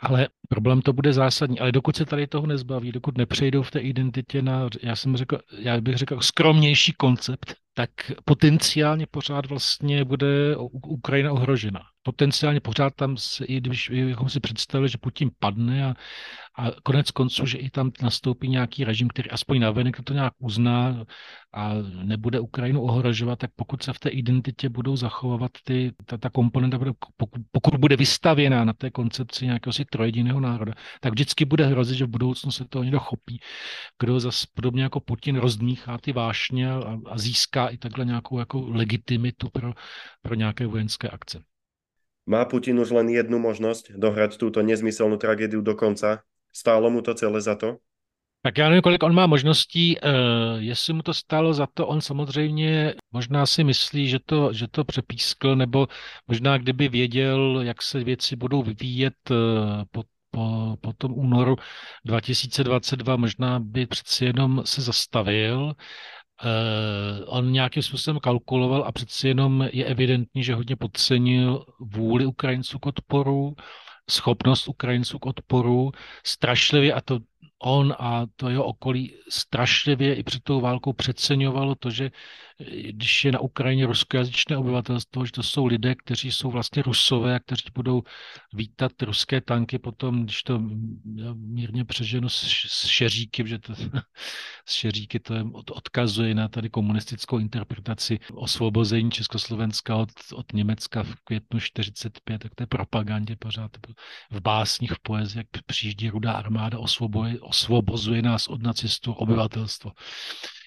Ale 0.01 0.29
problém 0.49 0.83
to 0.83 0.93
bude 0.93 1.13
zásadní. 1.13 1.61
Ale 1.61 1.73
dokud 1.73 1.97
se 1.97 2.05
tady 2.05 2.27
toho 2.27 2.47
nezbaví, 2.47 2.93
dokud 2.93 3.19
nepřejdou 3.19 3.63
v 3.63 3.71
té 3.71 3.81
identitě 3.81 4.43
na, 4.43 4.69
já 4.83 4.97
jsem 4.97 5.17
řekl, 5.17 5.39
já 5.59 5.81
bych 5.81 5.97
řekl, 5.97 6.21
skromnější 6.21 6.93
koncept, 6.93 7.55
tak 7.75 7.91
potenciálně 8.25 9.07
pořád 9.07 9.47
vlastně 9.47 10.05
bude 10.05 10.57
Ukrajina 10.73 11.33
ohrožena. 11.33 11.81
Potenciálně 12.03 12.61
pořád 12.61 12.95
tam, 12.95 13.17
i 13.45 13.61
když 13.61 13.91
bychom 13.91 14.29
si 14.29 14.41
představili, 14.41 14.89
že 14.89 14.99
Putin 14.99 15.31
padne 15.39 15.87
a, 15.87 15.95
a 16.59 16.71
konec 16.83 17.11
konců, 17.11 17.47
že 17.47 17.59
i 17.59 17.71
tam 17.71 17.91
nastoupí 18.03 18.49
nějaký 18.49 18.85
režim, 18.85 19.09
který 19.09 19.31
aspoň 19.31 19.61
navenek 19.61 20.01
to 20.05 20.13
nějak 20.13 20.33
uzná 20.39 21.05
a 21.55 21.75
nebude 22.03 22.41
Ukrajinu 22.41 22.83
ohrožovat, 22.83 23.39
tak 23.39 23.51
pokud 23.57 23.83
se 23.83 23.93
v 23.93 23.99
té 23.99 24.09
identitě 24.09 24.69
budou 24.69 24.97
zachovávat 24.97 25.51
ty, 25.65 25.93
ta, 26.07 26.19
ta 26.19 26.31
komponenta, 26.31 26.79
pokud, 27.17 27.43
pokud 27.53 27.75
bude 27.75 27.97
vystavěná 27.97 28.65
na 28.65 28.73
té 28.73 28.91
koncepci 28.91 29.47
nějakého 29.47 29.73
si 29.73 29.85
trojediného 29.85 30.41
národa, 30.41 30.73
tak 31.01 31.13
vždycky 31.13 31.45
bude 31.45 31.67
hrozit, 31.67 31.97
že 31.99 32.05
v 32.05 32.09
budoucnu 32.09 32.53
se 32.53 32.65
to 32.65 32.83
někdo 32.83 33.01
chopí, 33.01 33.41
kdo 34.01 34.21
zase 34.21 34.47
podobně 34.55 34.83
jako 34.83 35.01
Putin 35.01 35.37
rozdmíchá 35.37 35.99
ty 35.99 36.13
vášně 36.13 36.73
a, 36.73 36.97
a 37.07 37.19
získá 37.19 37.60
i 37.69 37.79
takhle 37.79 38.05
nějakou 38.05 38.39
jako 38.39 38.67
legitimitu 38.69 39.49
pro, 39.49 39.73
pro 40.23 40.35
nějaké 40.35 40.67
vojenské 40.67 41.09
akce. 41.09 41.43
Má 42.27 42.45
Putin 42.45 42.81
už 42.81 42.91
len 42.91 43.09
jednu 43.09 43.39
možnost 43.39 43.91
dohrať 43.91 44.37
túto 44.37 44.63
nezmyselnou 44.63 45.17
tragédiu 45.17 45.61
do 45.61 45.75
konca? 45.75 46.23
Stálo 46.53 46.91
mu 46.91 47.03
to 47.03 47.15
celé 47.15 47.41
za 47.41 47.55
to? 47.55 47.77
Tak 48.43 48.59
já 48.59 48.69
nevím, 48.69 48.83
kolik 48.83 49.03
on 49.03 49.15
má 49.15 49.27
možností. 49.27 49.97
Uh, 50.01 50.11
jestli 50.59 50.93
mu 50.93 51.03
to 51.03 51.15
stálo 51.15 51.55
za 51.55 51.67
to, 51.75 51.87
on 51.87 52.01
samozřejmě 52.01 52.95
možná 53.13 53.47
si 53.47 53.65
myslí, 53.65 54.09
že 54.09 54.19
to, 54.27 54.53
že 54.53 54.69
to 54.69 54.85
přepískl, 54.85 55.57
nebo 55.57 55.87
možná 56.27 56.59
kdyby 56.59 56.89
věděl, 56.89 57.61
jak 57.63 57.83
se 57.83 58.05
věci 58.05 58.37
budou 58.37 58.63
vyvíjet 58.63 59.15
uh, 59.31 59.37
po, 59.91 60.03
po, 60.31 60.77
po 60.81 60.93
tom 60.93 61.13
únoru 61.13 61.57
2022, 62.05 63.17
možná 63.17 63.61
by 63.61 63.87
přeci 63.87 64.25
jenom 64.25 64.63
se 64.65 64.83
zastavil 64.83 65.75
on 67.27 67.53
nějakým 67.53 67.83
způsobem 67.83 68.21
kalkuloval 68.21 68.85
a 68.85 68.93
přeci 68.93 69.29
jenom 69.29 69.69
je 69.73 69.85
evidentní, 69.85 70.45
že 70.45 70.55
hodně 70.55 70.77
podcenil 70.77 71.65
vůli 71.81 72.27
Ukrajinců 72.27 72.79
k 72.79 72.87
odporu, 72.87 73.55
schopnost 74.11 74.69
Ukrajinců 74.69 75.19
k 75.19 75.27
odporu, 75.27 75.93
strašlivě, 76.25 76.93
a 76.93 77.01
to 77.01 77.19
on 77.63 77.95
a 77.99 78.27
to 78.37 78.49
jeho 78.49 78.65
okolí 78.65 79.15
strašlivě 79.29 80.15
i 80.15 80.23
před 80.23 80.43
tou 80.43 80.61
válkou 80.61 80.93
přeceňovalo 80.93 81.75
to, 81.75 81.91
že 81.91 82.11
když 82.91 83.25
je 83.25 83.33
na 83.33 83.41
Ukrajině 83.41 83.87
ruskojazyčné 83.87 84.57
obyvatelstvo, 84.57 85.27
že 85.27 85.33
to 85.33 85.43
jsou 85.43 85.67
lidé, 85.67 85.95
kteří 85.95 86.33
jsou 86.33 86.51
vlastně 86.51 86.83
rusové 86.83 87.35
a 87.35 87.39
kteří 87.39 87.65
budou 87.75 88.03
vítat 88.53 89.03
ruské 89.03 89.41
tanky 89.41 89.79
potom, 89.79 90.25
když 90.25 90.43
to 90.43 90.63
mírně 91.35 91.85
přeženu 91.85 92.29
s 92.29 92.87
šeříky, 92.87 93.49
že 93.49 93.59
to 93.59 93.75
s 94.67 94.75
šeříky 94.75 95.21
to 95.21 95.35
je, 95.35 95.45
odkazuje 95.71 96.35
na 96.35 96.49
tady 96.49 96.71
komunistickou 96.71 97.39
interpretaci 97.39 98.19
osvobození 98.35 99.11
Československa 99.11 99.97
od, 99.97 100.11
od 100.35 100.53
Německa 100.53 101.03
v 101.03 101.15
květnu 101.25 101.61
45, 101.61 102.39
tak 102.39 102.55
to 102.55 102.63
je 102.63 102.67
propagandě 102.67 103.37
pořád 103.37 103.71
v 104.31 104.41
básních, 104.41 104.93
v 104.93 105.01
poezii, 105.03 105.39
jak 105.39 105.65
přijíždí 105.67 106.09
rudá 106.09 106.33
armáda, 106.33 106.79
osvobozuje, 106.79 107.41
osvobozuje 107.41 108.23
nás 108.23 108.49
od 108.49 108.63
nacistů 108.63 109.13
obyvatelstvo 109.13 109.93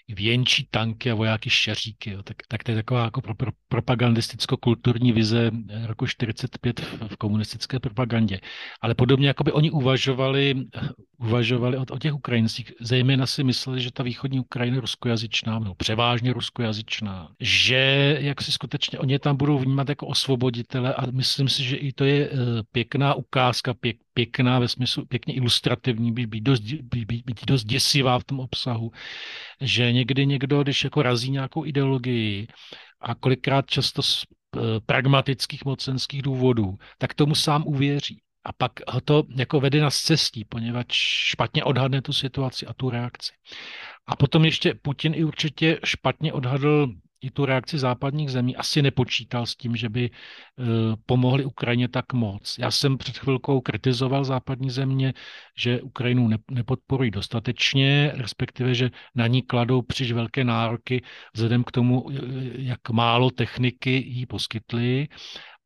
věnčí 0.08 0.68
tanky 0.72 1.12
a 1.12 1.16
vojáky 1.16 1.50
šeříky. 1.50 2.12
Jo. 2.12 2.24
Tak, 2.24 2.38
tak 2.48 2.64
to 2.64 2.72
je 2.72 2.76
taková 2.76 3.04
jako 3.04 3.22
pro, 3.22 3.36
pro, 3.36 3.52
propagandisticko-kulturní 3.68 5.12
vize 5.12 5.52
roku 5.86 6.08
45 6.08 6.80
v, 6.80 7.18
komunistické 7.18 7.80
propagandě. 7.80 8.40
Ale 8.82 8.96
podobně, 8.96 9.28
jako 9.28 9.44
by 9.44 9.52
oni 9.52 9.72
uvažovali, 9.72 10.56
uvažovali 11.18 11.78
o, 11.78 11.86
o 11.92 11.98
těch 11.98 12.14
Ukrajincích, 12.14 12.72
zejména 12.80 13.26
si 13.26 13.44
mysleli, 13.44 13.82
že 13.82 13.92
ta 13.92 14.04
východní 14.04 14.40
Ukrajina 14.40 14.76
je 14.76 14.82
ruskojazyčná, 14.82 15.60
no 15.60 15.76
převážně 15.76 16.34
ruskojazyčná, 16.34 17.30
že 17.40 18.18
jak 18.20 18.42
si 18.42 18.52
skutečně 18.52 19.00
oni 19.00 19.20
tam 19.20 19.38
budou 19.38 19.60
vnímat 19.60 19.90
jako 19.90 20.08
osvoboditele 20.08 20.94
a 20.94 21.12
myslím 21.12 21.50
si, 21.50 21.64
že 21.64 21.76
i 21.76 21.94
to 21.94 22.04
je 22.04 22.30
eh, 22.30 22.36
pěkná 22.72 23.14
ukázka, 23.14 23.74
pěk, 23.74 23.98
pěkná 24.14 24.60
ve 24.60 24.68
smyslu, 24.68 25.06
pěkně 25.06 25.34
ilustrativní, 25.34 26.12
být, 26.12 26.26
být, 26.26 26.42
dost, 26.42 26.62
být, 26.62 27.06
být 27.26 27.46
dost 27.48 27.64
děsivá 27.64 28.20
v 28.20 28.24
tom 28.24 28.40
obsahu, 28.40 28.92
že 29.62 29.92
někdy 29.92 30.26
někdo, 30.26 30.64
když 30.64 30.84
jako 30.84 31.02
razí 31.02 31.32
nějakou 31.32 31.66
ideologii 31.66 32.48
a 33.02 33.16
kolikrát 33.16 33.70
často 33.70 34.02
z 34.02 34.26
eh, 34.26 34.60
pragmatických 34.86 35.66
mocenských 35.66 36.22
důvodů, 36.22 36.78
tak 36.98 37.14
tomu 37.14 37.36
sám 37.36 37.64
uvěří. 37.68 38.23
A 38.46 38.54
pak 38.54 38.72
ho 38.88 39.02
to 39.02 39.24
jako 39.36 39.60
vede 39.60 39.82
na 39.82 39.90
cestí, 39.92 40.46
poněvadž 40.46 40.96
špatně 41.32 41.64
odhadne 41.64 42.02
tu 42.02 42.14
situaci 42.14 42.66
a 42.66 42.74
tu 42.74 42.90
reakci. 42.90 43.32
A 44.08 44.16
potom 44.16 44.46
ještě 44.46 44.74
Putin 44.82 45.14
i 45.16 45.24
určitě 45.24 45.80
špatně 45.84 46.34
odhadl 46.34 46.88
i 47.24 47.32
tu 47.32 47.46
reakci 47.46 47.80
západních 47.80 48.32
zemí 48.32 48.56
asi 48.56 48.82
nepočítal 48.82 49.46
s 49.46 49.56
tím, 49.56 49.76
že 49.76 49.90
by 49.90 50.10
eh, 50.10 50.64
pomohli 51.06 51.46
Ukrajině 51.46 51.88
tak 51.88 52.14
moc. 52.14 52.56
Já 52.60 52.72
jsem 52.72 52.98
před 52.98 53.18
chvilkou 53.18 53.62
kritizoval 53.62 54.24
západní 54.24 54.70
země, 54.70 55.14
že 55.58 55.82
Ukrajinu 55.82 56.30
nepodporují 56.52 57.12
dostatečně, 57.12 58.12
respektive, 58.16 58.74
že 58.76 58.92
na 59.16 59.28
ní 59.28 59.42
kladou 59.42 59.82
příliš 59.82 60.12
velké 60.12 60.44
nároky 60.44 61.04
vzhledem 61.34 61.64
k 61.64 61.72
tomu, 61.72 62.12
eh, 62.12 62.16
jak 62.56 62.90
málo 62.90 63.32
techniky 63.32 63.92
jí 63.92 64.26
poskytly 64.26 65.08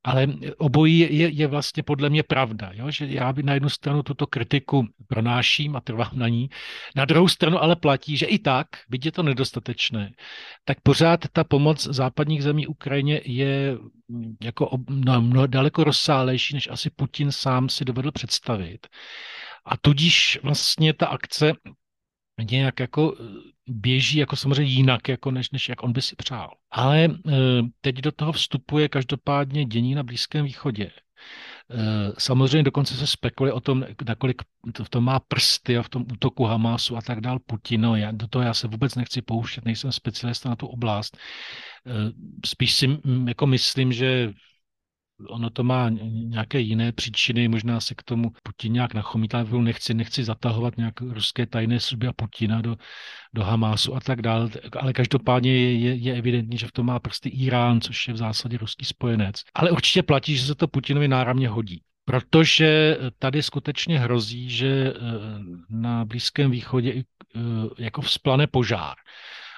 ale 0.03 0.27
obojí 0.57 0.99
je, 0.99 1.29
je 1.29 1.47
vlastně 1.47 1.83
podle 1.83 2.09
mě 2.09 2.23
pravda, 2.23 2.71
jo? 2.73 2.91
že 2.91 3.05
já 3.05 3.33
by 3.33 3.43
na 3.43 3.53
jednu 3.53 3.69
stranu 3.69 4.03
tuto 4.03 4.27
kritiku 4.27 4.87
pronáším 5.07 5.75
a 5.75 5.81
trvám 5.81 6.11
na 6.13 6.27
ní, 6.27 6.49
na 6.95 7.05
druhou 7.05 7.27
stranu 7.27 7.63
ale 7.63 7.75
platí, 7.75 8.17
že 8.17 8.25
i 8.25 8.39
tak, 8.39 8.67
byť 8.89 9.05
je 9.05 9.11
to 9.11 9.23
nedostatečné, 9.23 10.11
tak 10.65 10.81
pořád 10.81 11.19
ta 11.31 11.43
pomoc 11.43 11.83
západních 11.83 12.43
zemí 12.43 12.67
Ukrajině 12.67 13.21
je 13.25 13.77
jako 14.43 14.69
no, 14.89 15.21
no, 15.21 15.47
daleko 15.47 15.83
rozsálejší, 15.83 16.53
než 16.53 16.69
asi 16.71 16.89
Putin 16.89 17.31
sám 17.31 17.69
si 17.69 17.85
dovedl 17.85 18.11
představit. 18.11 18.87
A 19.65 19.77
tudíž 19.77 20.39
vlastně 20.43 20.93
ta 20.93 21.07
akce 21.07 21.53
nějak 22.43 22.79
jako 22.79 23.15
eh, 23.19 23.23
běží 23.67 24.17
jako 24.17 24.35
samozřejmě 24.35 24.73
jinak, 24.73 25.09
jako 25.09 25.31
než, 25.31 25.51
než 25.51 25.69
jak 25.69 25.83
on 25.83 25.93
by 25.93 26.01
si 26.01 26.15
přál. 26.15 26.49
Ale 26.71 27.03
eh, 27.05 27.31
teď 27.81 27.95
do 27.95 28.11
toho 28.11 28.31
vstupuje 28.31 28.89
každopádně 28.89 29.65
dění 29.65 29.95
na 29.95 30.03
Blízkém 30.03 30.45
východě. 30.45 30.91
Eh, 31.71 32.13
samozřejmě 32.17 32.63
dokonce 32.63 32.93
se 32.93 33.07
spekuluje 33.07 33.53
o 33.53 33.59
tom, 33.59 33.85
nakolik 34.07 34.41
to 34.73 34.83
v 34.83 34.89
tom 34.89 35.03
má 35.03 35.19
prsty 35.19 35.77
a 35.77 35.83
v 35.83 35.89
tom 35.89 36.05
útoku 36.13 36.43
Hamasu 36.43 36.97
a 36.97 37.01
tak 37.01 37.21
dál 37.21 37.39
Putin. 37.39 37.81
No, 37.81 37.95
já, 37.95 38.11
do 38.11 38.27
toho 38.27 38.45
já 38.45 38.53
se 38.53 38.67
vůbec 38.67 38.95
nechci 38.95 39.21
pouštět, 39.21 39.65
nejsem 39.65 39.91
specialista 39.91 40.49
na 40.49 40.55
tu 40.55 40.67
oblast. 40.67 41.17
Spíš 42.45 42.73
si 42.73 42.97
jako 43.27 43.47
myslím, 43.47 43.93
že 43.93 44.33
ono 45.29 45.49
to 45.49 45.63
má 45.63 45.89
nějaké 46.11 46.59
jiné 46.59 46.91
příčiny, 46.91 47.47
možná 47.47 47.79
se 47.79 47.95
k 47.95 48.03
tomu 48.03 48.31
Putin 48.43 48.73
nějak 48.73 48.93
nachomítá, 48.93 49.43
nechci, 49.43 49.93
nechci 49.93 50.23
zatahovat 50.23 50.77
nějak 50.77 51.01
ruské 51.01 51.45
tajné 51.45 51.79
služby 51.79 52.07
a 52.07 52.13
Putina 52.13 52.61
do, 52.61 52.75
do 53.33 53.43
Hamásu 53.43 53.95
a 53.95 53.99
tak 53.99 54.21
dále, 54.21 54.49
ale 54.79 54.93
každopádně 54.93 55.51
je, 55.51 55.73
je, 55.73 55.95
je 55.95 56.15
evidentní, 56.15 56.57
že 56.57 56.67
v 56.67 56.71
tom 56.71 56.85
má 56.85 56.99
prsty 56.99 57.29
Irán, 57.29 57.81
což 57.81 58.07
je 58.07 58.13
v 58.13 58.17
zásadě 58.17 58.57
ruský 58.57 58.85
spojenec. 58.85 59.43
Ale 59.55 59.71
určitě 59.71 60.03
platí, 60.03 60.35
že 60.35 60.45
se 60.45 60.55
to 60.55 60.67
Putinovi 60.67 61.07
náramně 61.07 61.49
hodí. 61.49 61.81
Protože 62.05 62.97
tady 63.19 63.43
skutečně 63.43 63.99
hrozí, 63.99 64.49
že 64.49 64.67
eh, 64.67 64.99
na 65.69 66.05
Blízkém 66.05 66.51
východě 66.51 66.93
eh, 66.93 67.39
jako 67.77 68.01
vzplane 68.01 68.47
požár. 68.47 68.95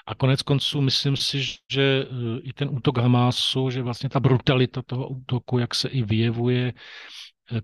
A 0.10 0.16
konec 0.16 0.42
konců 0.42 0.82
myslím 0.82 1.18
si, 1.18 1.44
že 1.72 2.06
eh, 2.06 2.40
i 2.42 2.54
ten 2.54 2.70
útok 2.72 2.98
Hamásu, 2.98 3.70
že 3.70 3.82
vlastně 3.82 4.10
ta 4.10 4.20
brutalita 4.20 4.82
toho 4.82 5.08
útoku, 5.08 5.58
jak 5.58 5.76
se 5.76 5.90
i 5.90 6.04
vyjevuje, 6.04 6.74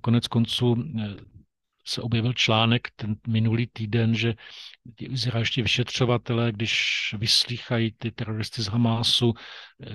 konec 0.02 0.28
konců 0.28 0.76
se 1.86 2.02
objevil 2.02 2.34
článek 2.34 2.88
ten 2.96 3.16
minulý 3.28 3.68
týden, 3.68 4.16
že 4.16 4.34
izraelští 5.00 5.62
vyšetřovatelé, 5.62 6.52
když 6.52 6.80
vyslýchají 7.18 7.91
ty 7.98 8.12
teroristy 8.12 8.62
z 8.62 8.68
Hamásu, 8.68 9.34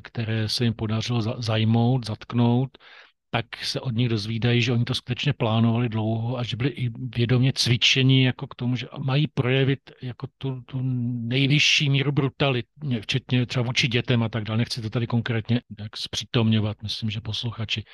které 0.03 0.49
se 0.49 0.65
jim 0.65 0.75
podařilo 0.75 1.43
zajmout, 1.43 2.07
zatknout, 2.07 2.79
tak 3.31 3.65
se 3.65 3.81
od 3.81 3.95
nich 3.95 4.09
dozvídají, 4.09 4.63
že 4.63 4.73
oni 4.73 4.85
to 4.85 4.95
skutečně 4.95 5.33
plánovali 5.33 5.89
dlouho 5.89 6.39
a 6.39 6.43
že 6.43 6.57
byli 6.57 6.71
i 6.71 6.91
vědomě 7.17 7.53
cvičení 7.53 8.23
jako 8.23 8.47
k 8.47 8.55
tomu, 8.55 8.77
že 8.77 8.87
mají 8.99 9.27
projevit 9.27 9.91
jako 10.03 10.27
tu, 10.39 10.61
tu 10.61 10.81
nejvyšší 10.83 11.91
míru 11.91 12.13
brutality, 12.13 12.69
včetně 13.01 13.47
třeba 13.47 13.63
vůči 13.63 13.89
dětem 13.89 14.23
a 14.23 14.29
tak 14.29 14.45
dále. 14.45 14.59
Nechci 14.59 14.83
to 14.83 14.91
tady 14.91 15.07
konkrétně 15.07 15.61
jak 15.79 15.97
zpřítomňovat. 15.97 16.83
Myslím, 16.83 17.11
že 17.11 17.21
posluchači 17.21 17.85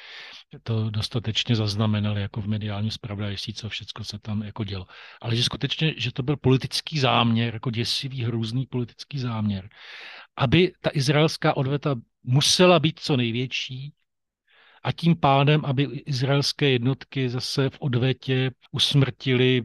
to 0.63 0.91
dostatečně 0.91 1.57
zaznamenali 1.57 2.21
jako 2.21 2.41
v 2.41 2.47
mediálním 2.49 2.91
zpravodajství, 2.91 3.55
co 3.55 3.69
všechno 3.69 4.05
se 4.05 4.19
tam 4.19 4.43
jako 4.43 4.65
dělo. 4.65 4.87
Ale 5.23 5.37
že 5.37 5.43
skutečně, 5.43 5.95
že 5.97 6.13
to 6.13 6.23
byl 6.23 6.37
politický 6.37 6.99
záměr, 6.99 7.55
jako 7.55 7.71
děsivý, 7.71 8.25
hrůzný 8.25 8.67
politický 8.67 9.19
záměr, 9.19 9.69
aby 10.37 10.73
ta 10.81 10.91
izraelská 10.95 11.57
odveta 11.57 11.95
musela 12.25 12.79
být 12.79 13.01
co 13.01 13.17
největší, 13.17 13.93
a 14.87 14.93
tím 14.93 15.17
pádem, 15.17 15.61
aby 15.65 15.83
izraelské 15.83 16.71
jednotky 16.71 17.29
zase 17.29 17.71
v 17.71 17.77
odvetě 17.81 18.51
usmrtili 18.73 19.63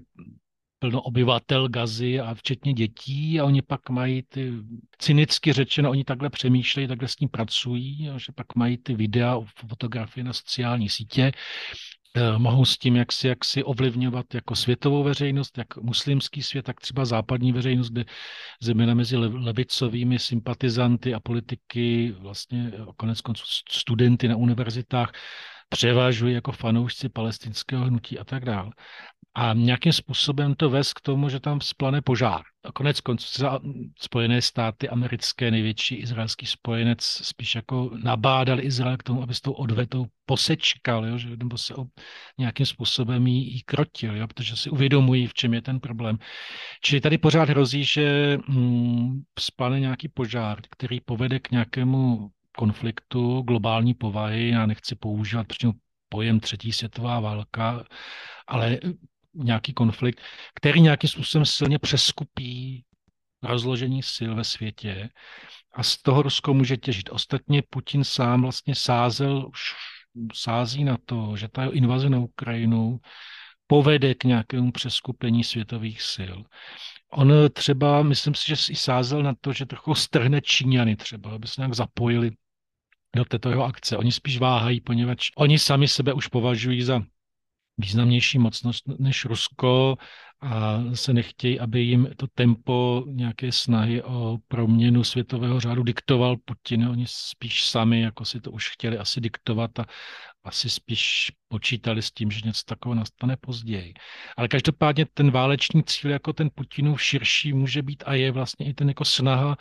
plno 0.80 1.02
obyvatel 1.02 1.70
Gazy 1.70 2.20
a 2.20 2.34
včetně 2.34 2.74
dětí 2.74 3.40
a 3.40 3.46
oni 3.46 3.62
pak 3.62 3.90
mají 3.90 4.24
ty, 4.24 4.54
cynicky 4.98 5.54
řečeno, 5.54 5.90
oni 5.90 6.04
takhle 6.04 6.30
přemýšlejí, 6.30 6.88
takhle 6.88 7.08
s 7.08 7.16
tím 7.16 7.30
pracují, 7.30 8.10
že 8.18 8.32
pak 8.36 8.56
mají 8.56 8.78
ty 8.78 8.96
videa, 8.96 9.40
fotografie 9.68 10.24
na 10.24 10.34
sociální 10.34 10.90
sítě 10.90 11.32
mohou 12.38 12.66
s 12.66 12.78
tím 12.78 12.96
jaksi, 12.96 13.28
jaksi 13.28 13.64
ovlivňovat 13.64 14.34
jako 14.34 14.56
světovou 14.56 15.04
veřejnost, 15.04 15.58
jak 15.58 15.78
muslimský 15.78 16.44
svět, 16.44 16.64
tak 16.64 16.80
třeba 16.80 17.06
západní 17.06 17.52
veřejnost, 17.52 17.90
kde 17.90 18.06
zejména 18.62 18.94
mezi 18.94 19.18
levicovými 19.18 20.20
sympatizanty 20.20 21.14
a 21.14 21.20
politiky, 21.20 22.16
vlastně 22.20 22.72
eh, 22.74 22.86
konec 22.98 23.22
konců 23.22 23.44
studenty 23.70 24.28
na 24.28 24.36
univerzitách, 24.36 25.12
převážují 25.72 26.34
jako 26.34 26.52
fanoušci 26.52 27.10
palestinského 27.10 27.86
hnutí 27.86 28.20
a 28.20 28.24
tak 28.24 28.46
dále 28.46 28.72
a 29.36 29.54
nějakým 29.54 29.94
způsobem 29.94 30.56
to 30.56 30.70
vést 30.70 30.94
k 30.94 31.02
tomu, 31.02 31.30
že 31.30 31.40
tam 31.40 31.62
splane 31.62 32.02
požár. 32.02 32.42
A 32.64 32.72
konec 32.72 33.02
konců 33.02 33.46
Spojené 34.00 34.42
státy 34.42 34.90
americké, 34.90 35.52
největší 35.52 35.96
izraelský 35.96 36.46
spojenec, 36.46 37.04
spíš 37.04 37.56
jako 37.56 37.92
nabádal 38.04 38.60
Izrael 38.60 38.98
k 38.98 39.04
tomu, 39.04 39.24
aby 39.24 39.36
s 39.36 39.42
tou 39.42 39.52
odvetou 39.52 40.06
posečkal, 40.26 41.06
jo, 41.06 41.18
že, 41.18 41.30
nebo 41.30 41.58
se 41.58 41.76
o, 41.76 41.86
nějakým 42.38 42.66
způsobem 42.66 43.28
jí, 43.28 43.54
jí 43.54 43.62
krotil, 43.62 44.18
jo, 44.18 44.28
protože 44.28 44.56
si 44.56 44.70
uvědomují, 44.70 45.28
v 45.28 45.34
čem 45.34 45.54
je 45.54 45.62
ten 45.62 45.80
problém. 45.80 46.18
Čili 46.82 47.02
tady 47.02 47.18
pořád 47.18 47.50
hrozí, 47.50 47.84
že 47.84 48.38
hm, 48.50 49.22
splane 49.40 49.80
nějaký 49.80 50.08
požár, 50.08 50.62
který 50.70 51.00
povede 51.00 51.40
k 51.40 51.52
nějakému 51.52 52.30
konfliktu 52.62 53.42
globální 53.42 53.94
povahy. 53.94 54.50
Já 54.50 54.66
nechci 54.66 54.96
používat 54.96 55.48
přímo 55.48 55.74
pojem 56.10 56.40
třetí 56.40 56.72
světová 56.72 57.20
válka, 57.20 57.84
ale 58.48 58.80
nějaký 59.34 59.74
konflikt, 59.74 60.22
který 60.56 60.82
nějakým 60.82 61.10
způsobem 61.10 61.46
silně 61.46 61.80
přeskupí 61.80 62.86
rozložení 63.44 64.04
sil 64.16 64.32
ve 64.36 64.44
světě 64.44 65.10
a 65.74 65.84
z 65.84 65.98
toho 66.02 66.22
Rusko 66.22 66.54
může 66.54 66.78
těžit. 66.78 67.10
Ostatně 67.10 67.64
Putin 67.70 68.04
sám 68.04 68.42
vlastně 68.42 68.76
sázel, 68.76 69.48
už 69.50 69.62
sází 70.34 70.84
na 70.84 70.98
to, 71.06 71.38
že 71.38 71.48
ta 71.48 71.66
invaze 71.66 72.10
na 72.10 72.20
Ukrajinu 72.20 73.00
povede 73.68 74.14
k 74.16 74.24
nějakému 74.24 74.72
přeskupení 74.72 75.44
světových 75.44 76.02
sil. 76.14 76.38
On 77.12 77.34
třeba, 77.54 78.04
myslím 78.04 78.36
si, 78.36 78.48
že 78.48 78.74
i 78.74 78.76
sázel 78.76 79.24
na 79.24 79.34
to, 79.42 79.54
že 79.54 79.66
trochu 79.66 79.96
strhne 79.96 80.42
Číňany 80.42 80.96
třeba, 80.96 81.32
aby 81.32 81.48
se 81.48 81.62
nějak 81.62 81.74
zapojili 81.74 82.32
do 83.16 83.26
této 83.26 83.50
jeho 83.50 83.64
akce. 83.64 83.98
Oni 83.98 84.12
spíš 84.12 84.38
váhají, 84.38 84.82
poněvadž 84.82 85.30
oni 85.38 85.60
sami 85.60 85.88
sebe 85.88 86.14
už 86.14 86.28
považují 86.28 86.82
za 86.82 87.02
významnější 87.78 88.40
mocnost 88.40 88.84
než 89.00 89.26
Rusko 89.26 89.98
a 90.42 90.84
se 90.94 91.14
nechtějí, 91.14 91.60
aby 91.60 91.82
jim 91.82 92.10
to 92.18 92.28
tempo 92.28 93.04
nějaké 93.08 93.52
snahy 93.52 94.04
o 94.04 94.38
proměnu 94.48 95.04
světového 95.04 95.60
řádu 95.60 95.84
diktoval 95.84 96.38
Putin. 96.46 96.88
Oni 96.88 97.06
spíš 97.08 97.66
sami 97.66 98.02
jako 98.02 98.26
si 98.26 98.42
to 98.42 98.52
už 98.52 98.70
chtěli 98.70 98.98
asi 98.98 99.22
diktovat 99.22 99.80
a 99.80 99.86
asi 100.44 100.70
spíš 100.70 101.32
počítali 101.48 102.02
s 102.02 102.12
tím, 102.12 102.32
že 102.32 102.42
něco 102.46 102.62
takového 102.66 103.00
nastane 103.00 103.38
později. 103.38 103.94
Ale 104.38 104.48
každopádně 104.48 105.06
ten 105.14 105.32
váleční 105.32 105.84
cíl 105.84 106.12
jako 106.12 106.34
ten 106.34 106.50
Putinův 106.56 107.02
širší 107.02 107.54
může 107.54 107.82
být 107.82 108.04
a 108.06 108.14
je 108.14 108.32
vlastně 108.32 108.66
i 108.66 108.74
ten 108.74 108.88
jako 108.88 109.06
snaha 109.06 109.58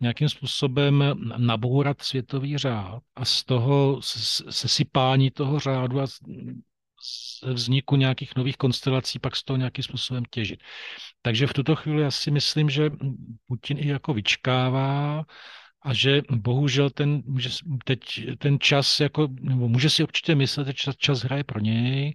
nějakým 0.00 0.28
způsobem 0.28 1.04
nabourat 1.36 2.02
světový 2.02 2.58
řád 2.58 3.02
a 3.16 3.24
z 3.24 3.44
toho 3.44 4.00
sesypání 4.50 5.30
toho 5.30 5.58
řádu 5.60 6.00
a 6.00 6.06
vzniku 7.42 7.96
nějakých 7.96 8.36
nových 8.36 8.56
konstelací 8.56 9.18
pak 9.18 9.36
z 9.36 9.44
toho 9.44 9.56
nějakým 9.56 9.84
způsobem 9.84 10.22
těžit. 10.30 10.60
Takže 11.22 11.46
v 11.46 11.52
tuto 11.52 11.76
chvíli 11.76 12.02
já 12.02 12.10
si 12.10 12.30
myslím, 12.30 12.70
že 12.70 12.90
Putin 13.46 13.78
i 13.78 13.88
jako 13.88 14.14
vyčkává 14.14 15.24
a 15.82 15.94
že 15.94 16.22
bohužel 16.30 16.90
ten, 16.90 17.22
může, 17.26 17.48
teď 17.84 17.98
ten 18.38 18.58
čas, 18.60 19.00
jako, 19.00 19.28
nebo 19.40 19.68
může 19.68 19.90
si 19.90 20.02
určitě 20.02 20.34
myslet, 20.34 20.66
že 20.66 20.72
čas, 20.72 20.96
čas 20.96 21.22
hraje 21.22 21.44
pro 21.44 21.60
něj. 21.60 22.14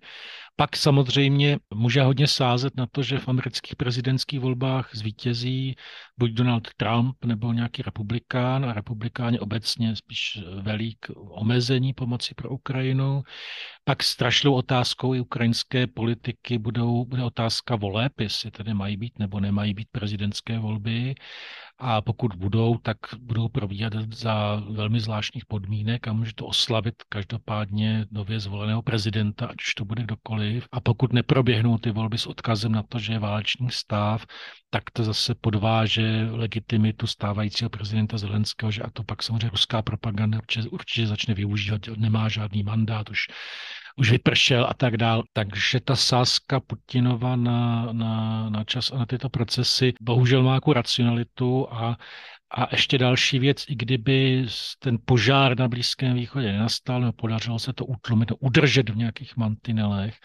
Pak 0.60 0.78
samozřejmě 0.78 1.58
může 1.74 2.01
hodně 2.01 2.28
sázet 2.28 2.78
na 2.78 2.88
to, 2.91 3.03
že 3.03 3.20
v 3.20 3.28
amerických 3.28 3.76
prezidentských 3.76 4.39
volbách 4.39 4.89
zvítězí 4.93 5.76
buď 6.18 6.32
Donald 6.32 6.68
Trump 6.78 7.26
nebo 7.26 7.53
nějaký 7.53 7.82
republikán 7.82 8.66
a 8.66 8.74
republikáni 8.74 9.39
obecně 9.39 9.95
spíš 9.95 10.39
velí 10.62 10.95
k 10.99 11.10
omezení 11.16 11.93
pomoci 11.93 12.34
pro 12.36 12.49
Ukrajinu. 12.49 13.24
Pak 13.84 14.03
strašnou 14.03 14.53
otázkou 14.53 15.14
i 15.14 15.20
ukrajinské 15.20 15.88
politiky 15.88 16.58
budou, 16.58 17.05
bude 17.05 17.24
otázka 17.24 17.76
voleb, 17.76 18.20
jestli 18.20 18.51
tedy 18.51 18.74
mají 18.74 18.97
být 18.97 19.20
nebo 19.20 19.39
nemají 19.39 19.74
být 19.74 19.88
prezidentské 19.91 20.60
volby 20.60 21.16
a 21.80 22.01
pokud 22.01 22.36
budou, 22.36 22.78
tak 22.78 22.97
budou 23.20 23.49
probíhat 23.49 23.93
za 24.14 24.55
velmi 24.55 24.99
zvláštních 24.99 25.45
podmínek 25.45 26.08
a 26.08 26.14
může 26.14 26.34
to 26.36 26.45
oslavit 26.45 26.95
každopádně 27.10 28.05
nově 28.12 28.39
zvoleného 28.39 28.82
prezidenta, 28.82 29.45
ať 29.45 29.55
už 29.62 29.76
to 29.76 29.86
bude 29.86 30.03
kdokoliv. 30.03 30.46
A 30.71 30.81
pokud 30.81 31.13
neproběhnou 31.13 31.77
ty 31.77 31.91
volby 31.91 32.17
s 32.17 32.27
odkazem 32.27 32.71
na 32.71 32.83
to, 32.83 32.99
že 32.99 33.13
je 33.13 33.19
válečný 33.19 33.69
stav, 33.71 34.25
tak 34.69 34.83
to 34.93 35.03
zase 35.03 35.35
podváže 35.35 36.27
legitimitu 36.31 37.07
stávajícího 37.07 37.69
prezidenta 37.69 38.17
Zelenského, 38.17 38.71
že 38.71 38.81
a 38.81 38.89
to 38.89 39.03
pak 39.03 39.23
samozřejmě 39.23 39.49
ruská 39.49 39.81
propaganda 39.81 40.37
určitě, 40.37 40.69
určitě 40.69 41.07
začne 41.07 41.33
využívat, 41.33 41.81
nemá 41.97 42.29
žádný 42.29 42.63
mandát, 42.63 43.09
už 43.09 43.27
už 43.97 44.11
vypršel 44.11 44.67
a 44.69 44.73
tak 44.73 44.97
dál. 44.97 45.23
Takže 45.33 45.79
ta 45.79 45.95
sázka 45.95 46.59
Putinova 46.59 47.35
na, 47.35 47.89
na, 47.91 48.49
na 48.49 48.63
čas 48.63 48.91
a 48.91 48.97
na 48.97 49.05
tyto 49.05 49.29
procesy 49.29 49.93
bohužel 50.01 50.43
má 50.43 50.53
jako 50.53 50.73
racionalitu 50.73 51.67
a 51.73 51.97
a 52.51 52.67
ještě 52.71 52.97
další 52.97 53.39
věc, 53.39 53.65
i 53.69 53.75
kdyby 53.75 54.45
ten 54.79 54.97
požár 55.05 55.59
na 55.59 55.67
Blízkém 55.67 56.13
východě 56.13 56.51
nenastal, 56.51 57.01
nebo 57.01 57.13
podařilo 57.13 57.59
se 57.59 57.73
to 57.73 57.85
utlumit, 57.85 58.31
udržet 58.39 58.89
v 58.89 58.95
nějakých 58.95 59.37
mantinelech, 59.37 60.15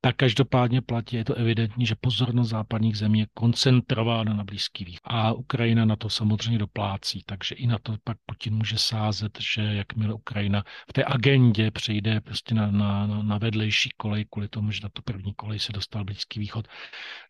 tak 0.00 0.16
každopádně 0.16 0.82
platí, 0.82 1.16
je 1.16 1.24
to 1.24 1.34
evidentní, 1.34 1.86
že 1.86 1.94
pozornost 2.00 2.48
západních 2.48 2.96
zemí 2.96 3.18
je 3.18 3.26
koncentrována 3.34 4.34
na 4.34 4.44
Blízký 4.44 4.84
východ. 4.84 5.00
A 5.04 5.32
Ukrajina 5.32 5.84
na 5.84 5.96
to 5.96 6.10
samozřejmě 6.10 6.58
doplácí, 6.58 7.22
takže 7.26 7.54
i 7.54 7.66
na 7.66 7.78
to 7.78 7.96
pak 8.04 8.18
Putin 8.26 8.54
může 8.54 8.78
sázet, 8.78 9.38
že 9.40 9.62
jakmile 9.62 10.14
Ukrajina 10.14 10.64
v 10.90 10.92
té 10.92 11.04
agendě 11.04 11.70
přejde 11.70 12.20
prostě 12.20 12.54
na, 12.54 12.70
na, 12.70 13.06
na 13.06 13.38
vedlejší 13.38 13.90
kolej, 13.96 14.24
kvůli 14.30 14.48
tomu, 14.48 14.70
že 14.70 14.80
na 14.82 14.88
tu 14.88 15.02
první 15.02 15.34
kolej 15.34 15.58
se 15.58 15.72
dostal 15.72 16.04
Blízký 16.04 16.40
východ, 16.40 16.68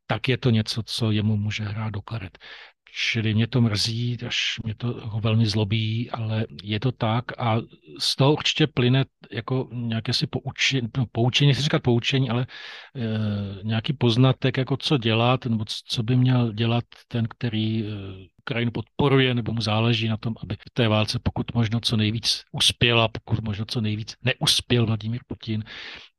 tak 0.06 0.28
je 0.28 0.38
to 0.38 0.50
něco, 0.50 0.82
co 0.82 1.10
jemu 1.10 1.36
může 1.36 1.64
hrát 1.64 1.90
do 1.90 2.02
karet. 2.02 2.38
Čili 2.96 3.34
mě 3.34 3.46
to 3.46 3.60
mrzí, 3.60 4.18
až 4.26 4.60
mě 4.64 4.74
to 4.74 5.10
velmi 5.20 5.46
zlobí, 5.46 6.10
ale 6.10 6.46
je 6.62 6.80
to 6.80 6.92
tak 6.92 7.24
a 7.40 7.56
z 7.98 8.16
toho 8.16 8.32
určitě 8.32 8.66
plyne 8.66 9.04
jako 9.30 9.68
nějaké 9.72 10.12
si 10.12 10.26
poučení, 10.26 10.88
no, 10.96 11.06
poučení 11.12 11.48
nechci 11.48 11.62
říkat 11.62 11.82
poučení, 11.82 12.30
ale 12.30 12.46
e, 12.96 13.64
nějaký 13.64 13.92
poznatek, 13.92 14.56
jako 14.56 14.76
co 14.76 14.98
dělat, 14.98 15.46
nebo 15.46 15.64
co 15.86 16.02
by 16.02 16.16
měl 16.16 16.52
dělat 16.52 16.84
ten, 17.08 17.28
který 17.28 17.84
e, 17.84 18.70
podporuje, 18.70 19.34
nebo 19.34 19.52
mu 19.52 19.60
záleží 19.60 20.08
na 20.08 20.16
tom, 20.16 20.34
aby 20.42 20.54
v 20.54 20.70
té 20.72 20.88
válce 20.88 21.18
pokud 21.22 21.54
možno 21.54 21.80
co 21.80 21.96
nejvíc 21.96 22.42
uspěl 22.52 23.00
a 23.00 23.08
pokud 23.08 23.40
možno 23.40 23.64
co 23.64 23.80
nejvíc 23.80 24.14
neuspěl 24.22 24.86
Vladimír 24.86 25.20
Putin. 25.26 25.64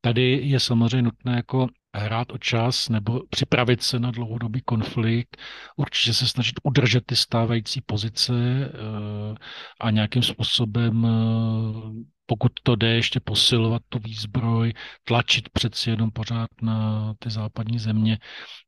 Tady 0.01 0.39
je 0.43 0.59
samozřejmě 0.59 1.01
nutné 1.01 1.35
jako 1.35 1.67
hrát 1.97 2.31
o 2.31 2.37
čas 2.37 2.89
nebo 2.89 3.21
připravit 3.29 3.83
se 3.83 3.99
na 3.99 4.11
dlouhodobý 4.11 4.61
konflikt, 4.61 5.37
určitě 5.75 6.13
se 6.13 6.27
snažit 6.27 6.55
udržet 6.63 7.05
ty 7.05 7.15
stávající 7.15 7.81
pozice 7.81 8.33
eh, 8.33 9.35
a 9.81 9.91
nějakým 9.91 10.23
způsobem 10.23 11.05
eh, 11.05 12.15
pokud 12.25 12.51
to 12.63 12.75
jde, 12.75 12.87
ještě 12.87 13.19
posilovat 13.19 13.81
tu 13.89 13.99
výzbroj, 13.99 14.73
tlačit 15.03 15.49
přeci 15.49 15.89
jenom 15.89 16.11
pořád 16.11 16.49
na 16.61 17.13
ty 17.19 17.29
západní 17.29 17.79
země, 17.79 18.19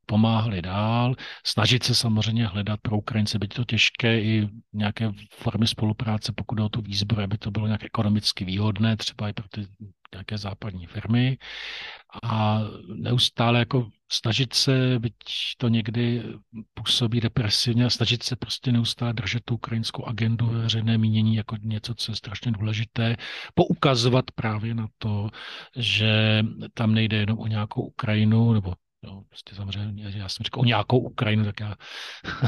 pomáhali 0.06 0.62
dál, 0.62 1.16
snažit 1.46 1.84
se 1.84 1.96
samozřejmě 1.96 2.48
hledat 2.48 2.80
pro 2.82 2.98
Ukrajince, 2.98 3.40
byť 3.40 3.54
to 3.54 3.64
těžké, 3.64 4.22
i 4.22 4.50
nějaké 4.74 5.12
formy 5.34 5.68
spolupráce, 5.68 6.34
pokud 6.36 6.56
jde 6.56 6.64
o 6.64 6.70
tu 6.70 6.82
výzbroj, 6.82 7.24
aby 7.24 7.38
to 7.38 7.52
bylo 7.52 7.68
nějak 7.68 7.84
ekonomicky 7.84 8.46
výhodné, 8.46 8.98
třeba 8.98 9.30
i 9.30 9.34
pro 9.34 9.46
ty 9.48 9.68
nějaké 10.14 10.38
západní 10.38 10.86
firmy 10.86 11.38
a 12.24 12.62
neustále 12.96 13.60
jako 13.60 13.90
snažit 14.12 14.54
se, 14.54 15.00
byť 15.00 15.14
to 15.58 15.68
někdy 15.68 16.24
působí 16.74 17.22
depresivně, 17.22 17.90
snažit 17.90 18.24
se 18.24 18.36
prostě 18.36 18.72
neustále 18.72 19.14
držet 19.14 19.44
tu 19.46 19.56
ukrajinskou 19.56 20.06
agendu 20.06 20.46
ve 20.46 20.62
veřejné 20.62 20.98
mínění 20.98 21.36
jako 21.36 21.56
něco, 21.62 21.96
co 21.96 22.12
je 22.12 22.16
strašně 22.16 22.52
důležité, 22.52 23.16
poukazovat 23.56 24.32
právě 24.32 24.76
na 24.76 24.88
to, 24.98 25.30
že 25.76 26.44
tam 26.74 26.94
nejde 26.94 27.18
jenom 27.18 27.40
o 27.40 27.48
nějakou 27.48 27.82
Ukrajinu, 27.82 28.54
nebo 28.54 28.74
No, 29.04 29.24
prostě 29.30 29.56
samozřejmě, 29.56 30.04
já 30.16 30.30
jsem 30.30 30.44
říkal 30.44 30.62
o 30.62 30.66
nějakou 30.66 31.00
Ukrajinu, 31.00 31.46
tak 31.46 31.60
já 31.60 31.76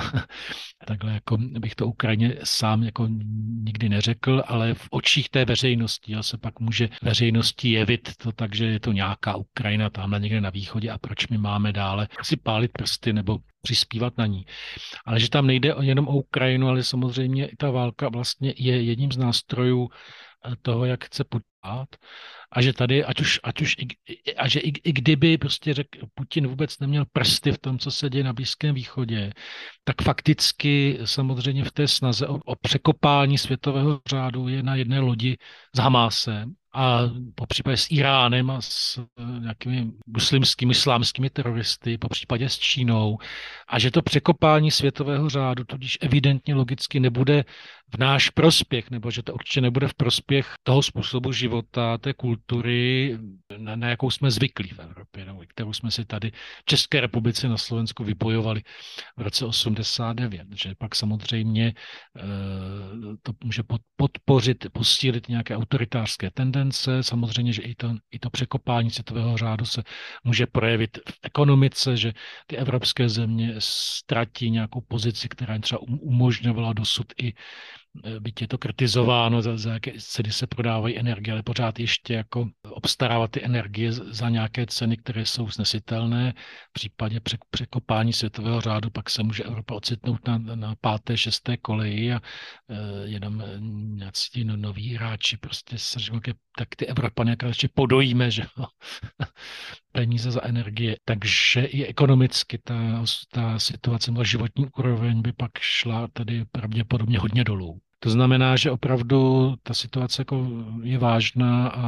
takhle 0.85 1.13
jako 1.13 1.37
bych 1.37 1.75
to 1.75 1.87
Ukrajině 1.87 2.35
sám 2.43 2.83
jako 2.83 3.07
nikdy 3.63 3.89
neřekl, 3.89 4.43
ale 4.47 4.73
v 4.73 4.87
očích 4.91 5.29
té 5.29 5.45
veřejnosti 5.45 6.11
jo, 6.11 6.23
se 6.23 6.37
pak 6.37 6.59
může 6.59 6.89
veřejnosti 7.01 7.71
jevit 7.71 8.09
to 8.17 8.31
tak, 8.31 8.55
že 8.55 8.65
je 8.65 8.79
to 8.79 8.91
nějaká 8.91 9.35
Ukrajina 9.35 9.89
tamhle 9.89 10.19
někde 10.19 10.41
na 10.41 10.49
východě 10.49 10.91
a 10.91 10.97
proč 10.97 11.27
my 11.27 11.37
máme 11.37 11.73
dále 11.73 12.07
si 12.21 12.37
pálit 12.37 12.71
prsty 12.71 13.13
nebo 13.13 13.39
přispívat 13.61 14.17
na 14.17 14.25
ní. 14.25 14.45
Ale 15.05 15.19
že 15.19 15.29
tam 15.29 15.47
nejde 15.47 15.73
jenom 15.81 16.07
o 16.07 16.15
Ukrajinu, 16.15 16.67
ale 16.67 16.83
samozřejmě 16.83 17.49
ta 17.57 17.71
válka 17.71 18.09
vlastně 18.09 18.53
je 18.57 18.81
jedním 18.81 19.11
z 19.11 19.17
nástrojů 19.17 19.89
toho, 20.61 20.85
jak 20.85 21.03
chce 21.03 21.23
Putin 21.23 21.49
a 22.51 22.61
že 22.61 22.73
tady, 22.73 23.05
ať 23.05 23.21
už, 23.21 23.39
ať 23.43 23.61
už 23.61 23.75
a 24.37 24.47
že 24.47 24.59
i, 24.59 24.69
i 24.83 24.93
kdyby 24.93 25.37
prostě 25.37 25.73
řekl, 25.73 25.99
Putin 26.13 26.47
vůbec 26.47 26.79
neměl 26.79 27.05
prsty 27.11 27.51
v 27.51 27.57
tom, 27.57 27.79
co 27.79 27.91
se 27.91 28.09
děje 28.09 28.23
na 28.23 28.33
Blízkém 28.33 28.75
východě, 28.75 29.33
tak 29.83 30.01
fakticky 30.01 30.99
samozřejmě 31.05 31.63
v 31.63 31.71
té 31.71 31.87
snaze 31.87 32.27
o, 32.27 32.39
o 32.45 32.55
překopání 32.55 33.37
světového 33.37 34.01
řádu 34.07 34.47
je 34.47 34.63
na 34.63 34.75
jedné 34.75 34.99
lodi 34.99 35.37
s 35.75 35.79
Hamásem 35.79 36.53
a 36.73 37.01
po 37.35 37.45
případě 37.45 37.77
s 37.77 37.91
Iránem 37.91 38.51
a 38.51 38.61
s 38.61 38.97
eh, 38.97 39.39
nějakými 39.39 39.91
muslimskými, 40.07 40.71
islámskými 40.71 41.29
teroristy, 41.29 41.97
po 41.97 42.09
případě 42.09 42.49
s 42.49 42.59
Čínou. 42.59 43.17
A 43.67 43.79
že 43.79 43.91
to 43.91 44.01
překopání 44.01 44.71
světového 44.71 45.29
řádu 45.29 45.63
tudíž 45.63 45.97
evidentně 46.01 46.55
logicky 46.55 46.99
nebude 46.99 47.43
v 47.95 47.97
náš 47.97 48.29
prospěch, 48.29 48.91
nebo 48.91 49.11
že 49.11 49.23
to 49.23 49.33
určitě 49.33 49.61
nebude 49.61 49.87
v 49.87 49.93
prospěch 49.93 50.53
toho 50.63 50.83
způsobu 50.83 51.31
života, 51.31 51.97
té 51.97 52.13
kultury, 52.13 53.17
na, 53.57 53.75
na 53.75 53.89
jakou 53.89 54.11
jsme 54.11 54.31
zvyklí 54.31 54.69
v 54.69 54.79
Evropě, 54.79 55.25
nebo 55.25 55.43
kterou 55.47 55.73
jsme 55.73 55.91
si 55.91 56.05
tady 56.05 56.31
v 56.31 56.65
České 56.65 57.01
republice 57.01 57.49
na 57.49 57.57
Slovensku 57.57 58.03
vypojovali 58.03 58.61
v 59.17 59.21
roce 59.21 59.45
89. 59.45 60.47
Že 60.55 60.75
pak 60.77 60.95
samozřejmě 60.95 61.73
eh, 62.17 62.21
to 63.23 63.31
může 63.43 63.63
podpořit, 63.95 64.65
posílit 64.71 65.29
nějaké 65.29 65.57
autoritářské 65.57 66.31
tendence, 66.31 67.03
samozřejmě, 67.03 67.53
že 67.53 67.61
i 67.61 67.75
to, 67.75 67.95
i 68.11 68.19
to 68.19 68.29
překopání 68.29 68.89
světového 68.91 69.37
řádu 69.37 69.65
se 69.65 69.83
může 70.23 70.45
projevit 70.45 70.97
v 70.97 71.19
ekonomice, 71.23 71.97
že 71.97 72.13
ty 72.47 72.57
evropské 72.57 73.09
země 73.09 73.55
ztratí 73.59 74.49
nějakou 74.49 74.81
pozici, 74.81 75.29
která 75.29 75.53
jim 75.53 75.61
třeba 75.61 75.81
um-, 75.81 75.99
umožňovala 76.01 76.73
dosud 76.73 77.07
i 77.21 77.33
byť 78.19 78.41
je 78.41 78.47
to 78.47 78.57
kritizováno, 78.57 79.41
za, 79.41 79.57
za 79.57 79.73
jaké 79.73 79.91
ceny 79.99 80.31
se 80.31 80.47
prodávají 80.47 80.99
energie, 80.99 81.33
ale 81.33 81.43
pořád 81.43 81.79
ještě 81.79 82.13
jako 82.13 82.49
obstarávat 82.69 83.31
ty 83.31 83.45
energie 83.45 83.91
za 83.91 84.29
nějaké 84.29 84.65
ceny, 84.65 84.97
které 84.97 85.25
jsou 85.25 85.49
snesitelné. 85.49 86.33
V 86.69 86.73
případě 86.73 87.19
překopání 87.49 88.13
světového 88.13 88.61
řádu 88.61 88.89
pak 88.89 89.09
se 89.09 89.23
může 89.23 89.43
Evropa 89.43 89.75
ocitnout 89.75 90.27
na, 90.27 90.37
na 90.37 90.75
páté, 90.81 91.17
šesté 91.17 91.57
koleji 91.57 92.13
a 92.13 92.19
uh, 92.19 92.77
jenom 93.03 93.43
nějací 93.97 94.43
no, 94.43 94.57
noví 94.57 94.95
hráči 94.95 95.37
prostě 95.37 95.77
se 95.77 95.99
řekl, 95.99 96.31
tak 96.57 96.75
ty 96.75 96.85
Evropany 96.85 97.31
jak 97.31 97.43
ještě 97.43 97.69
podojíme, 97.73 98.31
že 98.31 98.43
peníze 99.91 100.31
za 100.31 100.43
energie. 100.43 100.97
Takže 101.05 101.61
i 101.61 101.85
ekonomicky 101.85 102.57
ta, 102.57 103.03
ta 103.31 103.59
situace, 103.59 104.11
ta 104.11 104.23
životní 104.23 104.67
úroveň 104.77 105.21
by 105.21 105.33
pak 105.33 105.51
šla 105.59 106.07
tady 106.13 106.45
pravděpodobně 106.51 107.19
hodně 107.19 107.43
dolů. 107.43 107.79
To 107.99 108.09
znamená, 108.09 108.55
že 108.55 108.71
opravdu 108.71 109.53
ta 109.63 109.73
situace 109.73 110.21
jako 110.21 110.47
je 110.83 110.97
vážná 110.97 111.67
a 111.69 111.85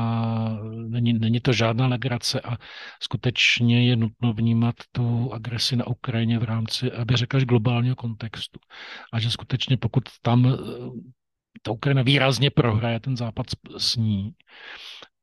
není, 0.87 1.13
není 1.13 1.39
to 1.39 1.53
žádná 1.53 1.87
legrace 1.87 2.41
a 2.41 2.57
skutečně 2.99 3.87
je 3.87 3.95
nutno 3.95 4.33
vnímat 4.33 4.75
tu 4.91 5.33
agresi 5.33 5.75
na 5.75 5.87
Ukrajině 5.87 6.39
v 6.39 6.43
rámci, 6.43 6.91
aby 6.91 7.15
řekl, 7.15 7.39
globálního 7.39 7.95
kontextu. 7.95 8.59
A 9.13 9.19
že 9.19 9.31
skutečně 9.31 9.77
pokud 9.77 10.03
tam 10.21 10.45
eh, 10.45 10.57
ta 11.61 11.71
Ukrajina 11.71 12.01
výrazně 12.01 12.49
prohraje, 12.49 12.99
ten 12.99 13.17
západ 13.17 13.45
s 13.77 13.95
ní, 13.95 14.31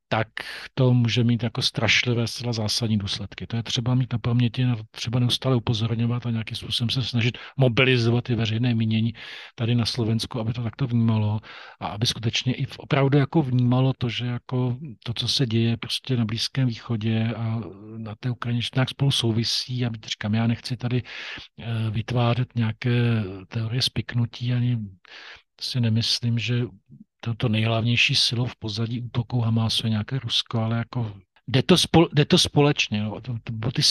tak 0.08 0.28
to 0.74 0.94
může 0.94 1.24
mít 1.24 1.42
jako 1.42 1.62
strašlivé, 1.62 2.26
zcela 2.26 2.52
zásadní 2.52 2.98
důsledky. 2.98 3.46
To 3.46 3.56
je 3.56 3.62
třeba 3.62 3.94
mít 3.94 4.12
na 4.12 4.18
paměti, 4.18 4.66
třeba 4.90 5.18
neustále 5.18 5.56
upozorňovat 5.56 6.26
a 6.26 6.30
nějakým 6.30 6.56
způsobem 6.56 6.90
se 6.90 7.02
snažit 7.02 7.38
mobilizovat 7.56 8.30
i 8.30 8.34
veřejné 8.34 8.74
mínění 8.74 9.14
tady 9.54 9.74
na 9.74 9.86
Slovensku, 9.86 10.40
aby 10.40 10.52
to 10.52 10.62
takto 10.62 10.86
vnímalo 10.86 11.40
a 11.80 11.86
aby 11.86 12.06
skutečně 12.06 12.54
i 12.54 12.66
opravdu 12.78 13.18
jako 13.18 13.42
vnímalo 13.42 13.92
to, 13.98 14.08
že 14.08 14.26
jako 14.26 14.76
to, 15.04 15.14
co 15.14 15.28
se 15.28 15.46
děje 15.46 15.76
prostě 15.76 16.16
na 16.16 16.24
Blízkém 16.24 16.68
východě 16.68 17.34
a 17.36 17.60
na 17.96 18.14
té 18.20 18.30
Ukrajině, 18.30 18.62
že 18.62 18.68
nějak 18.74 18.88
spolu 18.88 19.10
souvisí 19.10 19.86
a 19.86 19.90
říkám, 20.06 20.34
já 20.34 20.46
nechci 20.46 20.76
tady 20.76 21.02
eh, 21.02 21.90
vytvářet 21.90 22.54
nějaké 22.54 23.24
teorie 23.48 23.82
spiknutí 23.82 24.52
ani 24.52 24.78
si 25.60 25.80
nemyslím, 25.80 26.38
že 26.38 26.64
to, 27.20 27.34
to 27.34 27.48
nejhlavnější 27.48 28.14
silou 28.14 28.46
v 28.46 28.56
pozadí 28.56 29.00
útoku 29.00 29.40
Hamásu 29.40 29.86
je 29.86 29.90
nějaké 29.90 30.18
Rusko, 30.18 30.58
ale 30.58 30.76
jako 30.76 31.12
jde 31.48 31.62
to, 31.62 31.78
spol, 31.78 32.08
jde 32.12 32.24
to 32.24 32.38
společně. 32.38 33.02
No. 33.02 33.20
To, 33.20 33.34
to, 33.44 33.70
ty, 33.72 33.82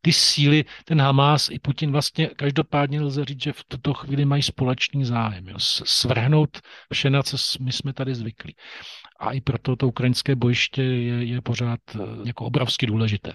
ty 0.00 0.12
síly, 0.12 0.64
ten 0.84 1.00
Hamás 1.00 1.48
i 1.50 1.58
Putin 1.58 1.92
vlastně 1.92 2.26
každopádně 2.26 3.00
lze 3.00 3.24
říct, 3.24 3.42
že 3.42 3.52
v 3.52 3.64
tuto 3.68 3.94
chvíli 3.94 4.24
mají 4.24 4.42
společný 4.42 5.04
zájem. 5.04 5.48
Jo. 5.48 5.56
Svrhnout 5.84 6.60
vše, 6.92 7.10
na 7.10 7.22
co 7.22 7.36
my 7.60 7.72
jsme 7.72 7.92
tady 7.92 8.14
zvyklí. 8.14 8.56
A 9.20 9.32
i 9.32 9.40
proto 9.40 9.76
to 9.76 9.88
ukrajinské 9.88 10.36
bojiště 10.36 10.82
je, 10.82 11.24
je 11.24 11.40
pořád 11.40 11.80
eh, 11.94 11.98
jako 12.24 12.44
obrovsky 12.44 12.86
důležité. 12.86 13.32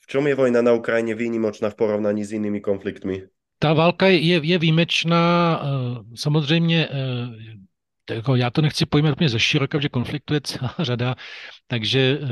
V 0.00 0.06
čem 0.06 0.26
je 0.26 0.34
vojna 0.34 0.62
na 0.62 0.72
Ukrajině 0.72 1.14
výnimočná 1.14 1.70
v 1.70 1.74
porovnání 1.74 2.24
s 2.24 2.32
jinými 2.32 2.60
konfliktmi? 2.60 3.22
Ta 3.58 3.72
válka 3.72 4.06
je, 4.06 4.46
je 4.46 4.58
výjimečná. 4.58 5.60
Eh, 5.62 6.16
samozřejmě 6.16 6.88
eh, 6.90 6.92
jako 8.10 8.36
já 8.36 8.50
to 8.50 8.62
nechci 8.62 8.86
pojmout 8.86 9.12
úplně 9.12 9.28
ze 9.28 9.40
široka, 9.40 9.80
že 9.80 9.88
konfliktu 9.88 10.34
je 10.34 10.40
celá 10.40 10.74
řada, 10.78 11.14
takže 11.66 12.18
eh, 12.22 12.26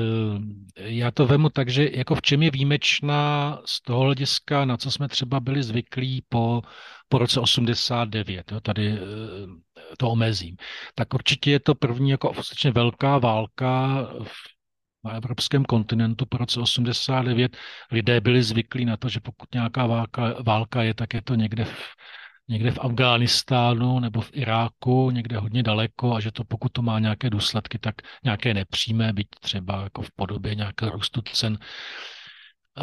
já 0.77 1.11
to 1.11 1.27
vemu 1.27 1.49
tak, 1.49 1.69
že 1.69 1.89
jako 1.93 2.15
v 2.15 2.23
čem 2.23 2.43
je 2.43 2.51
výjimečná 2.51 3.59
z 3.65 3.83
toho 3.83 4.01
hlediska, 4.01 4.65
na 4.65 4.77
co 4.77 4.91
jsme 4.91 5.09
třeba 5.09 5.41
byli 5.41 5.63
zvyklí 5.63 6.25
po, 6.29 6.63
po 7.09 7.19
roce 7.19 7.41
89, 7.41 8.53
jo, 8.53 8.61
tady 8.61 8.99
to 9.99 10.11
omezím, 10.11 10.57
tak 10.95 11.15
určitě 11.15 11.51
je 11.51 11.61
to 11.61 11.75
první 11.75 12.11
jako 12.11 12.33
vlastně 12.33 12.71
velká 12.71 13.19
válka 13.19 14.07
v 14.23 14.61
na 15.05 15.13
evropském 15.13 15.65
kontinentu 15.65 16.27
po 16.27 16.37
roce 16.37 16.61
89 16.61 17.57
lidé 17.91 18.21
byli 18.21 18.43
zvyklí 18.43 18.85
na 18.85 18.97
to, 18.97 19.09
že 19.09 19.21
pokud 19.21 19.55
nějaká 19.55 19.87
válka, 19.87 20.35
válka 20.43 20.83
je, 20.83 20.95
tak 20.95 21.15
je 21.15 21.23
to 21.23 21.35
někde 21.35 21.65
v, 21.65 21.87
někde 22.51 22.71
v 22.71 22.79
Afghánistánu 22.79 24.01
nebo 24.01 24.21
v 24.21 24.31
Iráku, 24.33 25.11
někde 25.11 25.39
hodně 25.39 25.63
daleko 25.63 26.15
a 26.15 26.21
že 26.21 26.33
to 26.33 26.45
pokud 26.45 26.73
to 26.73 26.83
má 26.83 26.99
nějaké 26.99 27.31
důsledky, 27.31 27.79
tak 27.79 27.95
nějaké 28.25 28.55
nepřímé, 28.55 29.13
byť 29.13 29.27
třeba 29.41 29.83
jako 29.83 30.03
v 30.03 30.11
podobě 30.17 30.55
nějakého 30.55 30.93
růstu 30.93 31.21
cen 31.33 31.59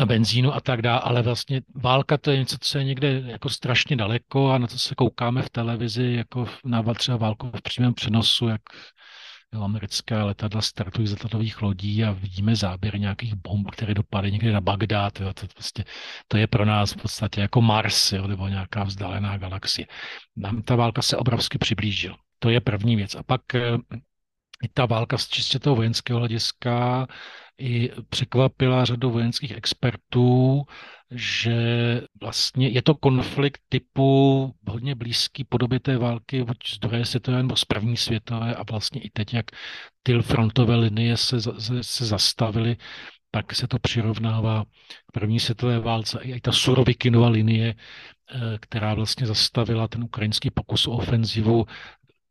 benzínu 0.05 0.53
a 0.53 0.61
tak 0.61 0.81
dále, 0.81 0.99
ale 0.99 1.21
vlastně 1.21 1.61
válka 1.75 2.17
to 2.17 2.31
je 2.31 2.37
něco, 2.37 2.57
co 2.61 2.77
je 2.77 2.83
někde 2.83 3.23
jako 3.25 3.49
strašně 3.49 3.95
daleko 3.95 4.51
a 4.51 4.57
na 4.57 4.67
to 4.67 4.77
se 4.77 4.95
koukáme 4.95 5.41
v 5.41 5.49
televizi, 5.49 6.13
jako 6.17 6.47
na 6.65 6.93
třeba 6.93 7.17
válku 7.17 7.51
v 7.55 7.61
přímém 7.61 7.93
přenosu, 7.93 8.47
jak 8.47 8.61
jo, 9.53 9.61
americké 9.61 10.21
letadla 10.21 10.61
startují 10.61 11.07
z 11.07 11.11
letadlových 11.11 11.61
lodí 11.61 12.03
a 12.03 12.11
vidíme 12.11 12.55
záběry 12.55 12.99
nějakých 12.99 13.35
bomb, 13.35 13.71
které 13.71 13.93
dopadají 13.93 14.33
někde 14.33 14.51
na 14.51 14.61
Bagdád. 14.61 15.19
Jo, 15.19 15.33
to, 15.33 15.47
prostě, 15.47 15.85
to 16.27 16.37
je 16.37 16.47
pro 16.47 16.65
nás 16.65 16.91
v 16.93 16.97
podstatě 16.97 17.41
jako 17.41 17.61
Mars 17.61 18.11
jo, 18.11 18.27
nebo 18.27 18.47
nějaká 18.47 18.83
vzdálená 18.83 19.37
galaxie. 19.37 19.87
Nám 20.35 20.61
ta 20.61 20.75
válka 20.75 21.01
se 21.01 21.17
obrovsky 21.17 21.57
přiblížila. 21.57 22.17
To 22.39 22.49
je 22.49 22.61
první 22.61 22.95
věc. 22.95 23.15
A 23.15 23.23
pak 23.23 23.55
eh, 23.55 23.77
ta 24.73 24.85
válka 24.85 25.17
z 25.17 25.27
čistě 25.27 25.59
toho 25.59 25.75
vojenského 25.75 26.19
hlediska 26.19 27.07
i 27.57 27.91
překvapila 28.09 28.85
řadu 28.85 29.11
vojenských 29.11 29.51
expertů, 29.51 30.63
že 31.11 31.57
vlastně 32.21 32.67
je 32.67 32.81
to 32.81 32.95
konflikt 32.95 33.61
typu 33.69 34.53
hodně 34.67 34.95
blízký 34.95 35.43
podobě 35.43 35.79
té 35.79 35.97
války 35.97 36.43
buď 36.43 36.57
z 36.67 36.79
druhé 36.79 37.05
světové 37.05 37.37
nebo 37.37 37.55
z 37.55 37.65
první 37.65 37.97
světové 37.97 38.55
a 38.55 38.63
vlastně 38.63 39.01
i 39.01 39.09
teď, 39.09 39.33
jak 39.33 39.45
ty 40.03 40.21
frontové 40.21 40.75
linie 40.75 41.17
se, 41.17 41.41
se, 41.41 41.51
se 41.81 42.05
zastavily, 42.05 42.77
tak 43.31 43.55
se 43.55 43.67
to 43.67 43.79
přirovnává 43.79 44.63
k 45.07 45.11
první 45.13 45.39
světové 45.39 45.79
válce. 45.79 46.19
I 46.23 46.41
ta 46.41 46.51
Surovikinova 46.51 47.29
linie, 47.29 47.75
eh, 47.75 48.57
která 48.59 48.93
vlastně 48.93 49.27
zastavila 49.27 49.87
ten 49.87 50.03
ukrajinský 50.03 50.49
pokus 50.49 50.87
o 50.87 50.91
ofenzivu, 50.91 51.65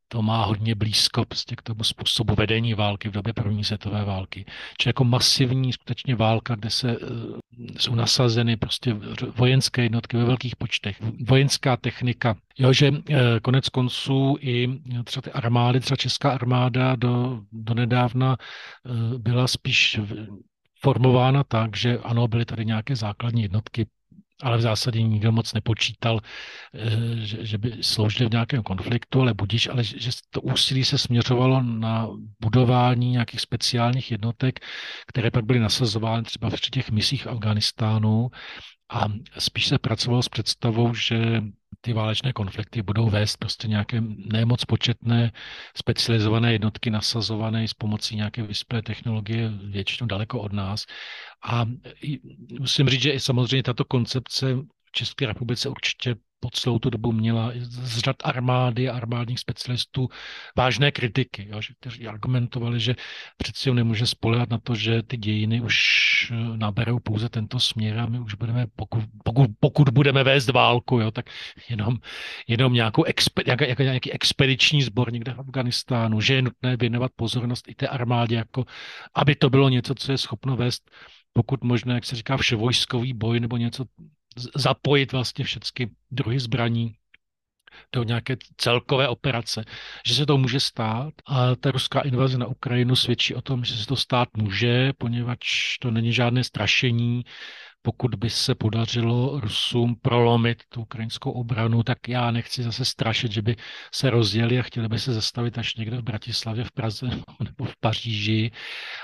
to 0.09 0.23
má 0.23 0.45
hodně 0.45 0.75
blízko 0.75 1.25
prostě 1.25 1.57
k 1.57 1.63
tomu 1.63 1.85
způsobu 1.85 2.35
vedení 2.35 2.75
války 2.75 3.09
v 3.09 3.13
době 3.13 3.33
první 3.33 3.65
světové 3.65 4.05
války. 4.05 4.45
Či 4.81 4.89
jako 4.89 5.05
masivní 5.05 5.73
skutečně 5.73 6.15
válka, 6.17 6.55
kde 6.55 6.71
se 6.71 6.99
uh, 6.99 7.09
jsou 7.79 7.95
nasazeny 7.95 8.57
prostě 8.57 8.97
vojenské 9.37 9.83
jednotky 9.83 10.17
ve 10.17 10.25
velkých 10.25 10.57
počtech, 10.57 11.03
vojenská 11.27 11.77
technika. 11.77 12.37
Jo, 12.59 12.73
že 12.73 12.91
uh, 12.91 12.99
konec 13.43 13.69
konců 13.69 14.37
i 14.41 14.69
třeba 15.05 15.23
ty 15.23 15.33
armády, 15.33 15.81
třeba 15.81 15.97
česká 15.97 16.31
armáda 16.31 16.97
do, 16.97 17.41
do 17.53 17.75
nedávna 17.75 18.37
uh, 18.37 19.19
byla 19.19 19.47
spíš 19.49 20.01
formována 20.81 21.45
tak, 21.45 21.77
že 21.77 21.99
ano, 21.99 22.29
byly 22.29 22.45
tady 22.45 22.65
nějaké 22.65 22.97
základní 22.97 23.43
jednotky 23.43 23.87
ale 24.43 24.59
v 24.59 24.61
zásadě 24.61 25.03
nikdo 25.03 25.33
moc 25.33 25.53
nepočítal, 25.53 26.21
eh, 26.75 26.91
že, 27.17 27.47
že 27.47 27.59
by 27.59 27.73
sloužili 27.81 28.29
v 28.29 28.33
nějakém 28.33 28.63
konfliktu, 28.63 29.21
ale 29.21 29.35
budíš, 29.35 29.69
ale 29.69 29.85
že 29.85 30.11
to 30.31 30.41
úsilí 30.41 30.85
se 30.85 30.99
směřovalo 30.99 31.63
na 31.63 32.09
budování 32.41 33.11
nějakých 33.11 33.41
speciálních 33.41 34.11
jednotek, 34.11 34.61
které 35.07 35.31
pak 35.31 35.45
byly 35.45 35.59
nasazovány 35.59 36.23
třeba 36.23 36.51
v 36.51 36.61
těch 36.61 36.91
misích 36.91 37.27
Afganistánu 37.27 38.31
a 38.91 39.05
spíš 39.39 39.67
se 39.67 39.79
pracovalo 39.79 40.23
s 40.23 40.29
představou, 40.29 40.95
že 40.95 41.43
ty 41.81 41.93
válečné 41.93 42.33
konflikty 42.33 42.83
budou 42.83 43.11
vést 43.11 43.37
prostě 43.37 43.69
nějaké 43.69 44.01
nemoc 44.33 44.65
početné 44.65 45.33
specializované 45.77 46.53
jednotky 46.53 46.91
nasazované 46.91 47.69
s 47.69 47.75
pomocí 47.75 48.17
nějaké 48.17 48.43
vyspělé 48.43 48.83
technologie 48.83 49.49
většinou 49.49 50.07
daleko 50.07 50.41
od 50.41 50.53
nás. 50.53 50.87
A 51.45 51.65
musím 52.61 52.89
říct, 52.89 53.03
že 53.03 53.13
i 53.13 53.21
samozřejmě 53.21 53.63
tato 53.63 53.85
koncepce 53.85 54.55
v 54.85 54.93
České 54.93 55.27
republice 55.27 55.69
určitě 55.69 56.17
po 56.41 56.51
celou 56.51 56.79
tu 56.79 56.91
dobu 56.91 57.13
měla 57.13 57.53
z 57.61 57.99
řad 57.99 58.17
armády 58.25 58.89
a 58.89 58.97
armádních 58.97 59.39
specialistů 59.39 60.09
vážné 60.57 60.91
kritiky, 60.91 61.49
jo, 61.51 61.61
že, 61.61 61.75
kteří 61.81 62.07
argumentovali, 62.07 62.81
že 62.81 62.95
přeci 63.37 63.73
nemůže 63.73 64.07
spolehat 64.07 64.51
na 64.51 64.59
to, 64.59 64.75
že 64.75 65.03
ty 65.03 65.17
dějiny 65.17 65.61
už 65.61 65.77
eh, 66.31 66.57
naberou 66.57 66.99
pouze 66.99 67.29
tento 67.29 67.61
směr 67.61 67.99
a 67.99 68.07
my 68.07 68.19
už 68.21 68.35
budeme, 68.35 68.67
pokud, 68.77 69.05
pokud, 69.25 69.51
pokud 69.61 69.89
budeme 69.89 70.25
vést 70.25 70.49
válku, 70.49 70.99
jo, 71.01 71.11
tak 71.11 71.31
jenom, 71.69 71.97
jenom 72.49 72.73
nějakou 72.73 73.05
expe, 73.05 73.43
jak, 73.47 73.61
jak, 73.61 73.79
nějaký 73.79 74.13
expediční 74.13 74.83
sbor 74.83 75.13
někde 75.13 75.35
v 75.35 75.41
Afganistánu, 75.41 76.21
že 76.21 76.35
je 76.35 76.43
nutné 76.43 76.77
věnovat 76.77 77.13
pozornost 77.17 77.69
i 77.69 77.75
té 77.75 77.89
armádě, 77.89 78.37
jako 78.37 78.65
aby 79.15 79.35
to 79.35 79.51
bylo 79.51 79.69
něco, 79.69 79.95
co 79.95 80.13
je 80.13 80.19
schopno 80.19 80.57
vést 80.57 80.91
pokud 81.33 81.65
možné, 81.65 81.95
jak 81.95 82.05
se 82.05 82.17
říká, 82.17 82.37
vševojskový 82.37 83.13
boj 83.13 83.41
nebo 83.41 83.57
něco 83.57 83.85
zapojit 84.55 85.13
vlastně 85.13 85.45
všechny 85.45 85.91
druhy 86.11 86.41
zbraní 86.41 86.95
do 87.93 88.03
nějaké 88.03 88.37
celkové 88.57 89.09
operace, 89.09 89.65
že 90.07 90.15
se 90.15 90.27
to 90.27 90.39
může 90.39 90.61
stát 90.61 91.15
a 91.27 91.57
ta 91.57 91.71
ruská 91.71 92.01
invaze 92.01 92.39
na 92.39 92.47
Ukrajinu 92.47 92.97
svědčí 92.97 93.35
o 93.35 93.43
tom, 93.43 93.65
že 93.65 93.77
se 93.77 93.87
to 93.87 93.97
stát 93.97 94.29
může, 94.37 94.93
poněvadž 94.99 95.79
to 95.81 95.91
není 95.91 96.13
žádné 96.13 96.45
strašení, 96.45 97.25
pokud 97.87 98.15
by 98.15 98.31
se 98.31 98.55
podařilo 98.55 99.41
Rusům 99.41 99.97
prolomit 100.03 100.63
tu 100.69 100.81
ukrajinskou 100.81 101.31
obranu, 101.31 101.83
tak 101.83 102.09
já 102.09 102.31
nechci 102.31 102.63
zase 102.63 102.85
strašit, 102.85 103.33
že 103.33 103.43
by 103.43 103.57
se 103.95 104.11
rozjeli 104.11 104.59
a 104.59 104.63
chtěli 104.63 104.89
by 104.89 104.99
se 104.99 105.15
zastavit 105.15 105.59
až 105.59 105.75
někde 105.77 105.97
v 105.97 106.03
Bratislavě, 106.03 106.65
v 106.65 106.73
Praze 106.73 107.07
nebo 107.45 107.65
v 107.65 107.77
Paříži, 107.81 108.51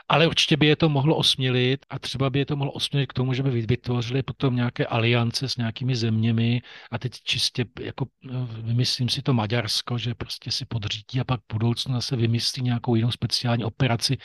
ale 0.09 0.26
určitě 0.26 0.57
by 0.57 0.66
je 0.66 0.76
to 0.76 0.89
mohlo 0.89 1.16
osmělit 1.16 1.87
a 1.91 1.99
třeba 1.99 2.30
by 2.30 2.39
je 2.39 2.47
to 2.47 2.57
mohlo 2.57 2.72
osmělit 2.72 3.07
k 3.07 3.12
tomu, 3.12 3.35
že 3.35 3.43
by 3.43 3.51
vytvořili 3.51 4.22
potom 4.22 4.57
nějaké 4.57 4.87
aliance 4.87 5.49
s 5.49 5.57
nějakými 5.57 5.97
zeměmi. 5.97 6.62
A 6.91 6.99
teď 6.99 7.12
čistě 7.24 7.64
jako 7.80 8.07
no, 8.22 8.47
vymyslím 8.47 9.09
si 9.09 9.22
to 9.22 9.33
Maďarsko, 9.33 9.99
že 9.99 10.14
prostě 10.14 10.51
si 10.51 10.64
podřídí 10.66 11.20
a 11.20 11.24
pak 11.24 11.41
v 11.41 11.55
budoucnu 11.55 11.95
zase 11.95 12.16
vymyslí 12.16 12.62
nějakou 12.62 12.95
jinou 12.95 13.11
speciální 13.11 13.64
operaci, 13.64 14.16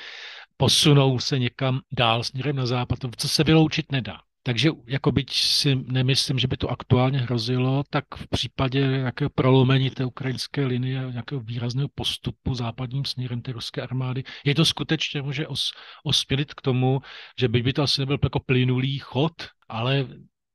posunou 0.57 1.19
se 1.19 1.39
někam 1.39 1.79
dál 1.91 2.23
směrem 2.23 2.55
na 2.55 2.65
západ, 2.65 2.99
co 3.17 3.29
se 3.29 3.43
vyloučit 3.43 3.91
nedá. 3.91 4.26
Takže 4.47 4.69
jako 4.87 5.11
byť 5.11 5.29
si 5.33 5.75
nemyslím, 5.75 6.39
že 6.39 6.47
by 6.47 6.57
to 6.57 6.69
aktuálně 6.69 7.19
hrozilo, 7.19 7.83
tak 7.89 8.05
v 8.15 8.27
případě 8.27 8.79
nějakého 8.79 9.29
prolomení 9.29 9.89
té 9.89 10.05
ukrajinské 10.05 10.65
linie, 10.65 11.11
nějakého 11.11 11.41
výrazného 11.41 11.89
postupu 11.95 12.55
západním 12.55 13.05
směrem 13.05 13.41
té 13.41 13.51
ruské 13.51 13.81
armády, 13.81 14.23
je 14.45 14.55
to 14.55 14.65
skutečně 14.65 15.21
může 15.21 15.47
os, 15.47 15.71
osmělit 16.03 16.53
k 16.53 16.61
tomu, 16.61 17.01
že 17.39 17.47
by, 17.47 17.61
by 17.63 17.73
to 17.73 17.83
asi 17.83 18.01
nebyl 18.01 18.17
jako 18.23 18.39
plynulý 18.39 18.99
chod, 18.99 19.33
ale 19.67 20.07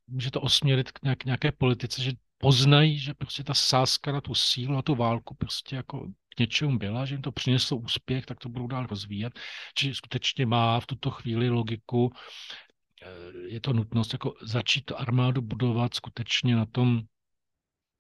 může 0.09 0.31
to 0.31 0.41
osmělit 0.41 0.93
k 0.93 1.03
nějak, 1.03 1.25
nějaké 1.25 1.53
politice, 1.53 2.03
že 2.03 2.13
poznají, 2.39 2.99
že 2.99 3.15
prostě 3.15 3.45
ta 3.45 3.55
sázka 3.55 4.13
na 4.13 4.21
tu 4.21 4.35
sílu, 4.35 4.75
na 4.75 4.83
tu 4.83 4.95
válku 4.95 5.35
prostě 5.35 5.77
jako 5.77 6.09
k 6.37 6.41
něčemu 6.41 6.79
byla, 6.79 7.05
že 7.05 7.15
jim 7.15 7.23
to 7.23 7.33
přineslo 7.33 7.77
úspěch, 7.77 8.27
tak 8.27 8.39
to 8.39 8.49
budou 8.49 8.67
dál 8.67 8.87
rozvíjet. 8.87 9.39
Čiže 9.75 9.95
skutečně 9.95 10.47
má 10.47 10.81
v 10.81 10.87
tuto 10.87 11.11
chvíli 11.11 11.51
logiku 11.51 12.13
je 13.49 13.61
to 13.61 13.73
nutnost 13.73 14.13
jako 14.13 14.35
začít 14.43 14.93
armádu 14.97 15.43
budovat 15.43 15.95
skutečně 15.95 16.57
na 16.57 16.67
tom 16.67 17.03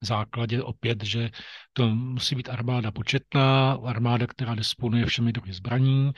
základě 0.02 0.62
opět, 0.62 1.04
že 1.04 1.30
to 1.72 1.88
musí 1.88 2.34
být 2.34 2.48
armáda 2.48 2.90
početná, 2.90 3.72
armáda, 3.72 4.26
která 4.26 4.54
disponuje 4.54 5.06
všemi 5.06 5.32
druhy 5.32 5.52
zbraní. 5.52 6.12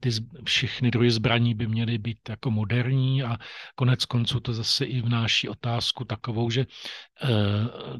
Ty 0.00 0.10
všechny 0.44 0.90
druhy 0.90 1.10
zbraní 1.10 1.54
by 1.54 1.66
měly 1.66 1.98
být 1.98 2.18
jako 2.28 2.50
moderní 2.50 3.22
a 3.22 3.36
konec 3.74 4.04
konců 4.04 4.40
to 4.40 4.52
zase 4.52 4.84
i 4.84 5.00
vnáší 5.00 5.48
otázku 5.48 6.04
takovou, 6.04 6.50
že 6.50 6.60
e, 6.60 6.66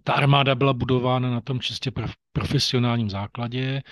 ta 0.05 0.13
armáda 0.13 0.55
byla 0.55 0.73
budována 0.73 1.31
na 1.31 1.41
tom 1.41 1.61
čistě 1.61 1.91
profesionálním 2.33 3.11
základě 3.11 3.83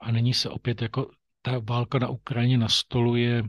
a 0.00 0.12
není 0.12 0.34
se 0.34 0.48
opět 0.48 0.82
jako 0.82 1.10
ta 1.42 1.52
válka 1.68 1.98
na 1.98 2.08
Ukrajině 2.08 2.58
nastoluje 2.58 3.42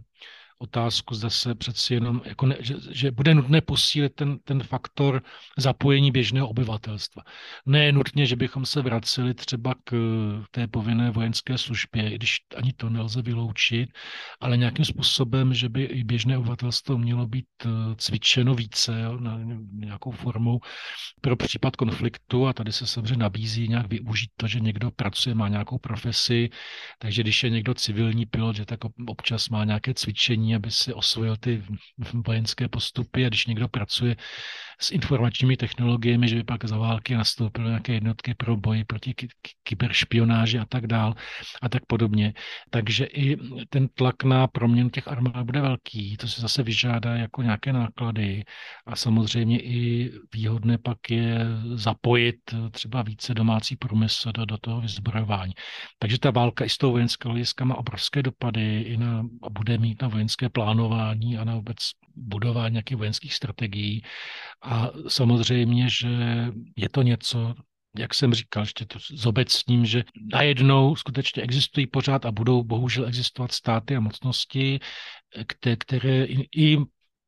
otázku, 0.61 1.15
zda 1.15 1.29
se 1.29 1.55
přeci 1.55 1.93
jenom, 1.93 2.21
jako 2.25 2.45
ne, 2.45 2.55
že, 2.59 2.75
že 2.91 3.11
bude 3.11 3.33
nutné 3.33 3.61
posílit 3.61 4.15
ten, 4.15 4.39
ten 4.43 4.63
faktor 4.63 5.21
zapojení 5.57 6.11
běžného 6.11 6.47
obyvatelstva. 6.49 7.23
Ne 7.65 7.91
nutně, 7.91 8.25
že 8.25 8.35
bychom 8.35 8.65
se 8.65 8.81
vraceli 8.81 9.33
třeba 9.33 9.75
k 9.83 9.93
té 10.51 10.67
povinné 10.67 11.11
vojenské 11.11 11.57
službě, 11.57 12.11
i 12.11 12.15
když 12.15 12.37
ani 12.55 12.73
to 12.73 12.89
nelze 12.89 13.21
vyloučit, 13.21 13.89
ale 14.39 14.57
nějakým 14.57 14.85
způsobem, 14.85 15.53
že 15.53 15.69
by 15.69 15.83
i 15.83 16.03
běžné 16.03 16.37
obyvatelstvo 16.37 16.97
mělo 16.97 17.27
být 17.27 17.45
eh, 17.65 17.69
cvičeno 17.97 18.55
více 18.55 19.01
jo, 19.01 19.17
na 19.19 19.39
nějakou 19.71 20.11
formou 20.11 20.59
pro 21.21 21.35
případ 21.35 21.75
konfliktu 21.75 22.47
a 22.47 22.53
tady 22.53 22.71
se 22.71 22.87
samozřejmě 22.87 23.17
nabízí 23.17 23.67
nějak 23.67 23.87
využít 23.89 24.29
to, 24.37 24.47
že 24.47 24.59
někdo 24.59 24.91
pracuje, 24.91 25.35
má 25.35 25.47
nějakou 25.47 25.77
profesi, 25.77 26.49
takže 26.99 27.23
když 27.23 27.43
je 27.43 27.49
někdo 27.49 27.73
civilní 27.73 28.25
pilot, 28.25 28.55
že 28.55 28.65
tak 28.65 28.79
občas 29.07 29.49
má 29.49 29.65
nějaké 29.65 29.93
cvičení 29.93 30.50
aby 30.55 30.71
si 30.71 30.93
osvojil 30.93 31.37
ty 31.37 31.63
vojenské 32.13 32.67
postupy 32.67 33.25
a 33.25 33.29
když 33.29 33.45
někdo 33.45 33.67
pracuje 33.67 34.15
s 34.81 34.91
informačními 34.91 35.57
technologiemi, 35.57 36.27
že 36.27 36.35
by 36.35 36.43
pak 36.43 36.65
za 36.65 36.77
války 36.77 37.15
nastoupily 37.15 37.67
nějaké 37.67 37.93
jednotky 37.93 38.33
pro 38.33 38.57
boji 38.57 38.83
proti 38.83 39.15
kyberšpionáži 39.63 40.59
a 40.59 40.65
tak 40.65 40.87
dál 40.87 41.13
a 41.61 41.69
tak 41.69 41.85
podobně. 41.85 42.33
Takže 42.69 43.05
i 43.05 43.37
ten 43.69 43.87
tlak 43.87 44.23
na 44.23 44.47
proměnu 44.47 44.89
těch 44.89 45.07
armád 45.07 45.45
bude 45.45 45.61
velký, 45.61 46.17
to 46.17 46.27
se 46.27 46.41
zase 46.41 46.63
vyžádá 46.63 47.15
jako 47.15 47.41
nějaké 47.41 47.73
náklady 47.73 48.43
a 48.85 48.95
samozřejmě 48.95 49.59
i 49.59 50.11
výhodné 50.33 50.77
pak 50.77 50.97
je 51.09 51.45
zapojit 51.73 52.35
třeba 52.71 53.01
více 53.01 53.33
domácí 53.33 53.75
průmysl 53.75 54.31
do, 54.31 54.45
do 54.45 54.57
toho 54.57 54.81
vyzbrojování. 54.81 55.53
Takže 55.99 56.19
ta 56.19 56.31
válka 56.31 56.65
i 56.65 56.69
z 56.69 56.77
toho 56.77 56.91
vojenského 56.91 57.31
hlediska 57.31 57.65
má 57.65 57.75
obrovské 57.75 58.23
dopady 58.23 58.81
i 58.81 58.97
na, 58.97 59.25
a 59.43 59.49
bude 59.49 59.77
mít 59.77 60.01
na 60.01 60.07
vojenské 60.07 60.31
vojenské 60.31 60.49
plánování 60.49 61.37
a 61.37 61.43
na 61.43 61.55
vůbec 61.55 61.77
budování 62.15 62.73
nějakých 62.73 62.97
vojenských 62.97 63.33
strategií. 63.33 64.03
A 64.61 64.89
samozřejmě, 65.07 65.89
že 65.89 66.09
je 66.75 66.89
to 66.89 67.01
něco, 67.01 67.55
jak 67.97 68.13
jsem 68.13 68.33
říkal, 68.33 68.63
ještě 68.63 68.85
to 68.85 68.99
zobecním, 69.11 69.85
že 69.85 70.03
najednou 70.33 70.95
skutečně 70.95 71.43
existují 71.43 71.87
pořád 71.87 72.25
a 72.25 72.31
budou 72.31 72.63
bohužel 72.63 73.05
existovat 73.05 73.51
státy 73.51 73.95
a 73.95 73.99
mocnosti, 73.99 74.79
které 75.77 76.25
i 76.55 76.77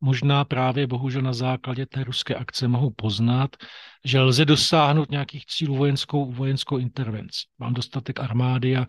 možná 0.04 0.46
právě 0.46 0.88
bohužel 0.88 1.22
na 1.22 1.34
základě 1.34 1.86
té 1.86 2.04
ruské 2.04 2.36
akce 2.36 2.68
mohou 2.68 2.90
poznat, 2.90 3.56
že 4.06 4.20
lze 4.20 4.46
dosáhnout 4.46 5.12
nějakých 5.12 5.46
cílů 5.46 5.76
vojenskou, 5.76 6.32
vojenskou 6.32 6.78
intervenci. 6.78 7.40
Mám 7.60 7.74
dostatek 7.74 8.20
armády 8.20 8.78
a 8.78 8.82
e, 8.82 8.88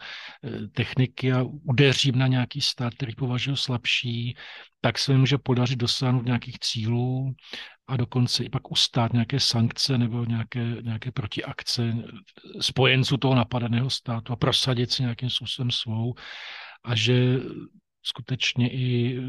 techniky 0.68 1.32
a 1.32 1.42
udeřím 1.42 2.18
na 2.18 2.26
nějaký 2.26 2.60
stát, 2.60 2.94
který 2.94 3.14
považuji 3.14 3.56
slabší, 3.56 4.36
tak 4.80 4.98
se 4.98 5.12
mi 5.12 5.18
může 5.18 5.38
podařit 5.38 5.76
dosáhnout 5.76 6.24
nějakých 6.24 6.58
cílů 6.58 7.34
a 7.86 7.96
dokonce 7.96 8.44
i 8.44 8.48
pak 8.48 8.70
ustát 8.70 9.12
nějaké 9.12 9.40
sankce 9.40 9.98
nebo 9.98 10.24
nějaké, 10.24 10.76
nějaké 10.82 11.12
protiakce 11.12 11.94
spojenců 12.60 13.16
toho 13.16 13.34
napadeného 13.34 13.90
státu 13.90 14.32
a 14.32 14.36
prosadit 14.36 14.90
si 14.90 15.02
nějakým 15.02 15.30
způsobem 15.30 15.70
svou 15.70 16.14
a 16.84 16.94
že 16.94 17.38
skutečně 18.02 18.72
i 18.72 19.20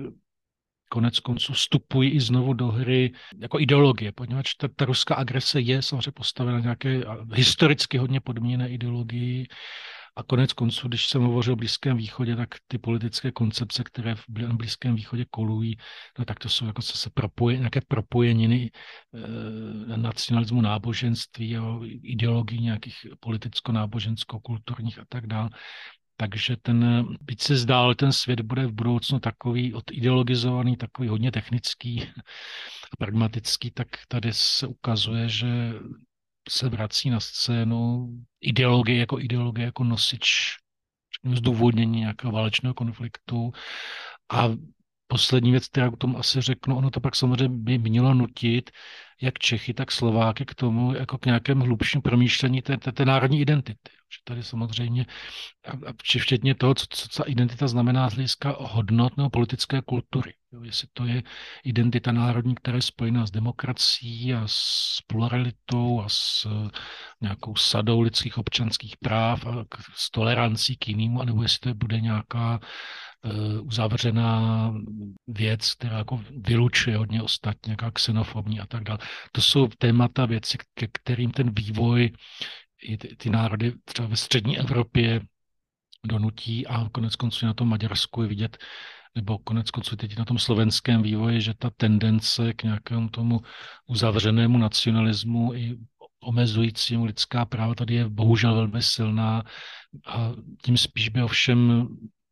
konec 0.90 1.20
konců 1.20 1.54
vstupují 1.54 2.12
i 2.12 2.20
znovu 2.20 2.54
do 2.54 2.68
hry 2.68 3.12
jako 3.40 3.60
ideologie, 3.60 4.12
poněvadž 4.12 4.54
ta, 4.54 4.68
ta 4.76 4.86
ruská 4.86 5.16
agrese 5.16 5.62
je 5.62 5.82
samozřejmě 5.82 6.12
postavena 6.12 6.60
nějaké 6.60 7.02
historicky 7.34 7.98
hodně 7.98 8.20
podmíněné 8.20 8.70
ideologii 8.70 9.48
a 10.18 10.24
konec 10.24 10.54
konců, 10.54 10.88
když 10.88 11.08
jsem 11.08 11.22
hovořil 11.22 11.54
o 11.54 11.56
Blízkém 11.56 11.98
východě, 11.98 12.36
tak 12.36 12.56
ty 12.68 12.78
politické 12.78 13.32
koncepce, 13.32 13.84
které 13.84 14.16
v 14.16 14.24
Blízkém 14.30 14.96
východě 14.96 15.26
kolují, 15.30 15.78
no 16.20 16.26
tak 16.26 16.40
to 16.40 16.50
jsou 16.50 16.66
jako 16.66 16.82
se 16.82 17.10
propoje, 17.10 17.58
nějaké 17.58 17.82
propojeniny 17.88 18.72
e, 19.94 19.98
nacionalismu, 19.98 20.62
náboženství, 20.62 21.58
a 21.58 21.80
ideologií 22.04 22.62
nějakých 22.62 23.08
politicko-nábožensko-kulturních 23.20 25.00
a 25.00 25.06
tak 25.10 25.28
dále. 25.28 25.50
Takže 26.18 26.58
ten, 26.62 27.06
byť 27.22 27.42
se 27.42 27.56
zdál, 27.58 27.96
ten 27.96 28.12
svět 28.12 28.42
bude 28.42 28.68
v 28.68 28.72
budoucnu 28.72 29.20
takový 29.20 29.74
odideologizovaný, 29.74 30.78
takový 30.78 31.08
hodně 31.08 31.32
technický 31.32 32.04
a 32.94 32.98
pragmatický, 33.00 33.72
tak 33.72 33.88
tady 34.08 34.34
se 34.34 34.68
ukazuje, 34.68 35.30
že 35.30 35.74
se 36.50 36.70
vrací 36.70 37.10
na 37.10 37.20
scénu 37.20 38.10
ideologie 38.42 39.00
jako 39.00 39.20
ideologie, 39.20 39.66
jako 39.66 39.84
nosič 39.84 40.56
zdůvodnění 41.34 42.00
nějakého 42.00 42.32
válečného 42.32 42.74
konfliktu 42.74 43.52
a 44.34 44.50
poslední 45.08 45.52
věc, 45.52 45.68
kterou 45.68 45.92
k 45.92 45.98
tomu 45.98 46.18
asi 46.18 46.42
řeknu, 46.42 46.78
ono 46.78 46.92
to 46.92 47.00
pak 47.02 47.16
samozřejmě 47.16 47.58
by 47.58 47.78
mělo 47.78 48.14
nutit 48.14 48.72
jak 49.22 49.40
Čechy, 49.40 49.74
tak 49.74 49.92
Slováky 49.92 50.46
k 50.46 50.56
tomu, 50.56 50.94
jako 50.94 51.18
k 51.18 51.26
nějakému 51.26 51.66
hlubšímu 51.66 52.02
promýšlení 52.02 52.62
té, 52.62 52.78
té, 52.78 52.92
té 52.92 53.06
národní 53.06 53.42
identity. 53.42 53.92
Tady 54.24 54.44
samozřejmě, 54.44 55.06
a, 55.68 55.94
včetně 56.04 56.56
toho, 56.56 56.76
co, 56.76 56.86
co 56.90 57.24
ta 57.24 57.24
identita 57.24 57.68
znamená 57.68 58.10
z 58.10 58.14
hlediska 58.14 58.56
hodnot 58.60 59.18
nebo 59.18 59.30
politické 59.30 59.82
kultury. 59.82 60.34
Jo, 60.54 60.64
jestli 60.64 60.88
to 60.94 61.06
je 61.06 61.24
identita 61.64 62.12
národní, 62.12 62.56
která 62.56 62.78
je 62.78 62.82
spojená 62.82 63.28
s 63.28 63.32
demokracií 63.32 64.34
a 64.34 64.44
s 64.46 65.00
pluralitou 65.08 66.02
a 66.02 66.10
s 66.10 66.48
nějakou 67.22 67.56
sadou 67.56 68.02
lidských 68.02 68.38
občanských 68.38 68.98
práv 68.98 69.46
a 69.46 69.66
s 69.96 70.12
tolerancí 70.12 70.78
k 70.78 70.88
jiným, 70.88 71.18
anebo 71.18 71.44
jestli 71.44 71.60
to 71.60 71.74
bude 71.74 72.00
nějaká 72.00 72.60
uh, 72.60 73.68
uzavřená 73.68 74.74
věc, 75.28 75.74
která 75.74 75.98
jako 75.98 76.24
vylučuje 76.48 76.98
hodně 76.98 77.22
ostatně, 77.22 77.70
nějaká 77.70 77.92
xenofobní 77.92 78.60
a 78.60 78.66
tak 78.66 78.84
dále. 78.84 79.00
To 79.32 79.42
jsou 79.42 79.68
témata, 79.68 80.26
věci, 80.26 80.58
ke 80.74 80.88
kterým 80.88 81.32
ten 81.32 81.52
vývoj 81.56 82.12
i 82.86 82.98
ty, 82.98 83.16
ty 83.16 83.30
národy 83.30 83.74
třeba 83.86 84.08
ve 84.08 84.18
střední 84.18 84.60
Evropě 84.60 85.22
donutí 86.06 86.68
a 86.68 86.90
konec 86.90 87.16
konců 87.16 87.46
na 87.46 87.54
tom 87.54 87.70
Maďarsku 87.70 88.22
je 88.22 88.28
vidět, 88.28 88.58
nebo 89.16 89.38
konec 89.38 89.72
konců 89.72 89.96
teď 89.96 90.18
na 90.18 90.26
tom 90.26 90.40
slovenském 90.40 91.02
vývoji, 91.02 91.42
že 91.42 91.54
ta 91.54 91.70
tendence 91.78 92.54
k 92.54 92.64
nějakému 92.64 93.10
tomu 93.10 93.42
uzavřenému 93.88 94.58
nacionalismu 94.58 95.54
i 95.54 95.78
omezujícímu 96.20 97.06
lidská 97.06 97.46
práva 97.46 97.76
tady 97.76 97.94
je 97.94 98.10
bohužel 98.10 98.56
velmi 98.56 98.82
silná. 98.82 99.44
A 100.08 100.32
tím 100.64 100.78
spíš 100.78 101.10
by 101.10 101.24
ovšem 101.24 101.88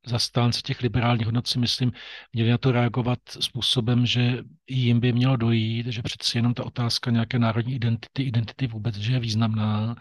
zastánci 0.08 0.62
těch 0.62 0.82
liberálních 0.82 1.26
hodnot 1.26 1.47
si 1.47 1.60
myslím, 1.60 1.91
měli 2.34 2.49
na 2.49 2.58
to 2.58 2.72
reagovat 2.72 3.20
způsobem, 3.39 4.06
že 4.06 4.38
jim 4.70 4.99
by 4.99 5.14
mělo 5.14 5.36
dojít, 5.36 5.88
že 5.88 6.01
přeci 6.01 6.38
jenom 6.38 6.54
ta 6.54 6.66
otázka 6.66 7.12
nějaké 7.12 7.39
národní 7.39 7.76
identity, 7.76 8.24
identity 8.24 8.68
vůbec, 8.68 8.95
že 8.95 9.14
je 9.14 9.20
významná. 9.20 9.95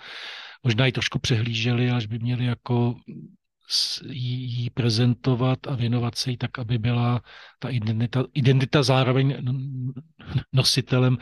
Možná 0.64 0.86
ji 0.86 0.92
trošku 0.92 1.18
přehlíželi, 1.18 1.90
ale 1.90 2.06
by 2.06 2.18
měli 2.18 2.44
jako 2.44 2.94
jí 4.08 4.70
prezentovat 4.70 5.66
a 5.66 5.74
věnovat 5.74 6.14
se 6.14 6.30
jí 6.30 6.36
tak, 6.36 6.58
aby 6.58 6.78
byla 6.78 7.22
ta 7.58 7.68
identita, 7.68 8.24
identita 8.34 8.82
zároveň 8.82 9.36
nositelem, 10.52 11.18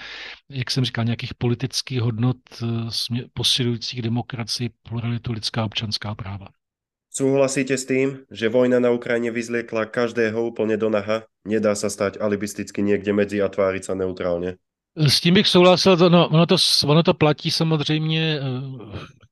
jak 0.48 0.70
jsem 0.70 0.84
říkal, 0.84 1.04
nějakých 1.04 1.34
politických 1.34 2.00
hodnot 2.00 2.36
eh, 2.62 3.24
posilujících 3.34 4.02
demokracii, 4.02 4.70
pluralitu, 4.82 5.32
lidská 5.32 5.64
občanská 5.64 6.14
práva. 6.14 6.46
Súhlasíte 7.10 7.74
s 7.74 7.90
tým, 7.90 8.22
že 8.30 8.46
vojna 8.46 8.78
na 8.78 8.94
Ukrajine 8.94 9.34
vyzliekla 9.34 9.90
každého 9.90 10.38
úplne 10.46 10.78
do 10.78 10.86
naha? 10.86 11.26
Nedá 11.42 11.74
sa 11.74 11.90
stať 11.90 12.22
alibisticky 12.22 12.86
niekde 12.86 13.10
medzi 13.10 13.42
a 13.42 13.50
tváriť 13.50 13.82
sa 13.82 13.98
neutrálne? 13.98 14.62
S 14.94 15.20
tím 15.20 15.34
bych 15.34 15.48
souhlasil, 15.48 15.96
no, 15.96 16.28
ono, 16.28 16.46
to, 16.46 16.56
ono 16.86 17.02
to 17.02 17.14
platí 17.14 17.50
samozřejmě 17.50 18.38
eh, 18.38 18.42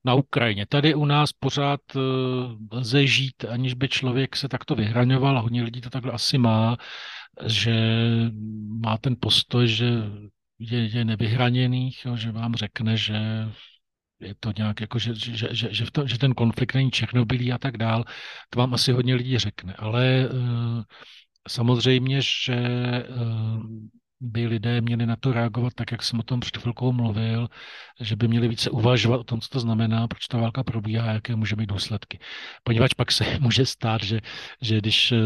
na 0.05 0.15
Ukrajině. 0.15 0.67
Tady 0.67 0.95
u 0.95 1.05
nás 1.05 1.33
pořád 1.33 1.81
eh, 1.97 2.01
lze 2.73 3.07
žít, 3.07 3.45
aniž 3.49 3.75
by 3.75 3.89
člověk 3.89 4.37
se 4.37 4.49
takto 4.49 4.75
vyhraňoval, 4.75 5.39
a 5.39 5.41
hodně 5.41 5.63
lidí 5.63 5.81
to 5.81 5.91
takhle 5.91 6.13
asi 6.13 6.39
má, 6.39 6.77
že 7.47 7.75
má 8.83 8.99
ten 8.99 9.17
postoj, 9.21 9.69
že 9.69 9.87
je, 10.59 10.87
je 10.87 11.05
nevyhraněných, 11.05 12.05
jo, 12.05 12.17
že 12.17 12.33
vám 12.33 12.55
řekne, 12.55 12.97
že 12.97 13.19
je 14.21 14.35
to 14.41 14.53
nějak 14.57 14.81
jako, 14.81 14.99
že, 14.99 15.15
že, 15.15 15.49
že, 15.55 15.69
že, 15.71 15.85
v 15.85 15.91
to, 15.91 16.07
že 16.07 16.19
ten 16.19 16.35
konflikt 16.35 16.75
není 16.75 16.91
černobylý 16.91 17.53
a 17.53 17.59
tak 17.59 17.77
dál, 17.77 18.05
to 18.51 18.59
vám 18.59 18.75
asi 18.75 18.93
hodně 18.93 19.15
lidí 19.15 19.39
řekne. 19.39 19.75
Ale 19.79 20.29
uh, 20.33 20.83
samozřejmě, 21.49 22.21
že 22.23 22.59
uh, 23.09 23.63
by 24.21 24.47
lidé 24.47 24.81
měli 24.81 25.07
na 25.07 25.17
to 25.17 25.33
reagovat 25.33 25.75
tak, 25.75 25.93
jak 25.93 26.03
jsem 26.03 26.19
o 26.19 26.23
tom 26.23 26.41
před 26.41 26.57
chvilkou 26.57 26.93
mluvil, 26.93 27.49
že 28.01 28.17
by 28.17 28.29
měli 28.29 28.49
více 28.49 28.71
uvažovat 28.71 29.21
o 29.21 29.25
tom, 29.25 29.41
co 29.41 29.49
to 29.49 29.61
znamená, 29.61 30.09
proč 30.09 30.27
ta 30.27 30.39
válka 30.39 30.65
probíhá 30.65 31.05
a 31.05 31.13
jaké 31.13 31.37
může 31.37 31.57
být 31.57 31.67
důsledky. 31.67 32.19
Poněvadž 32.63 32.95
pak 32.95 33.13
se 33.13 33.25
může 33.41 33.67
stát, 33.67 34.03
že, 34.03 34.21
že 34.63 34.79
když 34.79 35.13
eh, 35.13 35.17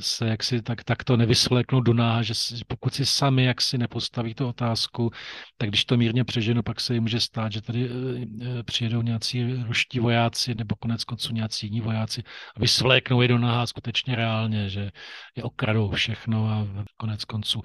se 0.00 0.28
jaksi 0.28 0.62
tak, 0.62 0.84
tak 0.84 1.04
to 1.04 1.16
nevysvléknou 1.16 1.80
do 1.80 1.94
náha, 1.94 2.22
že 2.22 2.34
pokud 2.66 2.94
si 2.94 3.06
sami 3.06 3.44
jaksi 3.44 3.78
nepostaví 3.78 4.34
tu 4.34 4.48
otázku, 4.48 5.10
tak 5.58 5.68
když 5.68 5.84
to 5.84 5.96
mírně 5.96 6.24
přeženu, 6.24 6.62
pak 6.62 6.80
se 6.80 6.94
jim 6.94 7.02
může 7.02 7.20
stát, 7.20 7.52
že 7.52 7.62
tady 7.62 7.84
eh, 7.84 7.90
eh, 8.58 8.62
přijedou 8.62 9.02
nějací 9.02 9.62
ruští 9.66 9.98
vojáci 9.98 10.54
nebo 10.54 10.76
konec 10.76 11.04
konců 11.04 11.32
nějací 11.32 11.66
jiní 11.66 11.80
vojáci 11.80 12.22
a 12.56 12.60
vysvléknou 12.60 13.22
je 13.22 13.28
do 13.28 13.38
náha 13.38 13.66
skutečně 13.66 14.16
reálně, 14.16 14.68
že 14.68 14.90
je 15.36 15.42
okradou 15.42 15.90
všechno 15.90 16.46
a 16.46 16.66
konec 16.96 17.24
konců 17.24 17.62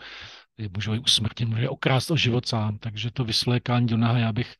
můžou 0.76 0.94
ji 0.94 1.00
usmrtit, 1.00 1.50
může 1.50 1.70
okrást 1.70 2.12
o 2.12 2.18
život 2.18 2.48
sám, 2.48 2.78
takže 2.78 3.12
to 3.12 3.24
vyslékání 3.24 3.88
do 3.88 3.98
naha, 3.98 4.18
já 4.18 4.34
bych 4.34 4.56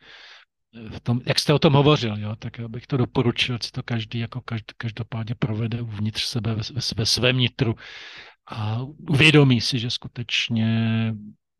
eh, 0.76 0.90
v 0.90 1.00
tom, 1.00 1.22
jak 1.26 1.40
jste 1.40 1.54
o 1.54 1.60
tom 1.60 1.74
hovořil, 1.74 2.18
jo, 2.18 2.36
tak 2.36 2.58
já 2.58 2.68
bych 2.68 2.88
to 2.88 2.98
doporučil, 2.98 3.58
si 3.62 3.72
to 3.72 3.84
každý 3.84 4.20
jako 4.20 4.42
každ, 4.42 4.72
každopádně 4.78 5.36
provede 5.36 5.82
uvnitř 5.82 6.24
sebe 6.24 6.56
ve, 6.56 6.62
ve, 6.74 6.82
ve 6.98 7.06
svém 7.06 7.38
nitru 7.38 7.76
a 8.48 8.80
uvědomí 9.10 9.62
si, 9.62 9.80
že 9.80 9.92
skutečně 9.92 11.12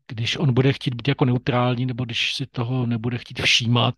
když 0.08 0.36
on 0.36 0.54
bude 0.54 0.72
chtít 0.72 0.94
být 0.94 1.08
jako 1.08 1.24
neutrální, 1.24 1.86
nebo 1.86 2.04
když 2.04 2.34
si 2.34 2.46
toho 2.46 2.86
nebude 2.86 3.18
chtít 3.18 3.40
všímat, 3.40 3.94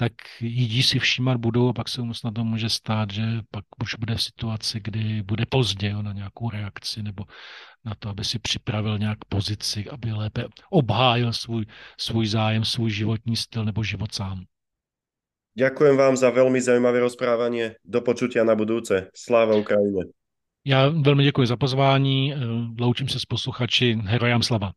tak 0.00 0.12
jidí 0.40 0.82
si 0.82 0.98
všímat 0.98 1.36
budou 1.36 1.68
a 1.68 1.72
pak 1.72 1.88
se 1.88 2.02
mu 2.02 2.14
snad 2.14 2.34
to 2.34 2.44
může 2.44 2.68
stát, 2.68 3.10
že 3.10 3.22
pak 3.50 3.64
už 3.82 3.94
bude 3.94 4.14
v 4.14 4.22
situaci, 4.22 4.80
kdy 4.84 5.22
bude 5.22 5.46
pozdě 5.46 5.90
jo, 5.90 6.02
na 6.02 6.12
nějakou 6.12 6.50
reakci 6.50 7.02
nebo 7.02 7.24
na 7.84 7.94
to, 7.98 8.08
aby 8.08 8.24
si 8.24 8.38
připravil 8.38 8.98
nějak 8.98 9.18
pozici, 9.28 9.84
aby 9.90 10.12
lépe 10.12 10.44
obhájil 10.70 11.32
svůj, 11.32 11.66
svůj 12.00 12.26
zájem, 12.26 12.64
svůj 12.64 12.90
životní 12.90 13.36
styl 13.36 13.64
nebo 13.64 13.82
život 13.82 14.14
sám. 14.14 14.44
Ďakujem 15.58 15.96
vám 15.96 16.16
za 16.16 16.30
velmi 16.30 16.60
zajímavé 16.60 17.00
rozprávanie. 17.00 17.74
Do 17.84 18.00
počutia 18.00 18.44
na 18.44 18.54
budúce. 18.54 19.10
Sláva 19.10 19.56
Ukrajine. 19.56 20.06
Já 20.64 20.88
velmi 20.88 21.24
děkuji 21.24 21.46
za 21.46 21.56
pozvání. 21.56 22.34
Loučím 22.78 23.08
se 23.08 23.20
s 23.20 23.24
posluchači. 23.24 23.98
Herojám 24.04 24.42
slava. 24.42 24.72